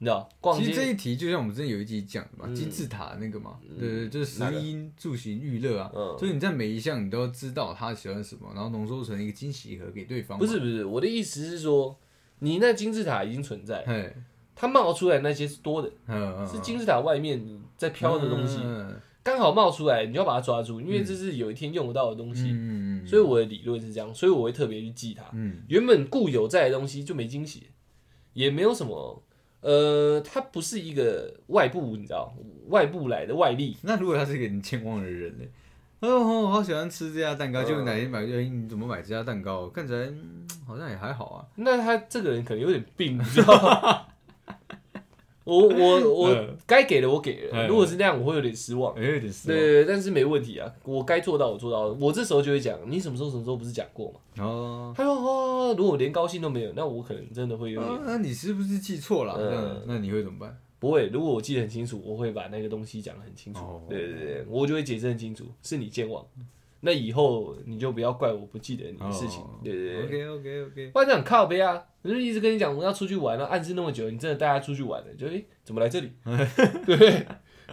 [0.01, 2.55] 你知道，逛街，其实这一题就像我们之前有一集讲的嘛，嗯。
[2.55, 3.79] 金字塔那个嘛，嗯。
[3.79, 10.39] 对对，就是哪个食衣住行娱乐啊，嗯，所以你在每一项你都要知道他喜欢什么，然后浓缩成一个惊喜盒给对方。
[10.39, 11.99] 不是不是，我的意思是说，
[12.39, 14.15] 你那金字塔已经存在，嘿，
[14.55, 15.91] 它冒出来那些是多的，
[16.47, 22.45] 是金字塔外面在飘的东西，嗯刚好冒出来，你就要把它抓住，因为这是有一天用得到的东西。
[22.45, 25.23] 嗯嗯，所以我的理论是这样，所以我会特别去记它。
[25.35, 25.65] 嗯。
[25.69, 27.65] 原本固有在的东西就没惊喜，
[28.33, 29.23] 也没有什么，
[29.61, 32.33] 呃，他不是一个外部，你知道，
[32.69, 33.77] 外部来的外力。
[33.83, 35.45] 那如果他是一个你健忘的人呢？
[36.01, 39.69] 哦，我好喜欢吃这家蛋糕，嗯结果哪天买，哎，你怎么买这家蛋糕？
[39.69, 41.47] 看起来嗯好像也还好啊。
[41.57, 44.07] 那他这个人可能有点病，你知道吗？
[45.49, 48.95] 我我我嗯该给的我给了，嗯如果是那样，我会有点失望。
[48.95, 49.59] 哎有点失望。
[49.59, 51.97] 对，但是没问题啊，我该做到我做到了。
[51.99, 54.45] 我这时候就会讲，你什么时候什么时候不是讲过吗？
[54.45, 59.35] 哦，他说哦，如果连高兴都没有，那我可能真的会有点啊那你是不是记错了？
[59.39, 60.55] 嗯那你会怎么办？
[60.79, 61.07] 不会。
[61.09, 63.61] 如果我记得很清楚，我会把那个东西讲得很清楚。
[63.61, 66.25] 哦对对对，我就会解释很清楚，是你健忘。
[66.81, 69.43] 那以后你就不要怪我不记得你的事情。
[69.65, 70.05] 对对对。
[70.05, 70.91] OK OK OK。
[70.93, 71.83] 不然这样很靠背啊！
[72.03, 76.11] 我就一直跟你讲我要出去玩了、暗示那么久，你真的带他出去玩了，就诶、怎么来这里？
[76.87, 77.27] 对？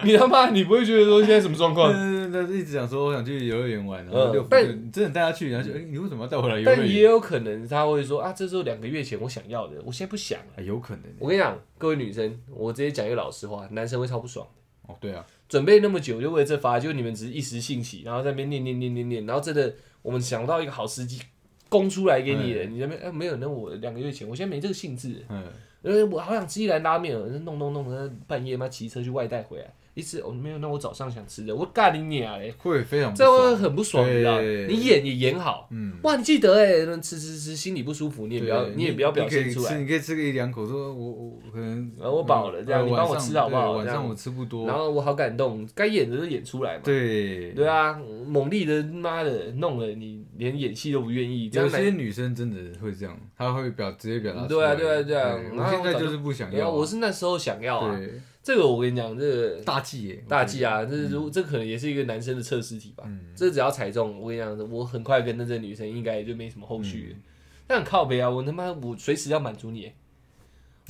[0.04, 1.90] 你他妈你不会觉得说现在什么状况？
[1.94, 7.04] 那那一直想说我想去游乐园玩，然嗯后就但你真的带他去，然后就哎，你为什么要带我来游乐园但也？
[7.04, 10.46] 有可能他会说啊，这是两个月前我想要的，我现在不想了。
[10.58, 14.46] 啊有可能我跟你讲，各位女生，我直接讲一个老实话，男生会超不爽。
[14.88, 21.22] 哦，对啊，准备那么久就为了这发，就你们只是一时兴起，然后在那边念念念念念，然后真的我们想到一个好时机
[21.70, 25.44] 供出来给你了，你那边哎、没有，那我两个月前，我现在没这个兴致，嗯，
[25.82, 33.56] 因为我好想吃一兰拉面哦，弄弄弄，那半夜妈骑车去外带回来，一次哦没有，那我早上想吃的，我干你娘嘞，会非常不这会。
[33.56, 34.42] 很不爽，你知道？
[34.42, 46.82] 你演也演好，嗯，哇，你记得哎，那吃吃吃，心里不舒服，你也不要，你也不要表现出来，你可以吃个一两口，说我我可能呃我饱了这样呃你帮我吃好不好晚上我吃不多然，后我好感动，该演的都演出来嘛。
[46.84, 47.98] 对对啊，
[48.28, 54.48] 猛力的妈的弄了你连演戏都不愿意，这有样些女生真的会这样，她会表直接表达出来。
[54.48, 56.70] 对啊对啊对啊我现在就是不想要啊。
[56.70, 67.18] 我是那时候想要啊，对这个我跟你讲，这个大忌耶，大忌啊，这是如这可能也是一个男生的测试题吧，嗯这只要踩中，我跟你讲，我很快跟那这女生应该就没什么后续嗯了。
[67.66, 69.88] 但很靠北啊，我他妈我随时要满足你，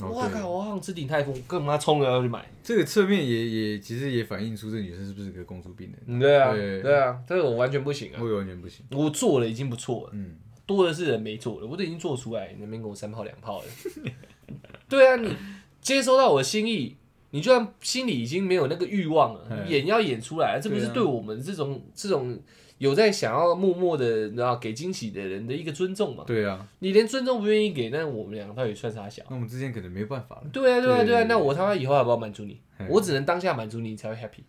[0.00, 2.46] 对哇靠，我好想吃鼎泰丰，干嘛冲着要去买？
[2.62, 8.84] 这个侧面也也其实也反映出这女生是不是个公主病人，嗯，对啊，对对啊，这个我完全不行啊，我完全不行。
[8.90, 10.10] 我做了已经不错了。
[10.12, 14.12] 嗯，多的是人没做的，我都已经做出来，你那边跟我三炮两炮的。
[14.90, 15.34] 对啊，你
[15.80, 16.96] 接收到我的心意，
[17.36, 22.40] 你就算心里已经没有那个欲望了，嗯演要演出来，这不是对我们这种这种
[22.78, 26.24] 有在想要默默的然后给惊喜的人的一个尊重嘛？
[26.26, 29.22] 对啊，你连尊重不愿意给，那我们两个到底算啥小？
[29.28, 30.44] 那我们之间可能没办法了。
[30.50, 32.58] 对啊，对啊，对对啊，那我他妈以后要不要满足你？
[32.78, 34.44] 嗯我只能当下满足你，你才会 happy。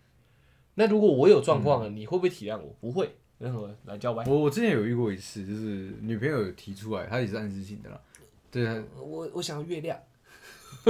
[0.76, 2.74] 那如果我有状况了，你会不会体谅我？
[2.80, 4.24] 不会，任何来叫歪。
[4.28, 8.00] 我我之前有遇过一次，就是女朋友有提出来，她也是暗示性的啦。
[8.50, 9.98] 对啊，我我想要月亮，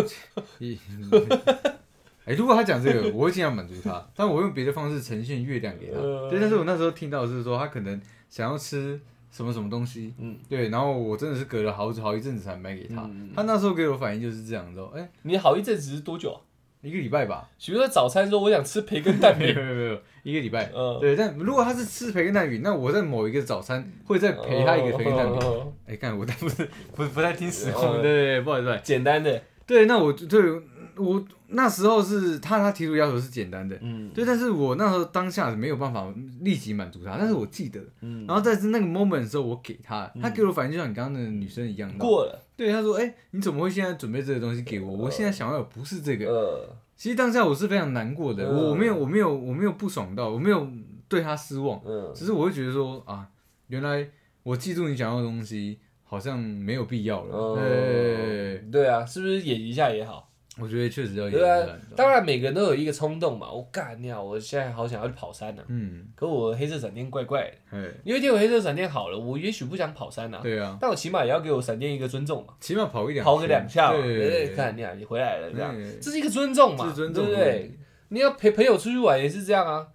[2.27, 5.97] 一哎、如果他讲这个， 我会尽量满足他，但我用别的方式呈现月亮给她。
[5.99, 6.29] 呃。
[6.29, 7.99] 对，但是我那时候听到的是说，他可能
[8.29, 8.99] 想要吃
[9.31, 13.01] 什么什么东西，嗯，对，然后我真的是隔了好好一阵子才买给他。
[13.03, 16.31] 嗯她那时候给我反应就是这样子哦，哎、你好一阵子是多久？
[16.33, 16.41] 啊？
[16.83, 20.71] 一个礼拜吧，比如说早餐说我想吃培根蛋 没有饼，没有没有，一个礼拜。
[20.75, 25.39] 嗯，对，但如果他是吃培根蛋饼，那我在某一个早餐会再陪他一个培根蛋饼。
[25.39, 30.39] 饼，哎、看我但不是不是不太听实话，嗯对对对，不好意思，简单的，对，那我就对
[30.98, 34.10] 我那时候是他他提出要求是简单的，嗯。
[34.14, 44.91] 对，但是我那时候当下没有办法立即满足他，但是我记得，嗯，然后在那个 moment 的时候，我给他，他给我反应就像你刚刚那个女生一样，过了，对，他说，哎、你怎么会现在准备这个东西给我？
[44.91, 46.26] 我现在想要的不是这个。
[46.26, 48.56] 呃，其实当下我是非常难过的，嗯。
[48.56, 50.68] 我我没有我没有我没有不爽到，我没有
[51.07, 51.80] 对他失望。
[51.86, 53.30] 嗯，只是我会觉得说啊，
[53.68, 54.10] 原来
[54.44, 57.56] 我记住你想要的东西，好像没有必要了。
[57.56, 60.26] 对，嗯，对啊，是不是演一下也好？
[60.59, 63.51] 我觉得确实要演对啊当然每个人都有一个冲动嘛。
[63.51, 67.77] 我干尿，我现在好想要去跑山呢、嗯，可我黑色闪电怪怪的。
[67.77, 77.71] 哎，有一天我黑色闪电好了，我也许不想跑山啊，对啊，但我起码也要给我闪电一个尊重嘛，起码跑一两跑个两下嘛，对对对对，看你啊，你回来了这样，对这是一个尊重嘛，是尊重，对不对？？
[78.09, 79.88] 你要陪朋友出去玩也是这样啊。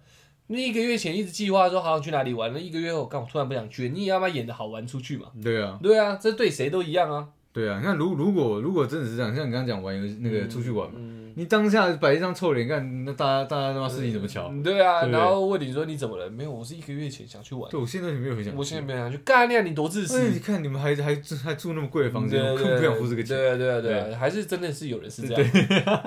[0.49, 5.29] 你一个月前一直计划说好想去哪里玩，那一个月后，干我突然不想去，你也要把演的好玩出去嘛？
[5.43, 7.29] 对啊，对啊，这对谁都一样啊。
[7.53, 14.49] 对啊，你看，如如果如果真的是这样，像你刚刚讲玩游戏那个出去玩嘛，嗯，你当下摆一张臭脸看，那大家大家他妈事情怎么瞧？
[14.51, 16.31] 嗯对啊，对对然后问你说你怎么了？
[16.31, 18.59] 没有，我是一个月前想去玩，对，我现在没有很想去。
[18.59, 19.19] 我现在没有想去。
[19.19, 20.31] 干你、啊你多自私哎，。
[20.33, 23.37] 你看你们还还住还住那么贵的房间，我根本不想付这个钱。
[23.37, 25.51] 对啊，对啊，对啊，还是真的是有人是这样。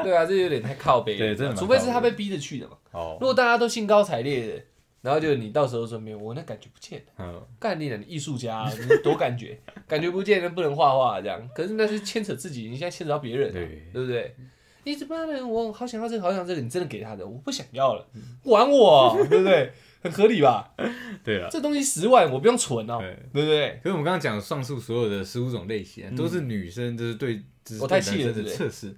[0.04, 1.20] 对啊，这有点太靠背了。
[1.20, 2.74] 对真的蛮除非是他被逼着去的嘛。
[2.92, 4.64] 哦如，果大家都兴高采烈的，
[5.06, 7.06] 然后就你到时候说没有，我那感觉不见了。
[7.19, 9.56] 嗯，干你了，你艺术家啊，你多感觉，
[9.88, 11.48] 感觉不见了，不能画画这样。
[11.53, 14.36] 可是那是牵扯自己，你现在牵扯到别人、啊，对对不对？
[14.84, 15.45] 你怎么的？
[15.45, 18.07] 我好想要这个，好想要这个，你真的给他的，我不想要了，
[18.45, 19.72] 玩我，对不对？
[20.02, 20.73] 很合理吧？
[21.23, 21.49] 对啊。
[21.52, 23.80] 这东西十万，我不用存哦，对对不对？
[23.84, 27.44] 可是我们刚刚讲上述所有的十五种类型啊，都是女生就是对，
[27.80, 28.95] 我太对男生气了对不对的测试。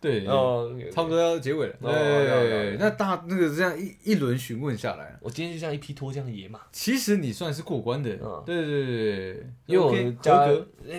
[0.00, 1.74] 对，哦，差不多要结尾了。
[1.82, 8.42] 对那大那个这样一一轮询问下来，我今天就像一匹脱缰的野马，其实你算是过关的嗯。
[8.46, 10.94] 对对对对，因为我合格，那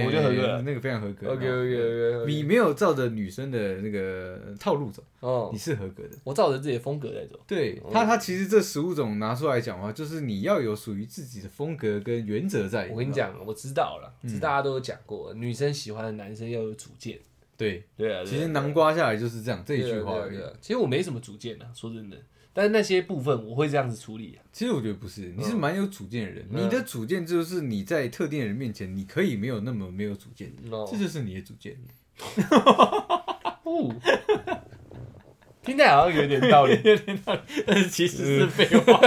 [0.00, 0.62] 我我就合格了。
[0.62, 1.32] 那个非常合格。
[1.32, 6.10] OK OK OK，你没有照着女生的那个套路走，哦你，是合格的。
[6.24, 7.38] 我照着自己的风格在走。
[7.46, 12.88] 对他，他其实这十五种拿出来讲的话，就是你要有属于自己的风格跟原则在。
[12.88, 17.20] 我跟你，讲，我知道了，大家都有讲过，女生喜欢的男生要有主见。
[17.62, 20.16] 对，对啊，其实南瓜下来就是这样这一句话
[20.60, 22.16] 其实我没什么主见啊，说真的，
[22.52, 24.42] 但是那些部分我会这样子处理啊。
[24.52, 26.44] 其实我觉得不是，你是蛮有主见的人。
[26.50, 31.76] 嗯你的主见就是你在特定的人面前，你可以没有那么没有主见，哦这就是你的主见。
[33.62, 33.94] 哦，
[35.62, 36.78] 听起来好像 有点道理。
[37.64, 39.00] 但是其实是废话。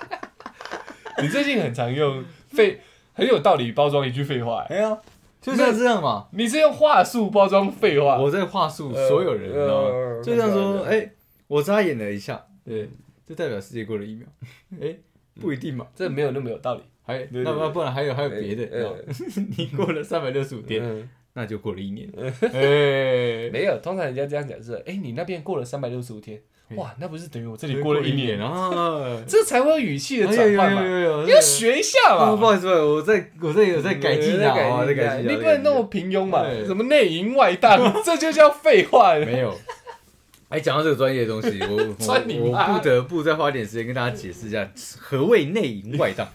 [1.22, 2.80] 你最近很常用废
[3.12, 4.98] 很有道理包装一句废话，哎呀，
[5.40, 6.28] 就像这样嘛。
[6.32, 8.18] 你是用话术包装废话。
[8.18, 10.22] 我在话术所有人，你知道呃吗？
[10.22, 11.12] 就像说，呃哎，
[11.46, 12.88] 我眨眼了一下，对，
[13.26, 14.26] 这代表世界过了一秒。
[14.80, 14.96] 哎，
[15.40, 15.86] 不一定嘛。
[15.94, 16.82] 这没有那么有道理。
[17.02, 19.04] 还对对那不不然还有还有别的，
[19.58, 22.08] 你过了三百六十五天，嗯，那就过了一年。
[22.16, 22.30] 哎，
[23.50, 26.40] 没有，通常人家这样讲是，哎，你那边过了三百六十五天，
[26.76, 29.20] 哇，那不是等于我这里过了一年，啊。
[29.26, 30.82] 这才会有语气的哎转换嘛。
[30.82, 32.36] 有有有有你要学一下嘛。
[32.36, 35.34] 不好意思我在我在有在改进一下，好吧再改进一下。
[35.34, 39.14] 你不能那么平庸嘛，什么内营外荡， 这就叫废话。
[39.16, 39.56] 没有。
[40.48, 41.76] 哎，讲到这个专业的东西，我
[42.50, 44.68] 我不得不再花点时间跟大家解释一下
[44.98, 46.28] 何谓内营外荡。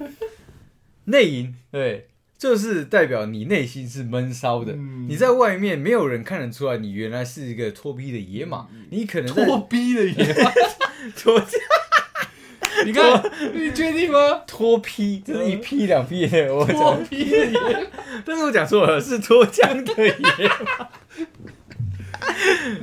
[1.06, 2.08] 内营对，
[2.38, 5.08] 就是代表你内心是闷骚的，嗯。
[5.08, 10.36] 你在外面没有人看得出来你原来是一个脱皮的野马，你可能在脱逼的野，
[11.16, 11.42] 脱
[12.86, 14.42] 你看，你确定吗？
[14.46, 17.88] 脱皮，这是一批两批的，我脱讲，逼的野，
[18.26, 20.14] 但是我讲错了，是脱缰的野。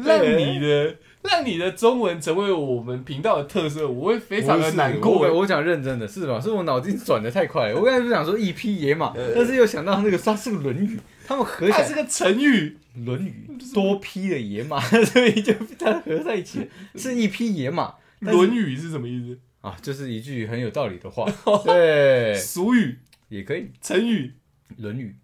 [0.02, 5.38] 让你的让你的中文成为我们频道的特色，我会非常的难不是我过。
[5.38, 6.40] 我讲认真的，是吧？
[6.40, 7.76] 是我脑筋转的太快了。
[7.78, 10.96] 我刚才不是想说一匹野马，但是又想到那个它是个《论语》，
[11.26, 17.94] 他们合起来它是个成语，《论语》多批的野马， 所以就它合在一起，是一匹野马。
[18.30, 19.38] 《论语》是什么意思？
[19.62, 21.24] 啊，就是一句很有道理的话，
[21.64, 24.32] 对，俗语、也可以，成语，
[24.82, 25.14] 《论语》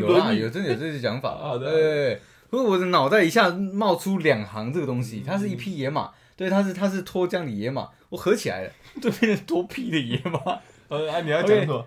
[0.00, 1.36] 有啦，有真的有这些讲法。
[1.36, 2.20] 好的对，
[2.54, 8.70] 不过我的脑袋一下冒出两行这个东西，它是一匹野马，对，它是它是脱缰的野马，我合起来了，
[9.02, 10.60] 对面是脱皮的野马。
[10.86, 11.84] 呃， 啊，你要讲什么？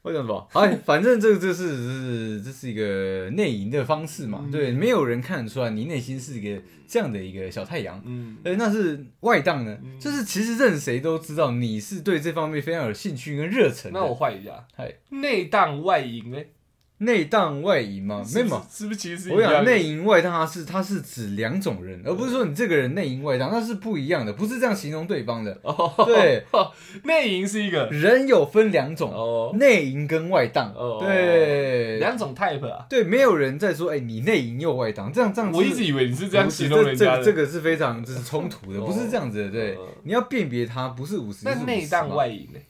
[0.00, 0.48] 我讲什么？
[0.54, 13.92] 哎，反正这个这是这是这是一个内营的方式嘛，对，没有人看得出来你内心是一个这样的一个小太阳，嗯，哎，那是外档呢，就是其实任谁都知道你是对这方面非常有兴趣跟热忱。
[13.92, 16.38] 那我换一下，哎，内档外营呢？
[17.04, 18.22] 内荡外营吗？
[18.34, 25.60] 没有，是不是其实我讲内营外荡，它是它是指两种人，而不是说你这个人内营外荡，那是不一样的，不是这样形容对方的。
[26.06, 26.44] 对，
[27.04, 32.86] 内营是一个人有分两种，内营跟外荡，对，两种 type 啊。
[32.88, 35.50] 对，没有人在说，哎，你内营又外荡，这样这样。
[35.52, 39.50] 我一直以为你是这样形容人家的，这个是非常就是冲突的，不是这样子的。
[39.50, 42.60] 对，你要辨别它，不是五十，那内荡外营呢？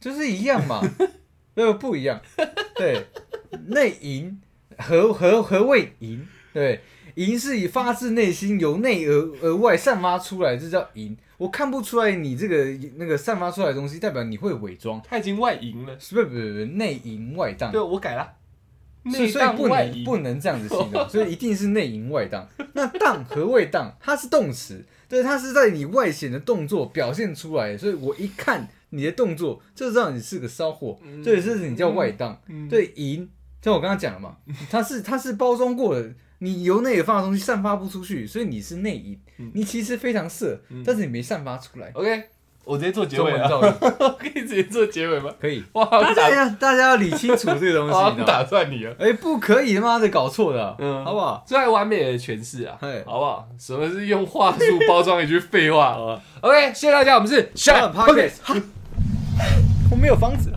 [0.00, 0.80] 就是一样嘛，
[1.56, 2.18] 呃，不一样，
[2.74, 3.06] 对。
[3.66, 4.40] 内淫
[4.78, 6.26] 何何何谓淫？
[6.52, 6.80] 对，
[7.14, 9.12] 淫是以发自内心由内而
[9.42, 11.16] 而外散发出来，这叫淫。
[11.38, 12.66] 我看不出来你这个
[12.96, 15.00] 那个散发出来的东西，代表你会伪装。
[15.02, 16.36] 他已经外淫了，不不不不，
[16.76, 17.72] 内淫外荡。
[17.72, 18.32] 对，我改了，
[19.04, 22.46] 内荡外淫不能这样子形容，所以一定是内淫外荡。
[22.74, 23.96] 那荡何谓荡？
[24.00, 32.38] 它是动词，对，它是在你外显的动作表现出来，所以我一看你的动作就知道你是个骚货，对，这是你叫外荡。
[32.68, 33.28] 对，淫。
[33.62, 34.36] 像我刚刚讲了嘛，
[34.70, 39.20] 它是它是包装过的，你由内而发的东西散发不出去，所以你是内隐，
[39.54, 41.90] 你其实非常色，但是你没散发出来。
[41.94, 42.24] OK，
[42.64, 43.48] 我直接做结尾啊，
[44.18, 45.30] 可以直接做结尾吗？
[45.38, 45.62] 可以。
[45.72, 47.92] 哇，大家要大家要理清楚这个东西。
[48.24, 48.92] 打断你啊！
[48.98, 51.44] 哎，不可以他妈的搞错的，嗯，好不好？
[51.46, 53.48] 最完美的诠释啊，好不好？
[53.58, 55.98] 什么是用话术包装一句废话
[56.40, 58.62] ？OK，谢谢大家，我们是 Shut Pockets。
[59.90, 60.50] 我没有房子。